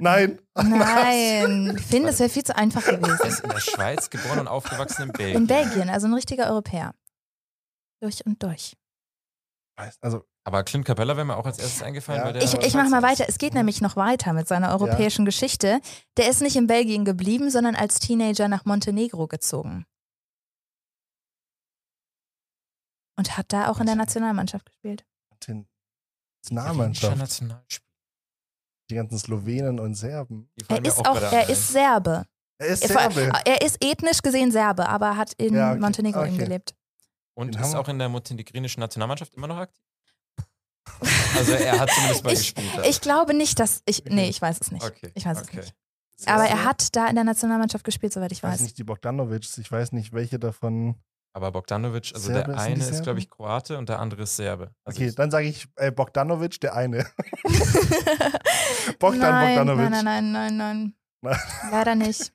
Nein. 0.00 0.40
Nein, 0.54 1.78
Finn, 1.88 2.04
das 2.04 2.18
wäre 2.20 2.28
viel 2.28 2.44
zu 2.44 2.54
einfach 2.56 2.84
Er 2.86 2.98
gewesen. 2.98 3.26
ist 3.26 3.40
in 3.40 3.50
der 3.50 3.60
Schweiz 3.60 4.10
geboren 4.10 4.38
und 4.40 4.48
aufgewachsen 4.48 5.02
in 5.02 5.12
Belgien. 5.12 5.36
In 5.42 5.46
Belgien, 5.46 5.88
also 5.90 6.06
ein 6.06 6.14
richtiger 6.14 6.48
Europäer. 6.50 6.94
Durch 8.00 8.24
und 8.26 8.42
durch. 8.42 8.76
Also, 10.00 10.24
Aber 10.44 10.64
Clint 10.64 10.84
Capella 10.84 11.16
wäre 11.16 11.24
mir 11.26 11.36
auch 11.36 11.46
als 11.46 11.58
erstes 11.58 11.82
eingefallen, 11.82 12.20
Ja. 12.20 12.26
weil 12.26 12.32
der 12.34 12.42
Ich, 12.42 12.54
ich 12.54 12.74
mach 12.74 12.88
mal 12.88 13.02
weiter. 13.02 13.26
Es 13.28 13.38
geht 13.38 13.54
nämlich 13.54 13.80
noch 13.80 13.94
weiter 13.96 14.32
mit 14.32 14.48
seiner 14.48 14.70
europäischen 14.72 15.24
Geschichte. 15.24 15.80
Der 16.16 16.28
ist 16.28 16.40
nicht 16.42 16.56
in 16.56 16.66
Belgien 16.66 17.04
geblieben, 17.04 17.50
sondern 17.50 17.76
als 17.76 17.98
Teenager 18.00 18.48
nach 18.48 18.64
Montenegro 18.64 19.26
gezogen. 19.28 19.84
Und 23.16 23.36
hat 23.36 23.52
da 23.52 23.68
auch 23.68 23.80
in 23.80 23.86
der 23.86 23.96
Nationalmannschaft 23.96 24.66
gespielt. 24.66 25.04
Nationalmannschaft. 26.42 27.42
Die 28.90 28.94
ganzen 28.94 29.18
Slowenen 29.18 29.78
und 29.80 29.94
Serben. 29.94 30.48
Er 30.68 30.84
ist 30.84 30.98
auch, 30.98 31.14
gerade 31.14 31.26
er 31.36 31.48
ist 31.48 31.68
Serbe. 31.68 32.24
Er 32.58 32.66
ist 32.68 32.82
Er, 32.82 32.88
Serbe. 33.10 33.32
er 33.44 33.60
ist 33.62 33.76
ethnisch 33.84 34.22
gesehen 34.22 34.50
Serbe, 34.50 34.88
aber 34.88 35.16
hat 35.16 35.32
in 35.34 35.54
Ja, 35.54 35.72
okay. 35.72 35.80
Montenegro 35.80 36.24
eben 36.24 36.34
Okay. 36.34 36.44
gelebt. 36.44 36.74
Und 37.34 37.54
Den 37.54 37.62
ist 37.62 37.74
auch 37.74 37.88
in 37.88 37.98
der 37.98 38.08
montenegrinischen 38.08 38.80
Nationalmannschaft 38.80 39.34
immer 39.34 39.46
noch 39.46 39.58
aktiv? 39.58 39.84
Also 41.36 41.52
er 41.52 41.78
hat 41.78 41.90
zumindest 41.90 42.24
mal 42.24 42.32
Ich- 42.32 42.38
gespielt. 42.54 42.70
da. 42.76 42.82
Ich 42.84 43.00
glaube 43.00 43.34
nicht, 43.34 43.60
dass 43.60 43.82
ich. 43.84 44.04
Nee, 44.06 44.28
ich 44.28 44.40
weiß 44.40 44.58
es 44.60 44.72
nicht. 44.72 44.84
okay. 44.84 45.10
Ich 45.14 45.24
weiß 45.26 45.42
es 45.42 45.48
okay. 45.48 45.58
nicht. 45.58 45.74
Aber 46.26 46.44
er 46.46 46.64
hat 46.64 46.96
da 46.96 47.06
in 47.06 47.14
der 47.14 47.22
Nationalmannschaft 47.24 47.84
gespielt, 47.84 48.12
soweit 48.12 48.32
ich 48.32 48.38
Ich 48.38 48.42
weiß 48.42 48.54
weiß. 48.54 48.60
nicht, 48.62 48.78
die 48.78 48.84
Bogdanovics. 48.84 49.58
Ich 49.58 49.70
weiß 49.70 49.92
nicht, 49.92 50.12
welche 50.12 50.38
davon. 50.40 50.96
Aber 51.34 51.52
Bogdanovic, 51.52 52.12
also 52.14 52.32
Serbe, 52.32 52.52
der 52.52 52.60
eine 52.60 52.84
ist, 52.84 53.02
glaube 53.02 53.18
ich, 53.20 53.30
Kroate 53.30 53.78
und 53.78 53.88
der 53.88 53.98
andere 54.00 54.22
ist 54.22 54.36
Serbe. 54.36 54.72
Also 54.84 54.98
Okay, 54.98 55.08
ich, 55.08 55.14
dann 55.14 55.30
sage 55.30 55.46
ich 55.46 55.68
äh, 55.76 55.92
Bogdanovic, 55.92 56.60
der 56.60 56.74
eine. 56.74 57.06
Bogdan 58.98 59.20
nein, 59.20 59.56
Bogdanovic. 59.56 59.90
Nein, 59.90 60.04
nein, 60.04 60.32
nein, 60.32 60.56
nein, 60.56 60.94
Nein. 61.20 61.38
Leider 61.70 61.94
nicht. 61.94 62.32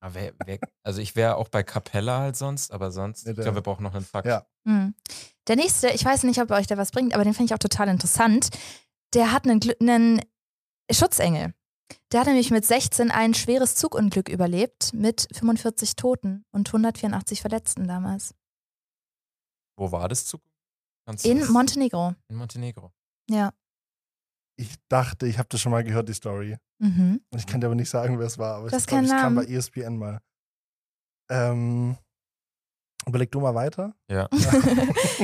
aber 0.00 0.14
wer, 0.14 0.32
wer, 0.44 0.58
also 0.82 1.00
ich 1.00 1.16
wäre 1.16 1.36
auch 1.36 1.48
bei 1.48 1.62
Capella 1.62 2.20
halt 2.20 2.36
sonst, 2.36 2.72
aber 2.72 2.90
sonst, 2.90 3.26
Nee, 3.26 3.32
ich 3.32 3.38
glaube, 3.38 3.56
wir 3.56 3.62
brauchen 3.62 3.82
noch 3.82 3.94
einen 3.94 4.04
Fakt. 4.04 4.26
Ja. 4.26 4.46
Hm. 4.66 4.94
Der 5.48 5.56
nächste, 5.56 5.90
ich 5.90 6.04
weiß 6.04 6.24
nicht, 6.24 6.40
ob 6.40 6.50
euch 6.50 6.66
der 6.66 6.78
was 6.78 6.90
bringt, 6.90 7.14
aber 7.14 7.24
den 7.24 7.34
finde 7.34 7.50
ich 7.50 7.54
auch 7.54 7.58
total 7.58 7.88
interessant. 7.88 8.48
Der 9.14 9.32
hat 9.32 9.44
einen, 9.44 9.60
einen 9.80 10.20
Schutzengel. 10.90 11.54
Der 12.12 12.20
hat 12.20 12.26
nämlich 12.26 12.50
mit 12.50 12.64
16 12.64 13.10
ein 13.10 13.34
schweres 13.34 13.74
Zugunglück 13.76 14.28
überlebt 14.28 14.92
mit 14.92 15.28
45 15.32 15.96
Toten 15.96 16.44
und 16.52 16.68
184 16.68 17.40
Verletzten 17.40 17.86
damals. 17.86 18.34
Wo 19.78 19.92
war 19.92 20.08
das 20.08 20.24
Zug? 20.26 20.42
Kannst 21.06 21.24
In 21.26 21.40
das- 21.40 21.48
Montenegro. 21.48 22.14
In 22.28 22.36
Montenegro. 22.36 22.92
Ja. 23.30 23.52
Ich 24.58 24.74
dachte, 24.88 25.26
ich 25.26 25.38
habe 25.38 25.48
das 25.50 25.60
schon 25.60 25.70
mal 25.72 25.84
gehört, 25.84 26.08
die 26.08 26.14
Story. 26.14 26.56
Mhm. 26.78 27.20
Ich 27.36 27.46
kann 27.46 27.60
dir 27.60 27.66
aber 27.66 27.74
nicht 27.74 27.90
sagen, 27.90 28.18
wer 28.18 28.26
es 28.26 28.38
war. 28.38 28.56
Aber 28.56 28.68
Du 28.68 28.74
hast 28.74 28.82
ich 28.82 28.86
glaube, 28.86 29.04
es 29.04 29.10
kam 29.10 29.34
bei. 29.34 29.44
ESPN 29.44 29.96
mal. 29.98 30.20
Ähm, 31.30 31.96
überleg 33.06 33.30
du 33.30 33.40
mal 33.40 33.54
weiter. 33.54 33.94
Ja. 34.10 34.28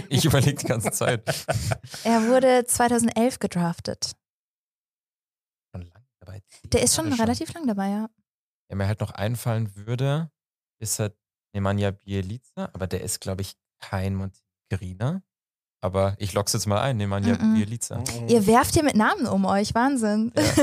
Ich 0.08 0.24
überlege 0.26 0.54
die 0.58 0.66
ganze 0.66 0.90
Zeit. 0.90 1.22
er 2.04 2.28
wurde 2.28 2.64
2011 2.66 3.38
gedraftet. 3.38 4.12
Schon 6.40 6.42
dabei. 6.62 6.68
Der 6.72 6.82
ist 6.82 6.94
schon 6.94 7.08
Jahre 7.08 7.22
relativ 7.22 7.52
lang 7.54 7.66
dabei, 7.66 7.88
ja. 7.90 8.08
Der 8.70 8.76
mir 8.76 8.86
halt 8.86 9.00
noch 9.00 9.10
einfallen 9.12 9.74
würde, 9.76 10.30
ist 10.80 10.98
halt 10.98 11.14
Nemanja 11.54 11.90
Bielica, 11.90 12.70
aber 12.72 12.86
der 12.86 13.02
ist, 13.02 13.20
glaube 13.20 13.42
ich, 13.42 13.54
kein 13.80 14.14
Montenegriner. 14.14 15.22
Aber 15.84 16.14
ich 16.18 16.32
lock's 16.32 16.52
jetzt 16.52 16.66
mal 16.66 16.80
ein, 16.80 16.96
Nemanja 16.96 17.34
Mhm. 17.42 17.54
Bielica. 17.54 17.98
Mhm. 17.98 18.28
Ihr 18.28 18.46
werft 18.46 18.72
hier 18.74 18.84
mit 18.84 18.94
Namen 18.94 19.26
um 19.26 19.44
euch, 19.44 19.74
Wahnsinn. 19.74 20.32
Ja. 20.36 20.42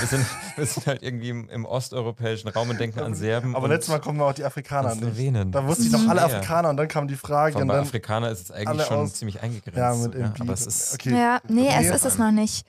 Wir, 0.00 0.06
sind, 0.08 0.26
wir 0.56 0.66
sind 0.66 0.86
halt 0.88 1.02
irgendwie 1.04 1.28
im, 1.30 1.48
im 1.48 1.64
osteuropäischen 1.64 2.50
Raum 2.50 2.70
und 2.70 2.80
denken 2.80 2.98
an 2.98 3.14
Serben. 3.14 3.54
Aber 3.54 3.68
letztes 3.68 3.90
Mal 3.90 4.00
kommen 4.00 4.18
wir 4.18 4.26
auch 4.26 4.32
die 4.34 4.44
Afrikaner 4.44 4.90
an 4.90 4.98
nicht. 4.98 5.14
Slowenen. 5.14 5.52
Da 5.52 5.64
wusste 5.66 5.84
ich 5.84 5.92
noch 5.92 6.00
Mhm. 6.02 6.10
alle. 6.10 6.24
Afrikaner 6.24 6.70
und 6.70 6.76
dann 6.76 6.88
kam 6.88 7.06
die 7.06 7.14
Frage 7.14 7.54
allem 7.54 7.62
und 7.62 7.68
bei 7.68 7.74
dann 7.74 7.84
Afrikaner 7.84 8.30
ist 8.30 8.40
es 8.42 8.50
eigentlich 8.50 8.86
schon 8.86 8.96
aus- 8.96 9.14
ziemlich 9.14 9.40
eingegrenzt. 9.40 9.78
ja 9.78 9.94
mit 9.94 10.14
ja. 10.16 10.34
Aber 10.40 10.52
es 10.52 10.66
ist 10.66 10.94
okay. 10.94 11.12
Ja, 11.16 11.40
nee, 11.48 11.68
es 11.72 11.94
ist 11.94 12.04
es 12.04 12.18
noch 12.18 12.32
nicht. 12.32 12.66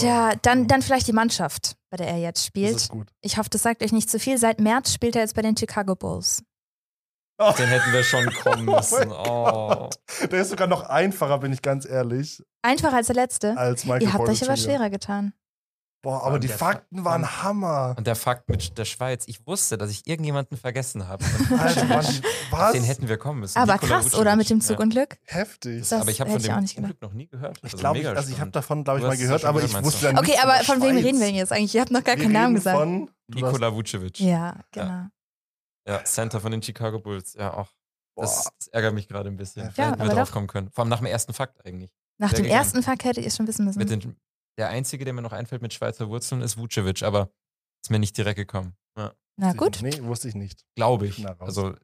Tja, 0.00 0.32
dann, 0.42 0.66
dann 0.66 0.82
vielleicht 0.82 1.06
die 1.06 1.12
Mannschaft, 1.12 1.76
bei 1.90 1.96
der 1.96 2.08
er 2.08 2.18
jetzt 2.18 2.40
Das 2.40 2.46
spielt. 2.46 2.76
ist 2.76 2.88
gut. 2.88 3.08
Ich 3.20 3.36
hoffe, 3.38 3.50
das 3.50 3.62
sagt 3.62 3.82
euch 3.82 3.92
nicht 3.92 4.10
zu 4.10 4.18
viel. 4.18 4.38
Seit 4.38 4.60
März 4.60 4.92
spielt 4.92 5.14
er 5.16 5.22
jetzt 5.22 5.34
bei 5.34 5.42
den 5.42 5.56
Chicago 5.56 5.94
Bulls. 5.94 6.42
Oh, 7.38 7.52
Den 7.58 7.66
hätten 7.68 7.92
wir 7.92 8.04
schon 8.04 8.26
kommen 8.42 8.68
Oh 8.68 8.76
müssen. 8.76 9.08
mein 9.08 9.10
Oh. 9.10 9.90
der 10.30 10.40
ist 10.42 10.50
sogar 10.50 10.68
noch 10.68 10.82
einfacher, 10.82 11.38
bin 11.38 11.52
ich 11.52 11.62
ganz 11.62 11.84
ehrlich, 11.84 12.42
Einfacher 12.62 12.96
als 12.96 13.08
der 13.08 13.16
letzte. 13.16 13.56
als 13.56 13.84
Michael 13.84 14.02
Ihr 14.02 14.08
habt 14.12 14.18
Porter 14.18 14.32
euch 14.32 14.42
aber 14.44 14.56
schwerer 14.56 14.88
getan. 14.90 15.32
Boah, 16.04 16.22
aber 16.22 16.38
die 16.38 16.46
Fakten 16.48 16.96
Fakt- 16.98 17.04
waren 17.06 17.42
Hammer. 17.42 17.94
Und 17.98 18.06
der 18.06 18.14
Fakt 18.14 18.48
mit 18.48 18.78
der 18.78 18.84
Schweiz, 18.84 19.24
ich 19.26 19.44
wusste, 19.46 19.76
dass 19.76 19.90
ich 19.90 20.06
irgendjemanden 20.06 20.56
vergessen 20.56 21.08
habe. 21.08 21.24
Alter, 21.58 21.80
die, 22.02 22.22
was? 22.52 22.72
Den 22.72 22.84
hätten 22.84 23.08
wir 23.08 23.16
kommen 23.18 23.40
müssen. 23.40 23.58
Aber 23.58 23.72
Nikola 23.72 24.00
krass, 24.00 24.14
oder? 24.14 24.36
Mit 24.36 24.48
dem. 24.50 24.60
Zug 24.60 24.78
Ja. 24.78 24.82
und 24.84 24.90
Glück? 24.90 25.16
Heftig. 25.24 25.80
Das 25.80 25.92
aber 26.00 26.10
ich 26.10 26.20
habe 26.20 26.30
von 26.30 26.40
dem 26.42 26.52
auch 26.52 26.60
nicht 26.60 26.76
gedacht. 26.76 26.90
Glück 26.92 27.02
noch 27.02 27.12
nie 27.14 27.26
gehört. 27.26 27.56
ich 27.58 27.64
Also 27.64 27.76
glaube, 27.78 27.98
ich, 27.98 28.06
also 28.08 28.30
ich 28.30 28.40
habe 28.40 28.50
davon, 28.52 28.84
glaube 28.84 29.00
ich, 29.00 29.04
mal 29.06 29.16
gehört, 29.16 29.44
aber 29.44 29.62
ich 29.64 29.82
wusste 29.82 30.06
dann 30.06 30.18
Okay, 30.18 30.36
aber 30.40 30.62
von 30.64 30.80
wem 30.82 30.96
reden 30.96 31.18
wir 31.18 31.26
denn 31.26 31.34
jetzt 31.34 31.52
eigentlich? 31.52 31.74
Ihr 31.74 31.80
habt 31.80 31.90
noch 31.90 32.04
gar 32.04 32.16
Wir 32.16 32.22
keinen 32.24 32.32
Namen 32.32 32.54
gesagt. 32.54 32.78
Von, 32.78 33.10
Nikola 33.28 33.74
Vucevic. 33.74 34.20
Ja, 34.20 34.54
genau. 34.70 35.06
Ja, 35.88 36.04
Center 36.04 36.40
von 36.40 36.52
den 36.52 36.62
Chicago 36.62 36.98
Bulls. 37.00 37.34
Ja, 37.34 37.54
auch. 37.54 37.68
Das, 38.16 38.48
das 38.58 38.68
ärgert 38.68 38.94
mich 38.94 39.08
gerade 39.08 39.28
ein 39.28 39.36
bisschen. 39.36 39.64
Ja, 39.64 39.72
Da 39.74 39.82
hätten 39.90 40.00
aber 40.00 40.10
wir 40.10 40.14
drauf 40.16 40.30
kommen 40.30 40.46
können. 40.46 40.70
Vor 40.70 40.82
allem 40.82 40.90
nach 40.90 40.98
dem 40.98 41.06
ersten 41.06 41.32
Fakt 41.34 41.66
eigentlich. 41.66 41.90
Nach 42.18 42.30
Sehr 42.30 42.40
dem 42.42 42.46
ersten 42.46 42.82
Fakt 42.82 43.02
hättet 43.04 43.24
ihr 43.24 43.28
es 43.28 43.36
schon 43.36 43.46
wissen 43.48 43.64
müssen. 43.64 43.78
Mit 43.78 43.90
den, 43.90 44.14
der 44.58 44.68
einzige, 44.68 45.04
der 45.04 45.12
mir 45.14 45.22
noch 45.22 45.32
einfällt 45.32 45.62
mit 45.62 45.72
Schweizer 45.74 46.08
Wurzeln, 46.08 46.40
ist 46.42 46.56
Vucevic, 46.56 47.02
aber 47.02 47.30
ist 47.84 47.90
mir 47.90 47.98
nicht 47.98 48.16
direkt 48.16 48.36
gekommen. 48.36 48.76
Ja, 48.96 49.12
Na 49.36 49.52
gut. 49.52 49.80
Nee, 49.82 50.02
wusste 50.02 50.28
ich 50.28 50.34
nicht. 50.34 50.64
Glaube 50.76 51.06
ich. 51.06 51.26
Also 51.40 51.74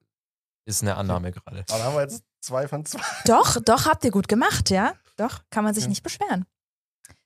ist 0.66 0.82
eine 0.82 0.96
Annahme 0.96 1.32
gerade. 1.32 1.64
Aber 1.68 1.78
da 1.78 1.84
haben 1.84 1.94
wir 1.94 2.02
jetzt 2.02 2.22
zwei 2.40 2.68
von 2.68 2.84
zwei. 2.84 3.00
Doch, 3.24 3.60
doch, 3.60 3.86
habt 3.86 4.04
ihr 4.04 4.10
gut 4.10 4.28
gemacht, 4.28 4.70
ja? 4.70 4.94
Doch, 5.16 5.42
kann 5.50 5.64
man 5.64 5.74
sich 5.74 5.84
Ja. 5.84 5.88
nicht 5.88 6.02
beschweren. 6.02 6.46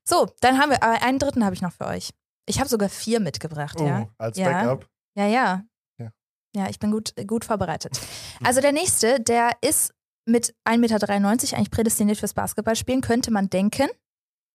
So, 0.09 0.27
dann 0.41 0.59
haben 0.59 0.71
wir, 0.71 0.83
aber 0.83 1.03
einen 1.03 1.19
dritten 1.19 1.45
habe 1.45 1.55
ich 1.55 1.63
noch 1.63 1.73
für 1.73 1.87
euch. 1.87 2.11
Ich 2.47 2.59
habe 2.61 2.69
sogar 2.69 2.89
vier 2.89 3.21
mitgebracht, 3.21 3.77
Oh, 3.81 3.87
ja? 3.87 4.09
als 4.19 4.37
Ja. 4.39 4.51
Backup. 4.51 4.89
Ja, 5.17 5.27
ja. 5.27 5.65
Ja. 5.99 6.11
Ja, 6.55 6.69
ich 6.69 6.79
bin 6.79 6.91
gut, 6.91 7.15
gut 7.27 7.45
vorbereitet. 7.45 7.99
Also 8.43 8.61
der 8.61 8.73
nächste, 8.73 9.21
der 9.21 9.53
ist 9.63 9.95
mit 10.27 10.55
1,93 10.65 10.79
Meter 10.79 11.57
eigentlich 11.57 11.71
prädestiniert 11.71 12.19
fürs 12.19 12.35
Basketballspielen, 12.35 13.01
könnte 13.03 13.31
man 13.31 13.49
denken. 13.51 13.89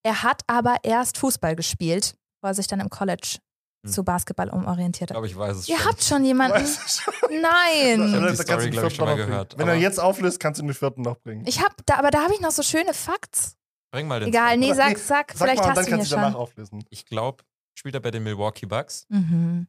Er 0.03 0.23
hat 0.23 0.41
aber 0.47 0.77
erst 0.83 1.17
Fußball 1.17 1.55
gespielt, 1.55 2.15
bevor 2.41 2.51
er 2.51 2.53
sich 2.53 2.67
dann 2.67 2.79
im 2.79 2.89
College 2.89 3.37
Hm. 3.85 3.93
zu 3.93 4.03
Basketball 4.03 4.49
umorientiert 4.49 5.09
Ich 5.09 5.15
hat. 5.15 5.21
glaube, 5.21 5.27
ich 5.27 5.37
weiß 5.37 5.55
es 5.57 5.69
Ihr 5.69 5.77
schon. 5.77 5.85
habt 5.87 6.03
schon 6.03 6.25
jemanden. 6.25 6.57
Nein. 6.57 6.63
hab 6.63 7.41
die 7.41 8.11
Da 8.11 8.25
kannst 8.27 8.41
Story, 8.43 8.57
du 8.57 8.61
den 8.63 8.71
glaub 8.73 8.85
ich, 8.87 8.95
schon 8.95 9.05
mal 9.05 9.15
gehört, 9.15 9.57
Wenn 9.57 9.67
er 9.69 9.75
jetzt 9.75 9.99
auflöst, 10.01 10.37
kannst 10.41 10.59
du 10.59 10.65
den 10.65 10.73
vierten 10.73 11.01
noch 11.01 11.17
bringen. 11.19 11.45
Ich 11.47 11.61
hab 11.63 11.73
da, 11.85 11.95
aber 11.95 12.11
da 12.11 12.23
habe 12.23 12.33
ich 12.33 12.41
noch 12.41 12.51
so 12.51 12.61
schöne 12.61 12.93
Facts. 12.93 13.55
Bring 13.93 14.07
mal 14.07 14.19
den 14.19 14.27
Egal, 14.29 14.57
nee, 14.57 14.73
sag, 14.73 14.89
nee, 14.89 14.95
sag, 14.95 15.31
Sag 15.31 15.37
vielleicht 15.37 15.61
mal, 15.63 15.69
hast 15.69 15.77
dann 15.77 15.85
du 15.85 15.89
ihn 15.89 15.91
ja 15.91 15.97
kannst 15.97 16.11
du 16.11 16.15
danach 16.17 16.31
schon. 16.33 16.41
auflösen. 16.41 16.85
Ich 16.89 17.05
glaube, 17.05 17.43
spielt 17.77 17.95
er 17.95 18.01
bei 18.01 18.11
den 18.11 18.23
Milwaukee 18.23 18.65
Bucks. 18.65 19.05
Mhm. 19.07 19.67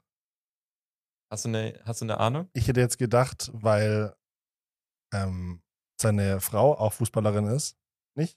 Hast 1.32 1.44
du 1.44 1.48
eine, 1.50 1.80
hast 1.84 2.00
du 2.00 2.06
eine 2.06 2.18
Ahnung? 2.18 2.48
Ich 2.52 2.66
hätte 2.66 2.80
jetzt 2.80 2.98
gedacht, 2.98 3.48
weil 3.54 4.16
ähm, 5.14 5.62
seine 6.02 6.40
Frau 6.40 6.76
auch 6.76 6.92
Fußballerin 6.94 7.46
ist. 7.46 7.76
Nicht? 8.16 8.36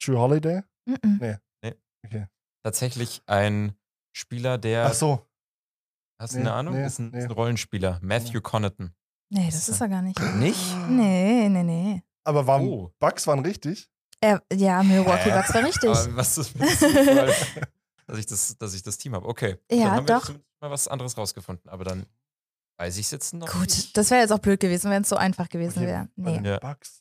True 0.00 0.16
Holiday? 0.18 0.62
Mhm. 0.86 1.38
Tatsächlich 2.62 3.22
ein 3.26 3.74
Spieler, 4.12 4.58
der. 4.58 4.86
Ach 4.86 4.94
so. 4.94 5.26
Hast 6.20 6.34
du 6.34 6.38
Nee, 6.38 6.42
eine 6.42 6.52
Ahnung? 6.52 6.74
nee, 6.74 6.86
ist, 6.86 6.98
ein, 6.98 7.10
nee. 7.10 7.18
ist 7.18 7.24
ein 7.24 7.30
Rollenspieler. 7.30 7.98
Matthew 8.02 8.40
Connaughton. 8.42 8.92
Nee, 9.30 9.46
das 9.46 9.68
ist 9.68 9.80
er 9.80 9.88
gar 9.88 10.02
nicht. 10.02 10.18
Nicht? 10.34 10.76
Nee, 10.88 11.48
nee, 11.48 11.62
nee. 11.62 12.02
Aber 12.24 12.46
waren 12.46 12.66
Oh. 12.66 12.92
Bugs 12.98 13.26
waren 13.26 13.38
richtig? 13.40 13.88
Er, 14.20 14.42
ja, 14.52 14.82
Milwaukee? 14.82 15.30
Bucks 15.30 15.54
war 15.54 15.64
richtig. 15.64 15.88
Aber 15.88 16.16
was 16.16 16.36
ist 16.36 16.54
mit 16.58 16.68
Zufall, 16.68 17.32
dass 18.06 18.18
ich 18.18 18.26
das, 18.26 18.58
dass 18.58 18.74
ich 18.74 18.82
das 18.82 18.98
Team 18.98 19.14
habe? 19.14 19.26
Okay. 19.26 19.56
Ja, 19.70 19.84
dann 19.84 19.90
haben 19.92 20.08
wir 20.08 20.14
doch. 20.16 20.24
zumindest 20.26 20.60
mal 20.60 20.70
was 20.70 20.88
anderes 20.88 21.16
rausgefunden. 21.16 21.70
Aber 21.70 21.84
dann 21.84 22.04
weiß 22.78 22.98
ich 22.98 23.06
es 23.06 23.12
jetzt 23.12 23.32
noch 23.32 23.48
Gut, 23.50 23.62
nicht. 23.68 23.96
das 23.96 24.10
wäre 24.10 24.20
jetzt 24.20 24.32
auch 24.32 24.38
blöd 24.40 24.60
gewesen, 24.60 24.90
wenn 24.90 25.02
es 25.02 25.08
so 25.08 25.16
einfach 25.16 25.48
gewesen 25.48 25.78
Okay, 25.78 25.86
wäre. 25.86 26.08
Nee, 26.16 26.46
Ja. 26.46 26.58
Bucks. 26.58 26.99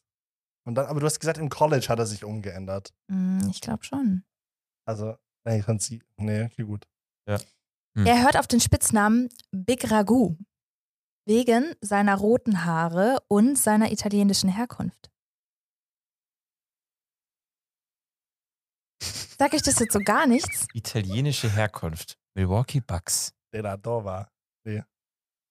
Und 0.70 0.76
dann, 0.76 0.86
aber 0.86 1.00
du 1.00 1.08
hast 1.08 1.20
gesagt, 1.20 1.40
im 1.40 1.50
College 1.50 1.88
hat 1.90 1.98
er 1.98 2.06
sich 2.06 2.24
umgeändert. 2.24 2.94
Mm, 3.08 3.50
ich 3.50 3.60
glaube 3.60 3.84
schon. 3.84 4.24
Also, 4.86 5.18
nee, 5.44 5.58
ich 5.58 5.66
fand 5.66 5.82
sie. 5.82 6.04
Nee, 6.18 6.44
okay, 6.44 6.62
gut. 6.62 6.88
Hm. 7.26 8.06
Er 8.06 8.22
hört 8.22 8.38
auf 8.38 8.46
den 8.46 8.60
Spitznamen 8.60 9.30
Big 9.50 9.90
Ragu 9.90 10.38
wegen 11.26 11.74
seiner 11.82 12.16
roten 12.18 12.66
Haare 12.66 13.18
und 13.28 13.58
seiner 13.58 13.92
italienischen 13.92 14.48
Herkunft. 14.48 15.10
Sag 19.02 19.56
ich 19.56 19.64
das 19.64 19.80
jetzt 19.80 19.94
so 19.94 20.00
gar 20.02 20.28
nichts? 20.28 20.68
Italienische 20.76 21.50
Herkunft. 21.52 22.20
Milwaukee 22.36 22.82
Bucks. 22.82 23.34
De 23.52 23.62
la 23.62 23.76
Dova. 23.76 24.32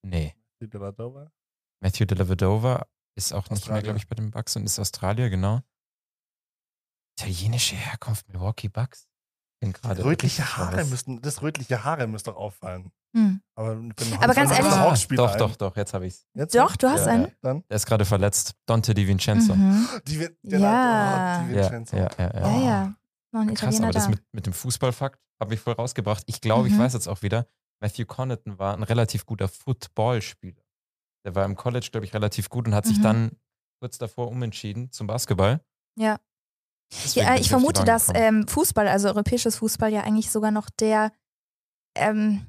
Nee. 0.04 0.36
De 0.60 0.78
la 0.78 0.92
Dova? 0.92 1.32
Matthew 1.80 2.06
Dellavedova 2.06 2.86
ist 3.18 3.32
auch 3.32 3.50
nicht 3.50 3.68
mehr, 3.68 3.82
glaube 3.82 3.98
ich, 3.98 4.08
bei 4.08 4.14
den 4.14 4.30
Bucks 4.30 4.56
und 4.56 4.64
ist 4.64 4.78
Australier, 4.78 5.28
genau. 5.28 5.60
Italienische 7.18 7.74
Herkunft, 7.76 8.28
Milwaukee 8.28 8.68
Bucks. 8.68 9.06
Bin 9.60 9.72
gerade 9.72 10.04
Rötliche 10.04 10.56
Haare 10.56 10.80
raus. 10.82 10.90
müssten, 10.90 11.20
das 11.20 11.42
rötliche 11.42 11.82
Haare 11.82 12.06
müsste 12.06 12.30
doch 12.30 12.36
auffallen. 12.38 12.92
Hm. 13.16 13.40
Aber, 13.56 13.70
Aber 13.72 14.34
ganz 14.34 14.52
ehrlich- 14.52 14.66
das 14.66 14.76
Ah, 14.76 14.94
doch, 15.16 15.36
doch, 15.36 15.56
doch, 15.56 15.76
jetzt 15.76 15.94
habe 15.94 16.06
ich 16.06 16.14
es. 16.14 16.48
Doch, 16.52 16.76
du 16.76 16.88
hast 16.88 17.06
Ja, 17.06 17.12
einen? 17.12 17.24
ja. 17.24 17.30
Dann? 17.42 17.64
Der 17.68 17.76
ist 17.76 17.86
gerade 17.86 18.04
verletzt. 18.04 18.54
Dante 18.66 18.94
Di 18.94 19.08
Vincenzo. 19.08 19.56
Mhm. 19.56 19.88
Die, 20.06 20.20
Vi- 20.20 20.36
Ja. 20.42 20.58
Dova, 20.58 21.48
die 21.48 21.54
Ja, 21.56 21.62
Vincenzo. 21.72 21.96
ja, 21.96 22.08
ja, 22.18 22.30
ja. 22.34 22.40
Ja, 22.40 22.64
ja. 22.64 22.94
Noch 23.32 23.40
ein 23.40 23.54
Krass, 23.54 23.80
aber 23.80 23.90
das 23.90 24.04
da. 24.04 24.10
mit, 24.10 24.22
mit 24.32 24.46
dem 24.46 24.52
Fußballfakt 24.52 25.18
habe 25.40 25.54
ich 25.54 25.60
voll 25.60 25.74
rausgebracht. 25.74 26.22
Ich 26.26 26.40
glaube, 26.40 26.68
Mhm. 26.68 26.74
ich 26.74 26.78
weiß 26.78 26.92
jetzt 26.92 27.08
auch 27.08 27.22
wieder, 27.22 27.48
Matthew 27.80 28.06
Connaughton 28.06 28.58
war 28.60 28.74
ein 28.74 28.82
relativ 28.84 29.26
guter 29.26 29.48
Footballspieler. 29.48 30.62
Der 31.28 31.34
war 31.34 31.44
im 31.44 31.56
College, 31.56 31.88
glaube 31.92 32.06
ich, 32.06 32.14
relativ 32.14 32.48
gut 32.48 32.66
und 32.66 32.74
hat 32.74 32.86
sich 32.86 32.96
Mhm. 32.98 33.02
dann 33.02 33.30
kurz 33.82 33.98
davor 33.98 34.28
umentschieden 34.28 34.90
zum 34.92 35.06
Basketball. 35.06 35.60
Ja. 35.94 36.18
Ja, 37.12 37.34
ich 37.36 37.50
vermute, 37.50 37.84
dass 37.84 38.08
ähm, 38.14 38.48
Fußball, 38.48 38.88
also 38.88 39.08
europäisches 39.08 39.56
Fußball, 39.56 39.92
ja 39.92 40.04
eigentlich 40.04 40.30
sogar 40.30 40.50
noch 40.52 40.70
der, 40.70 41.12
ähm, 41.94 42.46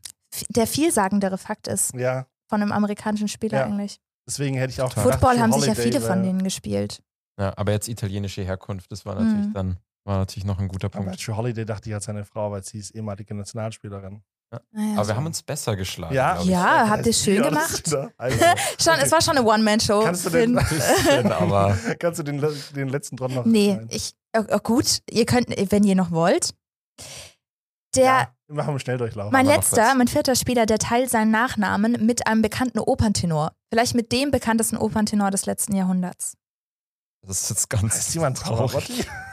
der 0.48 0.66
vielsagendere 0.66 1.38
Fakt 1.38 1.68
ist 1.68 1.94
Ja, 1.94 2.26
von 2.48 2.62
einem 2.62 2.72
amerikanischen 2.72 3.28
Spieler 3.28 3.58
Ja. 3.60 3.66
eigentlich. 3.66 4.00
deswegen 4.26 4.56
hätte 4.56 4.72
ich 4.72 4.80
auch 4.82 4.88
Total. 4.94 5.04
gedacht, 5.04 5.20
Football 5.20 5.34
True 5.36 5.44
haben 5.44 5.52
sicher 5.52 5.74
Holiday 5.74 5.92
viele 5.92 6.00
von 6.02 6.24
denen 6.24 6.42
gespielt. 6.42 7.04
ja, 7.38 7.52
aber 7.58 7.74
jetzt 7.74 7.90
italienische 7.90 8.44
Herkunft, 8.44 8.90
das 8.94 9.06
war 9.06 9.16
natürlich 9.16 9.48
Mhm. 9.48 9.54
dann 9.54 9.78
war 10.06 10.20
natürlich 10.20 10.46
noch 10.46 10.58
ein 10.60 10.70
guter 10.70 10.88
Aber 10.88 11.04
Punkt. 11.04 11.22
True 11.22 11.36
Holiday 11.36 11.66
dachte 11.66 11.90
ich 11.90 11.96
hat 11.96 12.04
seine 12.04 12.24
Frau, 12.24 12.50
weil 12.52 12.64
sie 12.64 12.80
ist 12.80 12.92
ehemalige 12.92 13.34
Nationalspielerin. 13.36 14.24
Naja, 14.72 14.98
Aber 14.98 15.08
wir 15.08 15.16
haben 15.16 15.26
uns 15.28 15.44
besser 15.44 15.76
geschlagen. 15.76 16.14
Ja. 16.14 16.42
Ja, 16.42 16.90
habt 16.90 17.06
ihr 17.06 17.14
schön 17.14 17.44
gemacht? 17.44 17.84
Also, 18.18 18.38
schon, 18.80 18.94
okay. 18.94 19.04
es 19.04 19.12
war 19.12 19.22
schon 19.22 19.38
eine 19.38 19.46
One-Man-Show. 19.46 20.02
Kannst 20.04 20.26
du 20.26 20.30
den, 20.30 20.56
kannst 22.00 22.20
du 22.20 22.24
den, 22.24 22.44
den 22.76 22.90
letzten 22.90 23.16
dran 23.16 23.34
noch? 23.34 23.46
Nee, 23.46 23.80
ich, 23.90 24.14
oh, 24.36 24.44
oh, 24.50 24.58
gut, 24.60 25.00
ihr 25.10 25.26
könnt, 25.26 25.48
wenn 25.72 25.84
ihr 25.84 25.96
noch 25.96 26.12
wollt. 26.12 26.54
Der, 27.96 28.04
ja, 28.04 28.28
wir 28.48 28.56
machen 28.56 28.70
einen 28.70 28.80
Schnelldurchlauf. 28.80 29.32
mein 29.32 29.46
aber 29.46 29.56
noch 29.56 29.62
letzter, 29.62 29.84
kurz. 29.84 29.98
mein 29.98 30.08
vierter 30.08 30.36
Spieler, 30.36 30.66
der 30.66 30.80
teilt 30.80 31.10
seinen 31.10 31.32
Nachnamen 31.32 32.06
mit 32.06 32.28
einem 32.28 32.42
bekannten 32.42 32.80
Operntenor. 32.80 33.52
Vielleicht 33.72 33.96
mit 33.96 34.12
dem 34.12 34.32
bekanntesten 34.32 34.78
Operntenor 34.78 35.32
des 35.32 35.46
letzten 35.46 35.76
Jahrhunderts. 35.76 36.36
das 37.22 37.44
ist 37.44 37.50
jetzt 37.50 37.70
ganz 37.70 37.96
ist 37.96 38.14
jemand 38.14 38.42
Pavarotti? 38.42 39.06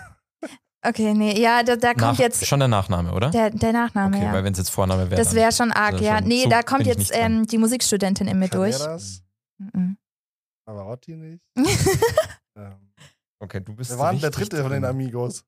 Okay, 0.89 1.15
nee, 1.15 1.41
ja, 1.41 1.63
da, 1.63 1.77
da 1.77 1.89
kommt 1.95 2.01
Nach, 2.01 2.19
jetzt 2.19 2.47
schon 2.47 2.59
der 2.61 2.69
Nachname, 2.69 3.13
oder? 3.13 3.31
der, 3.31 3.51
der 3.51 3.73
Nachname, 3.73 4.17
okay, 4.17 4.27
ja. 4.27 4.33
weil 4.33 4.45
wenn 4.45 4.53
es 4.53 4.59
jetzt 4.59 4.71
Vorname 4.71 5.11
wäre. 5.11 5.21
Das 5.21 5.35
wäre 5.35 5.51
schon 5.53 5.73
arg, 5.73 5.95
Also 5.95 6.05
ja. 6.05 6.19
schon- 6.19 6.29
Nee, 6.29 6.45
so 6.45 6.49
da 6.51 6.63
kommt 6.63 6.87
jetzt 6.87 7.11
ähm, 7.15 7.47
die 7.47 7.59
Musikstudentin 7.59 8.29
in 8.29 8.39
mir 8.39 8.49
durch. 8.49 8.79
Carreras? 8.79 9.23
Mhm. 9.59 9.97
Pavarotti 10.67 11.17
nicht? 11.17 11.43
Ähm, 12.59 12.93
Okay, 13.39 13.61
du 13.61 13.75
bist 13.75 13.91
wer 13.91 13.99
war 13.99 14.13
denn 14.13 14.21
der 14.23 14.31
dritte 14.31 14.63
von 14.63 14.73
den. 14.73 14.85
Amigos? 14.87 15.45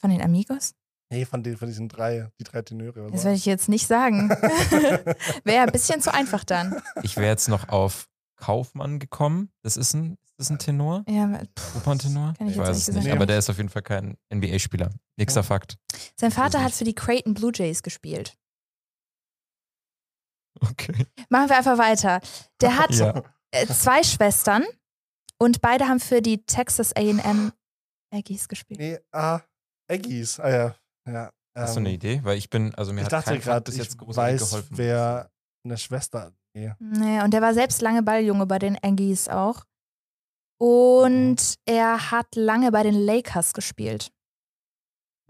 Von 0.00 0.10
den 0.10 0.20
Amigos? 0.20 0.74
Nee, 1.10 1.24
von, 1.24 1.42
den, 1.42 1.56
von 1.56 1.68
diesen 1.68 1.88
drei, 1.88 2.30
die 2.38 2.44
drei 2.44 2.60
Tenöre. 2.60 3.06
was 3.06 3.12
Das 3.12 3.24
werde 3.24 3.36
ich 3.38 3.46
jetzt 3.46 3.68
nicht 3.70 3.86
sagen. 3.86 4.28
Wäre 5.44 5.62
ein 5.66 5.72
bisschen 5.72 6.02
zu 6.02 6.12
einfach 6.12 6.44
dann. 6.44 6.82
Ich 7.02 7.16
wäre 7.16 7.28
jetzt 7.28 7.48
noch 7.48 7.70
auf 7.70 8.08
Kaufmann 8.38 8.98
gekommen. 8.98 9.50
Das 9.62 9.76
ist 9.76 9.94
ein, 9.94 10.12
ist 10.24 10.34
das 10.38 10.50
ein 10.50 10.58
Tenor? 10.58 11.04
Ja, 11.08 11.40
Operntenor? 11.76 12.34
Ich 12.40 12.46
jetzt 12.48 12.58
weiß 12.58 12.88
es 12.88 12.94
nicht, 12.94 13.10
aber 13.10 13.26
der 13.26 13.38
ist 13.38 13.50
auf 13.50 13.56
jeden 13.58 13.68
Fall 13.68 13.82
kein 13.82 14.16
NBA-Spieler. 14.32 14.90
Nächster 15.16 15.42
Fakt. 15.42 15.76
sein 16.16 16.30
Vater 16.30 16.62
hat 16.62 16.72
für 16.72 16.84
die 16.84 16.94
Creighton 16.94 17.34
Blue 17.34 17.52
Jays 17.54 17.82
gespielt. 17.82 18.36
Okay. 20.60 21.06
Machen 21.28 21.50
wir 21.50 21.56
einfach 21.56 21.78
weiter. 21.78 22.20
Der 22.60 22.76
hat 22.78 22.90
Ja. 22.94 23.22
äh, 23.52 23.66
zwei 23.68 24.02
Schwestern 24.02 24.64
Und 25.40 25.60
beide 25.60 25.86
haben 25.86 26.00
für 26.00 26.20
die 26.20 26.44
Texas 26.44 26.92
AM 26.96 27.52
Aggies 28.12 28.48
gespielt. 28.48 28.80
Nee, 28.80 28.98
ah, 29.12 29.40
Aggies. 29.88 30.40
Ah 30.40 30.50
ja. 30.50 30.74
ja 31.06 31.30
Hast 31.54 31.76
du 31.76 31.80
eine 31.80 31.90
ähm, 31.90 31.94
Idee? 31.94 32.20
Weil 32.24 32.38
ich 32.38 32.50
bin, 32.50 32.74
also 32.74 32.92
mir 32.92 33.02
Ich 33.02 33.04
hat 33.06 33.12
dachte 33.12 33.38
gerade, 33.38 33.62
bis 33.62 33.74
ich 33.76 33.82
jetzt 33.82 33.98
großartig 33.98 34.40
weiß, 34.40 34.50
geholfen. 34.50 34.78
wer 34.78 35.30
eine 35.64 35.78
Schwester. 35.78 36.32
Nee. 36.54 36.72
Nee, 36.78 37.22
und 37.22 37.32
der 37.32 37.42
war 37.42 37.54
selbst 37.54 37.80
lange 37.82 38.02
Balljunge 38.02 38.46
bei 38.46 38.58
den 38.58 38.76
Aggies 38.82 39.28
auch. 39.28 39.64
Und 40.60 41.54
er 41.66 42.10
hat 42.10 42.34
lange 42.34 42.72
bei 42.72 42.82
den 42.82 42.94
Lakers 42.94 43.52
gespielt. 43.52 44.10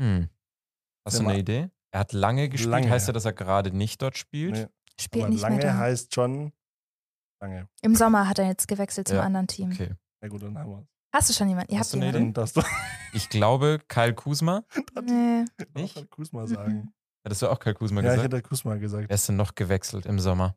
Hm. 0.00 0.28
Hast 1.06 1.18
du 1.18 1.24
eine 1.28 1.38
Idee? 1.38 1.70
Er 1.92 2.00
hat 2.00 2.12
lange 2.12 2.48
gespielt, 2.48 2.70
Lange. 2.70 2.90
heißt 2.90 3.08
ja, 3.08 3.12
dass 3.12 3.24
er 3.24 3.32
gerade 3.32 3.70
nicht 3.76 4.00
dort 4.02 4.16
spielt? 4.16 4.54
Nee. 4.54 4.66
Spielt 5.00 5.24
Aber 5.24 5.32
nicht 5.32 5.40
lange 5.42 5.56
mehr 5.56 5.66
da. 5.72 5.76
heißt 5.78 6.14
schon 6.14 6.52
lange. 7.42 7.68
Im 7.82 7.94
Sommer 7.94 8.28
hat 8.28 8.38
er 8.38 8.46
jetzt 8.46 8.68
gewechselt 8.68 9.08
zum 9.08 9.16
Ja, 9.18 9.22
anderen 9.22 9.46
Team. 9.46 9.70
Okay. 9.72 9.94
Ja 10.22 10.28
gut, 10.28 10.42
dann 10.42 10.56
haben 10.58 10.70
wir 10.70 10.86
Hast 11.14 11.30
du 11.30 11.34
schon 11.34 11.48
jemanden? 11.48 11.72
Ihr 11.72 11.78
Hast 11.78 11.92
habt 11.94 12.02
du 12.02 12.06
eine 12.06 12.16
jemanden? 12.18 12.34
Dann 12.34 12.48
du 12.52 12.62
Ich 13.14 13.28
glaube, 13.28 13.78
Kyle 13.88 14.14
Kuzma. 14.14 14.64
Nee. 15.02 15.44
Kusma 16.10 16.42
Mhm. 16.42 16.46
sagen. 16.46 16.92
Hattest 17.24 17.42
du 17.42 17.48
auch 17.48 17.58
Kyle 17.58 17.74
Kuzma 17.74 18.00
Ja, 18.02 18.08
ich 18.10 18.16
gesagt? 18.16 18.32
hätte 18.34 18.42
Kusma 18.42 18.76
gesagt. 18.76 19.08
Wer 19.08 19.14
ist 19.14 19.28
denn 19.28 19.36
noch 19.36 19.54
gewechselt 19.54 20.06
im 20.06 20.18
Sommer? 20.18 20.56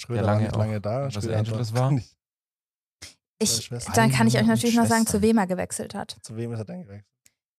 Schröder 0.00 0.22
lange 0.22 0.40
war 0.40 0.46
nicht 0.46 0.56
lange 0.56 0.80
da. 0.80 1.04
Los 1.06 1.28
Angeles 1.28 1.74
war 1.74 1.90
nicht. 1.90 2.16
Ich, 3.42 3.70
dann 3.94 4.12
kann 4.12 4.26
ich 4.26 4.36
euch 4.36 4.46
natürlich 4.46 4.76
noch 4.76 4.86
sagen, 4.86 5.06
zu 5.06 5.22
wem 5.22 5.38
er 5.38 5.46
gewechselt 5.46 5.94
hat. 5.94 6.18
Zu 6.22 6.36
wem 6.36 6.52
ist 6.52 6.58
er 6.58 6.64
denn 6.66 6.82
gewechselt? 6.82 7.06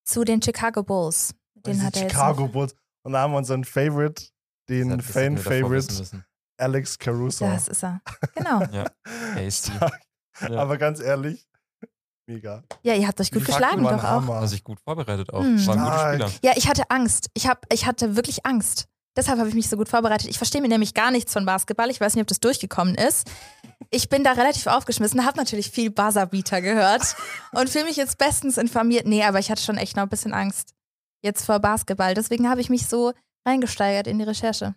Zu 0.03 0.23
den 0.23 0.41
Chicago 0.41 0.83
Bulls. 0.83 1.33
Den 1.55 1.83
hat 1.83 1.95
er 1.95 2.03
jetzt 2.03 2.11
Chicago 2.11 2.45
noch. 2.45 2.51
Bulls. 2.51 2.75
Und 3.03 3.13
da 3.13 3.21
haben 3.21 3.31
wir 3.33 3.37
unseren 3.37 3.63
Favorite, 3.63 4.25
den 4.69 5.01
Fan-Favorite. 5.01 6.23
Alex 6.57 6.99
Caruso. 6.99 7.45
Das 7.45 7.67
ist 7.67 7.83
er. 7.83 8.01
Genau. 8.35 8.61
Er 8.61 9.45
ist 9.45 9.69
die. 9.69 9.73
Ja. 10.41 10.59
Aber 10.59 10.77
ganz 10.77 10.99
ehrlich, 10.99 11.47
mega. 12.27 12.63
Ja, 12.83 12.93
ihr 12.93 13.07
habt 13.07 13.19
euch 13.19 13.31
gut 13.31 13.41
Die 13.41 13.45
geschlagen 13.45 13.83
waren 13.83 13.97
doch 13.97 14.03
auch. 14.03 14.09
Hammer. 14.09 14.41
Hat 14.41 14.49
sich 14.49 14.63
gut 14.63 14.79
vorbereitet 14.79 15.33
auch. 15.33 15.41
Hm. 15.41 15.65
War 15.67 15.75
ein 15.75 15.79
guter 15.79 15.93
Stark. 15.93 16.13
Spieler. 16.13 16.31
Ja, 16.43 16.57
ich 16.57 16.67
hatte 16.67 16.83
Angst. 16.89 17.29
Ich, 17.33 17.47
hab, 17.47 17.65
ich 17.71 17.85
hatte 17.85 18.15
wirklich 18.15 18.45
Angst. 18.45 18.87
Deshalb 19.17 19.39
habe 19.39 19.49
ich 19.49 19.55
mich 19.55 19.69
so 19.69 19.75
gut 19.75 19.89
vorbereitet. 19.89 20.29
Ich 20.29 20.37
verstehe 20.37 20.61
mir 20.61 20.69
nämlich 20.69 20.93
gar 20.93 21.11
nichts 21.11 21.33
von 21.33 21.45
Basketball. 21.45 21.89
Ich 21.89 21.99
weiß 21.99 22.15
nicht, 22.15 22.21
ob 22.21 22.27
das 22.27 22.39
durchgekommen 22.39 22.95
ist. 22.95 23.29
Ich 23.89 24.07
bin 24.07 24.23
da 24.23 24.31
relativ 24.31 24.67
aufgeschmissen, 24.67 25.25
habe 25.25 25.37
natürlich 25.37 25.69
viel 25.69 25.91
Buzzerbeater 25.91 26.61
gehört 26.61 27.15
und 27.51 27.69
fühle 27.69 27.85
mich 27.85 27.97
jetzt 27.97 28.17
bestens 28.17 28.57
informiert. 28.57 29.05
Nee, 29.05 29.23
aber 29.23 29.39
ich 29.39 29.51
hatte 29.51 29.61
schon 29.61 29.77
echt 29.77 29.97
noch 29.97 30.03
ein 30.03 30.09
bisschen 30.09 30.33
Angst 30.33 30.73
jetzt 31.21 31.45
vor 31.45 31.59
Basketball. 31.59 32.13
Deswegen 32.13 32.49
habe 32.49 32.61
ich 32.61 32.69
mich 32.69 32.87
so 32.87 33.13
reingesteigert 33.45 34.07
in 34.07 34.17
die 34.17 34.23
Recherche. 34.23 34.75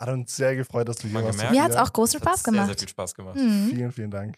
Hat 0.00 0.08
uns 0.08 0.34
sehr 0.34 0.56
gefreut, 0.56 0.88
dass 0.88 0.96
du 0.96 1.08
hier 1.08 1.20
Mal 1.20 1.24
warst. 1.24 1.50
Mir 1.50 1.62
hat 1.62 1.70
es 1.70 1.76
auch 1.76 1.92
großen 1.92 2.20
Spaß 2.20 2.42
sehr, 2.42 2.52
sehr 2.52 2.62
gemacht. 2.62 2.78
viel 2.78 2.88
Spaß 2.88 3.14
gemacht. 3.14 3.36
Hm. 3.36 3.68
Vielen, 3.70 3.92
vielen 3.92 4.10
Dank. 4.10 4.36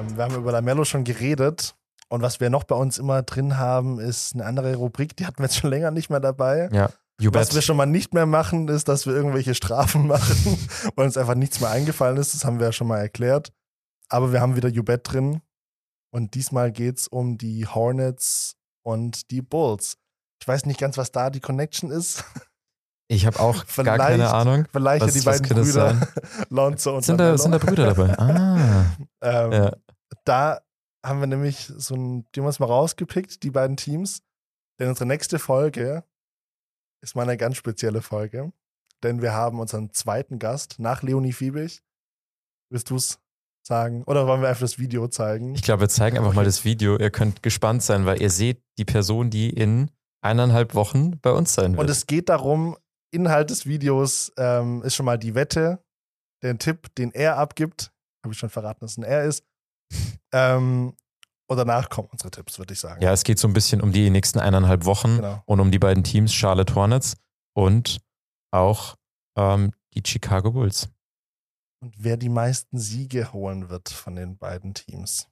Ähm, 0.00 0.16
wir 0.16 0.24
haben 0.24 0.34
über 0.34 0.52
Lamello 0.52 0.84
schon 0.84 1.04
geredet. 1.04 1.74
Und 2.08 2.22
was 2.22 2.40
wir 2.40 2.50
noch 2.50 2.64
bei 2.64 2.74
uns 2.74 2.98
immer 2.98 3.22
drin 3.22 3.56
haben, 3.58 4.00
ist 4.00 4.34
eine 4.34 4.44
andere 4.44 4.74
Rubrik, 4.74 5.16
die 5.16 5.26
hatten 5.26 5.38
wir 5.38 5.44
jetzt 5.44 5.56
schon 5.58 5.70
länger 5.70 5.92
nicht 5.92 6.10
mehr 6.10 6.18
dabei. 6.18 6.68
Ja, 6.72 6.90
Was 7.32 7.54
wir 7.54 7.62
schon 7.62 7.76
mal 7.76 7.86
nicht 7.86 8.14
mehr 8.14 8.26
machen, 8.26 8.66
ist, 8.68 8.88
dass 8.88 9.06
wir 9.06 9.14
irgendwelche 9.14 9.54
Strafen 9.54 10.06
machen, 10.08 10.58
weil 10.96 11.06
uns 11.06 11.16
einfach 11.16 11.36
nichts 11.36 11.60
mehr 11.60 11.70
eingefallen 11.70 12.16
ist. 12.16 12.34
Das 12.34 12.44
haben 12.44 12.58
wir 12.58 12.66
ja 12.66 12.72
schon 12.72 12.88
mal 12.88 12.98
erklärt. 12.98 13.52
Aber 14.08 14.32
wir 14.32 14.40
haben 14.40 14.56
wieder 14.56 14.68
Jubet 14.68 15.02
drin. 15.12 15.40
Und 16.12 16.34
diesmal 16.34 16.72
geht 16.72 16.98
es 16.98 17.06
um 17.06 17.38
die 17.38 17.66
Hornets 17.68 18.56
und 18.82 19.30
die 19.30 19.42
Bulls. 19.42 19.96
Ich 20.42 20.48
weiß 20.48 20.66
nicht 20.66 20.80
ganz, 20.80 20.96
was 20.98 21.12
da 21.12 21.30
die 21.30 21.38
Connection 21.40 21.92
ist. 21.92 22.24
Ich 23.06 23.26
habe 23.26 23.38
auch 23.38 23.64
gar 23.76 23.98
keine 23.98 24.32
Ahnung. 24.32 24.66
Vielleicht 24.72 25.04
Was- 25.04 25.14
ja 25.14 25.20
die 25.20 25.24
beiden 25.24 25.48
Brüder? 25.48 26.08
Lonzo 26.48 26.96
und 26.96 27.04
Sind 27.04 27.18
da, 27.18 27.36
sind 27.38 27.52
da 27.52 27.58
Brüder 27.58 27.92
dabei? 27.94 28.18
Ah. 28.18 28.84
ähm, 29.20 29.52
Ja. 29.52 29.72
Da 30.24 30.60
haben 31.04 31.20
wir 31.20 31.26
nämlich 31.26 31.66
so 31.66 31.94
ein, 31.94 32.26
die 32.32 32.40
haben 32.40 32.44
wir 32.44 32.48
uns 32.48 32.58
mal 32.58 32.66
rausgepickt, 32.66 33.42
die 33.42 33.50
beiden 33.50 33.76
Teams. 33.76 34.22
Denn 34.78 34.88
unsere 34.88 35.06
nächste 35.06 35.38
Folge 35.38 36.04
ist 37.02 37.16
mal 37.16 37.22
eine 37.22 37.36
ganz 37.36 37.56
spezielle 37.56 38.02
Folge. 38.02 38.52
Denn 39.02 39.22
wir 39.22 39.32
haben 39.32 39.60
unseren 39.60 39.92
zweiten 39.92 40.38
Gast 40.38 40.78
nach 40.78 41.02
Leonie 41.02 41.32
Fiebig. 41.32 41.82
Willst 42.70 42.90
du 42.90 42.96
es 42.96 43.18
sagen? 43.66 44.04
Oder 44.04 44.26
wollen 44.26 44.42
wir 44.42 44.48
einfach 44.48 44.60
das 44.60 44.78
Video 44.78 45.08
zeigen? 45.08 45.54
Ich 45.54 45.62
glaube, 45.62 45.82
wir 45.82 45.88
zeigen 45.88 46.18
einfach 46.18 46.34
mal 46.34 46.44
das 46.44 46.64
Video. 46.64 46.98
Ihr 46.98 47.10
könnt 47.10 47.42
gespannt 47.42 47.82
sein, 47.82 48.04
weil 48.04 48.20
ihr 48.20 48.30
seht 48.30 48.62
die 48.78 48.84
Person, 48.84 49.30
die 49.30 49.50
in 49.50 49.90
eineinhalb 50.22 50.74
Wochen 50.74 51.18
bei 51.20 51.30
uns 51.30 51.54
sein 51.54 51.72
wird. 51.72 51.80
Und 51.80 51.90
es 51.90 52.06
geht 52.06 52.28
darum, 52.28 52.76
Inhalt 53.10 53.50
des 53.50 53.66
Videos 53.66 54.32
ähm, 54.36 54.82
ist 54.82 54.94
schon 54.94 55.06
mal 55.06 55.18
die 55.18 55.34
Wette, 55.34 55.82
der 56.42 56.58
Tipp, 56.58 56.94
den 56.96 57.10
er 57.12 57.38
abgibt. 57.38 57.92
Habe 58.22 58.34
ich 58.34 58.38
schon 58.38 58.50
verraten, 58.50 58.80
dass 58.80 58.92
es 58.92 58.98
ein 58.98 59.02
er 59.02 59.24
ist. 59.24 59.44
Ähm, 60.32 60.94
und 61.48 61.56
danach 61.56 61.88
kommen 61.90 62.08
unsere 62.12 62.30
Tipps, 62.30 62.58
würde 62.58 62.72
ich 62.74 62.80
sagen. 62.80 63.02
ja, 63.02 63.12
es 63.12 63.24
geht 63.24 63.38
so 63.38 63.48
ein 63.48 63.52
bisschen 63.52 63.80
um 63.80 63.92
die 63.92 64.08
nächsten 64.10 64.38
eineinhalb 64.38 64.84
Wochen 64.84 65.16
Genau. 65.16 65.42
und 65.46 65.60
um 65.60 65.70
die 65.72 65.78
beiden 65.80 66.04
Teams, 66.04 66.32
Charlotte 66.32 66.74
Hornets 66.74 67.16
und 67.56 67.98
auch 68.52 68.96
ähm, 69.36 69.72
die 69.94 70.02
Chicago 70.06 70.52
Bulls. 70.52 70.88
Und 71.82 71.94
wer 71.98 72.16
die 72.16 72.28
meisten 72.28 72.78
Siege 72.78 73.32
holen 73.32 73.68
wird 73.68 73.88
von 73.88 74.14
den 74.14 74.36
beiden 74.38 74.74
Teams. 74.74 75.28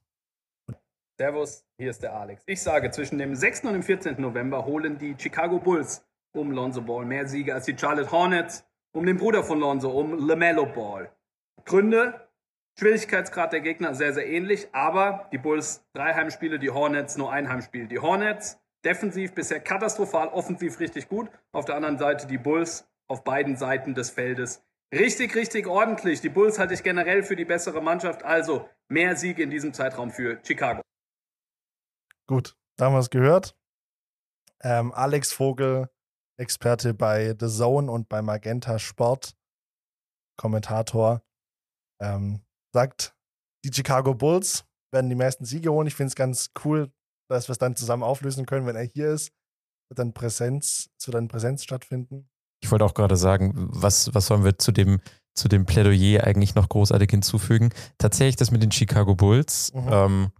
Servus, 1.20 1.64
hier 1.78 1.90
ist 1.90 2.02
der 2.02 2.14
Alex. 2.14 2.42
Ich 2.46 2.62
sage, 2.62 2.90
zwischen 2.90 3.18
dem 3.18 3.34
6. 3.34 3.64
und 3.64 3.72
dem 3.72 3.82
14. 3.82 4.20
November 4.20 4.64
holen 4.64 4.98
die 4.98 5.16
Chicago 5.18 5.58
Bulls 5.58 6.04
um 6.36 6.52
Lonzo 6.52 6.80
Ball 6.82 7.04
mehr 7.04 7.26
Siege 7.26 7.54
als 7.54 7.64
die 7.64 7.76
Charlotte 7.76 8.10
Hornets, 8.12 8.64
um 8.92 9.04
den 9.04 9.16
Bruder 9.16 9.42
von 9.42 9.58
Lonzo, 9.58 9.90
um 9.90 10.26
LaMelo 10.28 10.66
Ball. 10.66 11.10
Gründe, 11.64 12.27
Schwierigkeitsgrad 12.78 13.52
der 13.52 13.60
Gegner 13.60 13.94
sehr, 13.94 14.12
sehr 14.12 14.28
ähnlich, 14.28 14.68
aber 14.72 15.28
die 15.32 15.38
Bulls 15.38 15.84
drei 15.94 16.14
Heimspiele, 16.14 16.60
die 16.60 16.70
Hornets 16.70 17.16
nur 17.16 17.32
ein 17.32 17.48
Heimspiel. 17.48 17.88
Die 17.88 17.98
Hornets 17.98 18.60
defensiv 18.84 19.34
bisher 19.34 19.58
katastrophal, 19.58 20.28
offensiv 20.28 20.78
richtig 20.78 21.08
gut. 21.08 21.28
Auf 21.50 21.64
der 21.64 21.74
anderen 21.74 21.98
Seite 21.98 22.28
die 22.28 22.38
Bulls 22.38 22.88
auf 23.08 23.24
beiden 23.24 23.56
Seiten 23.56 23.94
des 23.94 24.10
Feldes 24.10 24.62
richtig, 24.94 25.34
richtig 25.34 25.66
ordentlich. 25.66 26.20
Die 26.20 26.28
Bulls 26.28 26.60
halte 26.60 26.74
ich 26.74 26.84
generell 26.84 27.24
für 27.24 27.34
die 27.34 27.44
bessere 27.44 27.82
Mannschaft, 27.82 28.22
also 28.22 28.68
mehr 28.88 29.16
Siege 29.16 29.42
in 29.42 29.50
diesem 29.50 29.74
Zeitraum 29.74 30.12
für 30.12 30.40
Chicago. 30.44 30.80
Gut, 32.28 32.54
da 32.76 32.86
haben 32.86 32.92
wir 32.92 33.00
es 33.00 33.10
gehört. 33.10 33.56
Ähm, 34.60 34.92
Alex 34.92 35.32
Vogel, 35.32 35.88
Experte 36.36 36.94
bei 36.94 37.34
The 37.38 37.48
Zone 37.48 37.90
und 37.90 38.08
bei 38.08 38.22
Magenta 38.22 38.78
Sport, 38.78 39.34
Kommentator, 40.36 41.22
ähm, 42.00 42.44
sagt, 42.72 43.14
die 43.64 43.72
Chicago 43.72 44.14
Bulls 44.14 44.64
werden 44.92 45.08
die 45.10 45.16
meisten 45.16 45.44
Siege 45.44 45.72
holen. 45.72 45.86
Ich 45.86 45.94
finde 45.94 46.08
es 46.08 46.14
ganz 46.14 46.50
cool, 46.64 46.90
dass 47.30 47.48
wir 47.48 47.52
es 47.52 47.58
dann 47.58 47.76
zusammen 47.76 48.02
auflösen 48.02 48.46
können, 48.46 48.66
wenn 48.66 48.76
er 48.76 48.84
hier 48.84 49.08
ist. 49.10 49.30
Wird 49.90 49.98
dann 49.98 50.12
Präsenz, 50.14 50.90
es 50.98 51.06
wird 51.06 51.14
dann 51.14 51.28
Präsenz 51.28 51.62
stattfinden. 51.64 52.28
Ich 52.62 52.70
wollte 52.70 52.84
auch 52.84 52.94
gerade 52.94 53.16
sagen, 53.16 53.52
was, 53.56 54.14
was 54.14 54.26
sollen 54.26 54.44
wir 54.44 54.58
zu 54.58 54.72
dem, 54.72 55.00
zu 55.34 55.48
dem 55.48 55.64
Plädoyer 55.66 56.24
eigentlich 56.24 56.54
noch 56.54 56.68
großartig 56.68 57.10
hinzufügen? 57.10 57.70
Tatsächlich 57.98 58.36
das 58.36 58.50
mit 58.50 58.62
den 58.62 58.72
Chicago 58.72 59.14
Bulls, 59.14 59.72
Mhm. 59.72 59.88
ähm, 59.90 60.32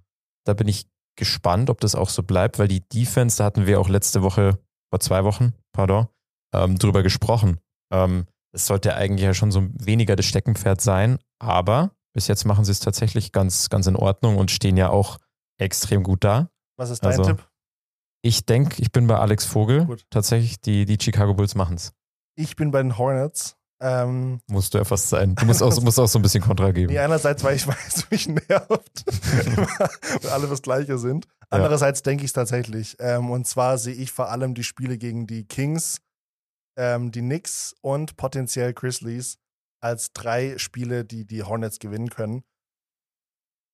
da 0.45 0.55
bin 0.55 0.69
ich 0.69 0.87
gespannt, 1.17 1.71
ob 1.71 1.81
das 1.81 1.95
auch 1.95 2.09
so 2.09 2.23
bleibt, 2.23 2.59
weil 2.59 2.69
die 2.69 2.87
Defense, 2.89 3.39
da 3.39 3.45
hatten 3.45 3.67
wir 3.67 3.81
auch 3.81 3.89
letzte 3.89 4.23
Woche, 4.23 4.59
vor 4.91 5.01
zwei 5.01 5.25
Wochen, 5.25 5.53
pardon, 5.73 6.09
ähm, 6.55 6.79
drüber 6.79 7.03
gesprochen. 7.03 7.59
Ähm, 7.93 8.27
das 8.53 8.67
sollte 8.67 8.95
eigentlich 8.95 9.25
ja 9.25 9.35
schon 9.35 9.51
so 9.51 9.69
weniger 9.73 10.17
das 10.17 10.27
Steckenpferd 10.27 10.81
sein, 10.81 11.19
aber 11.39 11.93
bis 12.19 12.27
jetzt 12.27 12.45
machen 12.45 12.65
sie 12.65 12.73
es 12.73 12.81
tatsächlich 12.81 13.31
ganz, 13.31 13.69
ganz 13.69 13.87
in 13.87 13.95
Ordnung 13.95 14.39
und 14.39 14.51
stehen 14.51 14.77
ja 14.77 14.91
auch 14.91 15.19
extrem 15.57 16.03
gut 16.03 16.25
da. 16.25 16.51
Was 16.77 16.91
ist 16.91 17.05
dein 17.05 17.13
Also, 17.13 17.23
Tipp? 17.27 17.49
Ich 18.23 18.45
denke, 18.45 18.83
ich 18.83 18.91
bin 18.91 19.07
bei 19.07 19.17
Alex 19.17 19.45
Vogel. 19.45 19.87
Gut. 19.87 20.05
Tatsächlich, 20.11 20.61
die, 20.61 20.85
die 20.85 20.99
Chicago 21.01 21.35
Bulls 21.35 21.55
machen 21.55 21.77
es. 21.77 21.93
Ich 22.35 22.57
bin 22.57 22.73
bei 22.73 22.83
den 22.83 22.99
Hornets. 22.99 23.57
Ähm, 23.81 24.41
Musst 24.49 24.75
du 24.75 24.79
ja 24.79 24.85
fast 24.85 25.11
sein. 25.11 25.37
Du 25.37 25.47
musst 25.47 25.63
auch, 25.63 25.81
musst 25.83 26.01
auch 26.01 26.09
so 26.09 26.19
ein 26.19 26.23
bisschen 26.23 26.43
Kontra 26.43 26.73
geben. 26.73 26.93
Nee, 26.93 26.99
einerseits, 26.99 27.45
weil 27.45 27.55
ich 27.55 27.69
weiß, 27.69 28.11
mich 28.11 28.27
nervt, 28.27 29.05
weil 30.25 30.31
alle 30.33 30.49
das 30.49 30.61
Gleiche 30.61 30.99
sind. 30.99 31.29
Andererseits 31.51 32.03
denke 32.03 32.25
ich 32.25 32.31
es 32.31 32.33
tatsächlich. 32.33 32.97
Ähm, 32.99 33.31
und 33.31 33.47
zwar 33.47 33.79
sehe 33.79 33.95
ich 33.95 34.11
vor 34.11 34.29
allem 34.33 34.55
die 34.55 34.65
Spiele 34.65 34.99
gegen 34.99 35.29
die 35.29 35.45
Kings, 35.47 36.01
ähm, 36.77 37.13
die 37.13 37.21
Knicks 37.21 37.77
und 37.81 38.17
potenziell 38.17 38.75
Grizzlies 38.75 39.39
als 39.81 40.13
drei 40.13 40.59
Spiele, 40.59 41.05
die 41.05 41.25
die 41.25 41.43
Hornets 41.43 41.79
gewinnen 41.79 42.11
können. 42.11 42.43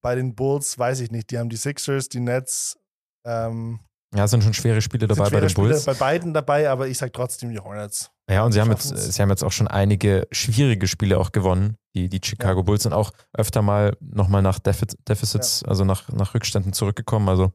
Bei 0.03 0.15
den 0.15 0.35
Bulls 0.35 0.79
weiß 0.79 1.01
ich 1.01 1.11
nicht. 1.11 1.31
Die 1.31 1.39
haben 1.39 1.49
die 1.49 1.57
Sixers, 1.57 2.09
die 2.09 2.21
Nets. 2.21 2.79
Ähm, 3.27 3.81
Ja, 4.15 4.25
es 4.25 4.31
sind 4.31 4.45
schon 4.45 4.53
schwere 4.55 4.83
Spiele 4.83 5.07
dabei 5.07 5.25
sind 5.25 5.25
bei 5.25 5.31
schwere 5.31 5.47
den 5.47 5.55
Bulls. 5.55 5.83
Spiele 5.83 5.95
bei 5.97 5.99
beiden 5.99 6.35
dabei, 6.35 6.69
aber 6.69 6.89
ich 6.89 6.99
sage 6.99 7.13
trotzdem 7.13 7.51
die 7.51 7.59
Hornets. 7.59 8.11
Ja, 8.31 8.45
und 8.45 8.53
sie 8.53 8.61
haben, 8.61 8.71
jetzt, 8.71 8.89
sie 8.89 9.23
haben 9.23 9.31
jetzt 9.31 9.43
auch 9.43 9.53
schon 9.53 9.69
einige 9.69 10.27
schwierige 10.31 10.87
Spiele 10.87 11.19
auch 11.19 11.33
gewonnen, 11.33 11.77
die, 11.95 12.09
die 12.09 12.21
Chicago 12.23 12.63
Bulls 12.63 12.83
sind 12.83 12.93
auch 12.93 13.13
öfter 13.33 13.63
mal 13.63 13.97
nochmal 14.01 14.43
nach 14.43 14.59
Defi 14.59 14.87
Deficits, 15.09 15.63
also 15.65 15.85
nach, 15.85 16.09
nach 16.11 16.35
Rückständen 16.35 16.73
zurückgekommen. 16.73 17.29
Also 17.29 17.49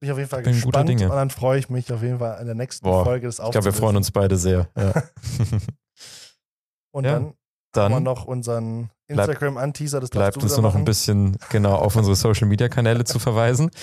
Bin 0.00 0.06
ich 0.08 0.12
auf 0.12 0.18
jeden 0.18 0.30
Fall 0.30 0.42
Bin 0.42 0.54
gespannt 0.54 0.88
Dinge. 0.88 1.04
und 1.10 1.16
dann 1.16 1.30
freue 1.30 1.58
ich 1.58 1.68
mich 1.68 1.92
auf 1.92 2.02
jeden 2.02 2.18
Fall 2.18 2.40
in 2.40 2.46
der 2.46 2.54
nächsten 2.54 2.84
Boah, 2.84 3.04
Folge 3.04 3.26
des 3.26 3.38
Ich 3.38 3.50
glaube, 3.50 3.64
wir 3.64 3.72
freuen 3.72 3.96
uns 3.96 4.10
beide 4.10 4.36
sehr. 4.36 4.68
Ja. 4.76 4.92
Und 6.94 7.04
Ja, 7.04 7.32
dann, 7.72 7.92
haben 7.92 8.04
wir 8.04 8.10
noch 8.14 8.24
unseren 8.24 8.90
Instagram-Anteaser. 9.08 10.00
Das 10.00 10.10
bleibt 10.10 10.36
uns 10.42 10.52
nur 10.52 10.62
noch 10.62 10.74
ein 10.74 10.84
bisschen 10.84 11.36
genau 11.50 11.74
auf 11.74 11.96
unsere 11.96 12.16
Social 12.16 12.46
Media 12.46 12.68
Kanäle 12.68 13.04
zu 13.04 13.18
verweisen. 13.18 13.70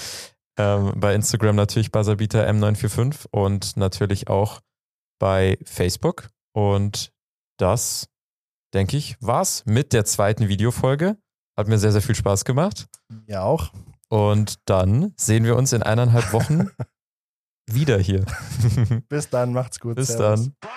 Ähm, 0.58 0.92
bei 0.98 1.16
Instagram 1.16 1.56
natürlich 1.56 1.90
Buzzerbeater 1.90 2.46
M945 2.50 3.28
und 3.32 3.78
natürlich 3.78 4.28
auch 4.28 4.60
bei 5.18 5.58
Facebook. 5.64 6.28
Und 6.54 7.14
das, 7.58 8.10
denke 8.74 8.98
ich, 8.98 9.16
war's 9.22 9.66
mit 9.66 9.94
der 9.94 10.04
zweiten 10.04 10.50
Videofolge. 10.50 11.16
Hat 11.58 11.70
mir 11.70 11.80
sehr, 11.80 11.94
sehr 11.94 12.02
viel 12.02 12.16
Spaß 12.16 12.44
gemacht. 12.44 12.88
Ja, 13.26 13.44
auch. 13.44 13.72
Und 14.10 14.60
dann 14.66 15.14
sehen 15.16 15.46
wir 15.46 15.56
uns 15.56 15.72
in 15.72 15.82
eineinhalb 15.82 16.34
Wochen 16.34 16.70
wieder 17.66 17.98
hier. 17.98 18.26
Bis 19.08 19.30
dann, 19.30 19.54
macht's 19.54 19.80
gut. 19.80 19.96
Bis 19.96 20.08
Servus. 20.08 20.52
dann. 20.60 20.70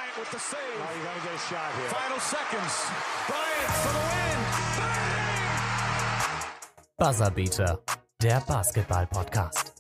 Buzzerbeater, 7.03 7.81
der 8.23 8.41
Basketball-Podcast. 8.47 9.72